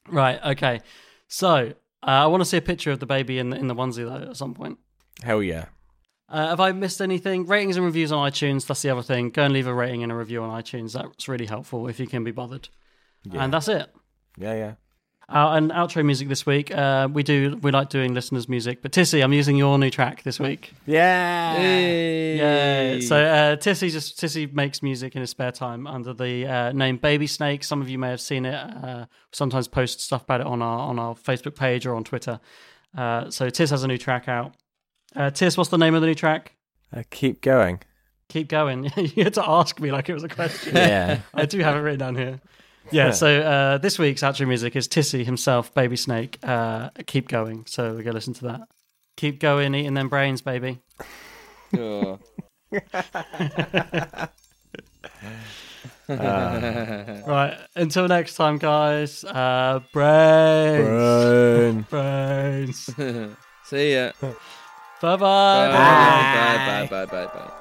[0.09, 0.39] Right.
[0.45, 0.81] Okay.
[1.27, 3.75] So uh, I want to see a picture of the baby in the, in the
[3.75, 4.77] onesie though at some point.
[5.21, 5.65] hell yeah.
[6.29, 7.45] Uh, have I missed anything?
[7.45, 8.65] Ratings and reviews on iTunes.
[8.65, 9.29] That's the other thing.
[9.29, 10.93] Go and leave a rating and a review on iTunes.
[10.93, 12.69] That's really helpful if you can be bothered.
[13.23, 13.43] Yeah.
[13.43, 13.93] And that's it.
[14.37, 14.73] Yeah, yeah.
[15.29, 16.69] Uh, and outro music this week.
[16.69, 20.21] Uh, we do we like doing listeners' music, but Tissy, I'm using your new track
[20.23, 20.73] this week.
[20.85, 21.61] Yeah.
[21.61, 22.99] Yeah.
[22.99, 26.97] So uh, Tissy just Tissy makes music in his spare time under the uh, name
[26.97, 27.63] Baby Snake.
[27.63, 28.53] Some of you may have seen it.
[28.53, 32.39] Uh, sometimes post stuff about it on our on our Facebook page or on Twitter.
[32.95, 34.53] Uh, so Tiss has a new track out.
[35.15, 36.53] Uh, Tiss, what's the name of the new track?
[36.95, 37.79] Uh, keep going.
[38.29, 38.91] Keep going.
[38.97, 40.75] you had to ask me like it was a question.
[40.75, 41.21] Yeah.
[41.33, 42.41] I do have it written down here.
[42.91, 46.37] Yeah, so uh, this week's outro music is Tissy himself, Baby Snake.
[46.43, 47.65] Uh, keep going.
[47.65, 48.61] So we're going to listen to that.
[49.15, 50.79] Keep going, eating them brains, baby.
[51.77, 52.19] Oh.
[56.07, 57.57] right.
[57.75, 59.23] Until next time, guys.
[59.23, 60.87] Uh, brains.
[61.89, 62.89] Brains.
[63.65, 64.11] See ya.
[65.01, 65.17] Bye-bye.
[65.19, 67.51] Bye bye bye bye bye.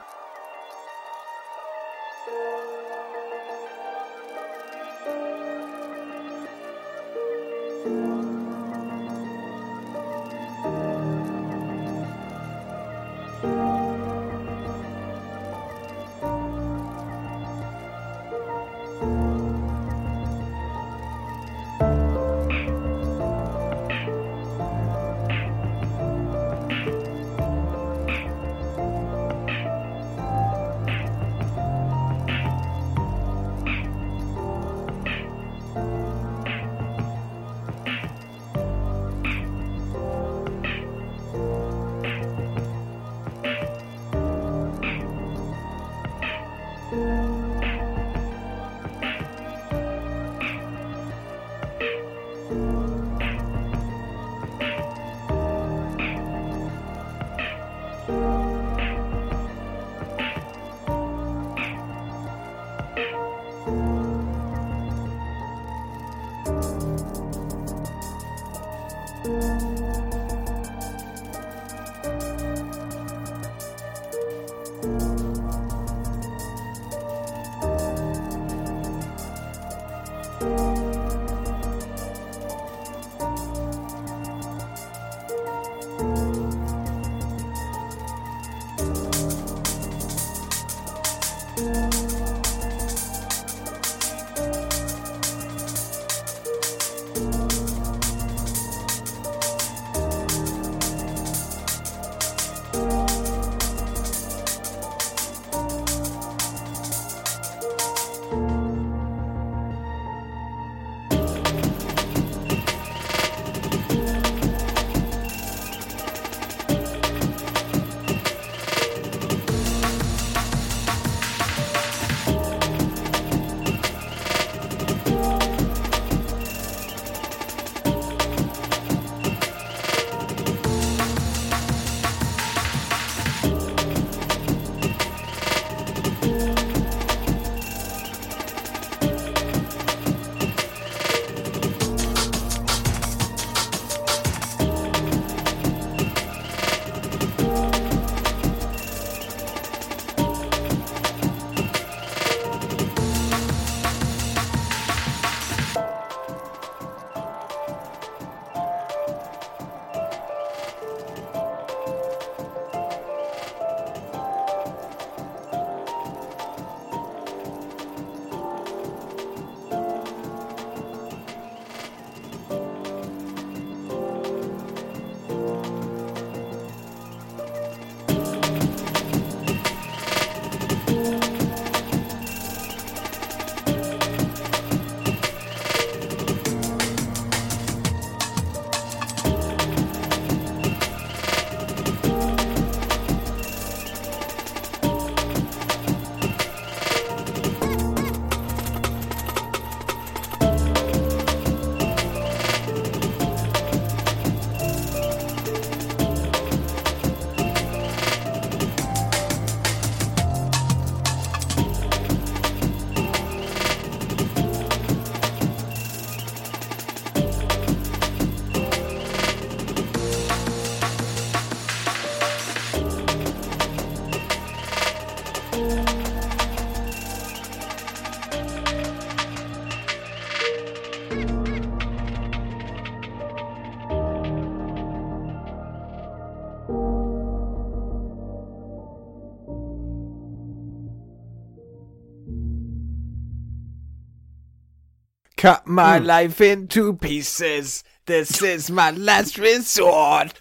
[245.42, 246.04] Cut my Hmm.
[246.06, 247.82] life into pieces.
[248.06, 250.40] This is my last resort.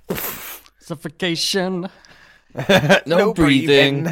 [0.80, 1.90] Suffocation.
[3.08, 4.04] No, breathing.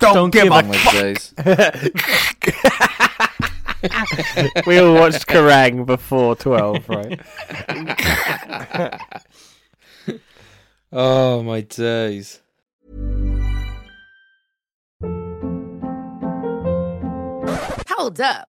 [0.00, 1.32] Don't, Don't give give a my days.
[4.66, 7.18] we all watched Kerrang before 12, right?
[10.92, 12.42] Oh my days.
[17.88, 18.48] Hold up.